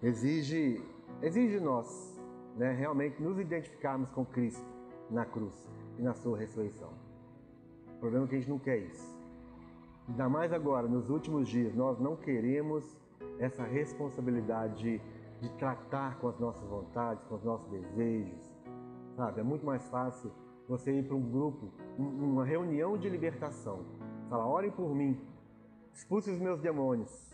Exige, 0.03 0.83
exige 1.21 1.61
nós, 1.61 2.19
né, 2.57 2.73
realmente 2.73 3.23
nos 3.23 3.39
identificarmos 3.39 4.09
com 4.11 4.25
Cristo 4.25 4.67
na 5.11 5.27
cruz 5.27 5.76
e 5.99 6.03
na 6.03 6.15
sua 6.15 6.39
ressurreição. 6.39 6.91
O 7.97 7.99
problema 7.99 8.27
é 8.27 8.29
que 8.29 8.35
a 8.35 8.39
gente 8.39 8.51
não 8.51 8.59
quer 8.59 8.79
isso. 8.79 9.17
Ainda 10.09 10.29
mais 10.29 10.53
agora, 10.53 10.87
nos 10.87 11.11
últimos 11.11 11.49
dias, 11.49 11.75
nós 11.75 11.99
não 11.99 12.15
queremos 12.15 12.97
essa 13.39 13.65
responsabilidade 13.65 15.01
de, 15.41 15.51
tratar 15.59 16.19
com 16.19 16.29
as 16.29 16.39
nossas 16.39 16.67
vontades, 16.69 17.23
com 17.25 17.35
os 17.35 17.45
nossos 17.45 17.69
desejos. 17.69 18.53
Sabe? 19.15 19.41
É 19.41 19.45
muito 19.45 19.65
mais 19.65 19.87
fácil 19.89 20.33
você 20.69 20.93
ir 20.93 21.07
para 21.07 21.15
um 21.15 21.31
grupo, 21.31 21.71
uma 21.99 22.45
reunião 22.45 22.97
de 22.97 23.09
libertação. 23.09 23.85
Falar, 24.29 24.47
orem 24.47 24.71
por 24.71 24.95
mim, 24.95 25.21
expulse 25.93 26.31
os 26.31 26.41
meus 26.41 26.61
demônios. 26.61 27.31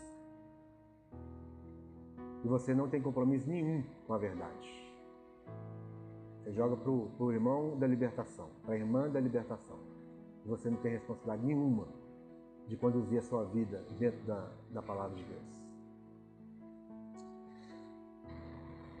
E 2.43 2.47
você 2.47 2.73
não 2.75 2.89
tem 2.89 3.01
compromisso 3.01 3.49
nenhum 3.49 3.83
com 4.05 4.13
a 4.13 4.17
verdade. 4.17 4.82
Você 6.43 6.51
joga 6.51 6.75
para 6.75 6.91
o 6.91 7.31
irmão 7.31 7.79
da 7.79 7.87
libertação, 7.87 8.49
para 8.65 8.73
a 8.73 8.77
irmã 8.77 9.09
da 9.09 9.17
libertação. 9.17 9.77
Você 10.45 10.69
não 10.69 10.77
tem 10.77 10.91
responsabilidade 10.91 11.45
nenhuma 11.45 11.87
de 12.67 12.75
conduzir 12.75 13.19
a 13.19 13.21
sua 13.21 13.45
vida 13.45 13.85
dentro 13.97 14.21
da, 14.25 14.51
da 14.71 14.81
palavra 14.81 15.15
de 15.15 15.23
Deus. 15.23 15.63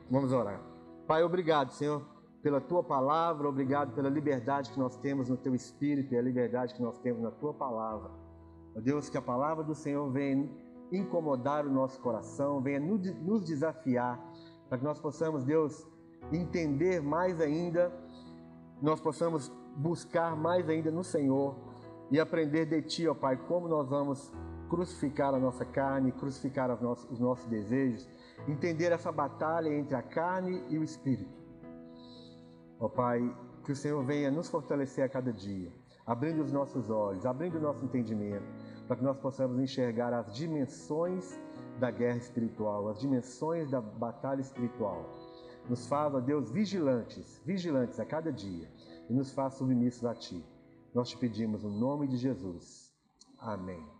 Vamos 0.09 0.31
orar. 0.31 0.61
Pai, 1.05 1.21
obrigado, 1.21 1.71
Senhor, 1.71 2.01
pela 2.41 2.61
tua 2.61 2.81
palavra, 2.81 3.49
obrigado 3.49 3.93
pela 3.93 4.09
liberdade 4.09 4.71
que 4.71 4.79
nós 4.79 4.95
temos 4.95 5.27
no 5.27 5.35
teu 5.35 5.53
espírito 5.53 6.13
e 6.13 6.17
a 6.17 6.21
liberdade 6.21 6.73
que 6.73 6.81
nós 6.81 6.97
temos 6.99 7.21
na 7.21 7.31
tua 7.31 7.53
palavra. 7.53 8.09
Ó 8.73 8.79
Deus, 8.79 9.09
que 9.09 9.17
a 9.17 9.21
palavra 9.21 9.65
do 9.65 9.75
Senhor 9.75 10.09
venha 10.09 10.49
incomodar 10.93 11.65
o 11.65 11.69
nosso 11.69 11.99
coração, 11.99 12.61
venha 12.61 12.79
nos 12.79 13.43
desafiar, 13.43 14.17
para 14.69 14.77
que 14.77 14.83
nós 14.85 14.99
possamos, 14.99 15.43
Deus, 15.43 15.85
entender 16.31 17.01
mais 17.01 17.39
ainda, 17.41 17.91
nós 18.81 18.99
possamos 18.99 19.51
buscar 19.75 20.35
mais 20.35 20.69
ainda 20.69 20.91
no 20.91 21.03
Senhor 21.03 21.55
e 22.11 22.19
aprender 22.19 22.65
de 22.65 22.81
Ti, 22.81 23.07
ó 23.07 23.13
Pai, 23.13 23.37
como 23.47 23.67
nós 23.67 23.89
vamos 23.89 24.31
crucificar 24.69 25.33
a 25.33 25.39
nossa 25.39 25.65
carne, 25.65 26.11
crucificar 26.11 26.71
os 26.71 26.81
nossos, 26.81 27.09
os 27.11 27.19
nossos 27.19 27.45
desejos, 27.45 28.09
entender 28.47 28.91
essa 28.91 29.11
batalha 29.11 29.69
entre 29.69 29.95
a 29.95 30.01
carne 30.01 30.63
e 30.69 30.77
o 30.77 30.83
Espírito. 30.83 31.31
Ó 32.79 32.87
Pai, 32.87 33.21
que 33.63 33.71
o 33.71 33.75
Senhor 33.75 34.03
venha 34.03 34.29
nos 34.29 34.49
fortalecer 34.49 35.03
a 35.03 35.09
cada 35.09 35.31
dia, 35.31 35.71
abrindo 36.05 36.43
os 36.43 36.51
nossos 36.51 36.89
olhos, 36.89 37.25
abrindo 37.25 37.57
o 37.57 37.61
nosso 37.61 37.83
entendimento, 37.85 38.45
para 38.87 38.97
que 38.97 39.03
nós 39.03 39.17
possamos 39.17 39.59
enxergar 39.59 40.13
as 40.13 40.33
dimensões 40.33 41.39
da 41.79 41.89
guerra 41.89 42.17
espiritual, 42.17 42.89
as 42.89 42.99
dimensões 42.99 43.69
da 43.71 43.79
batalha 43.79 44.41
espiritual 44.41 45.22
nos 45.69 45.87
faz, 45.87 46.13
ó 46.13 46.19
Deus, 46.19 46.51
vigilantes, 46.51 47.41
vigilantes 47.45 47.99
a 47.99 48.05
cada 48.05 48.31
dia 48.31 48.69
e 49.09 49.13
nos 49.13 49.31
faz 49.31 49.55
submissos 49.55 50.05
a 50.05 50.13
Ti. 50.13 50.43
Nós 50.93 51.09
te 51.09 51.17
pedimos 51.17 51.63
no 51.63 51.71
nome 51.71 52.07
de 52.07 52.17
Jesus. 52.17 52.93
Amém. 53.39 53.92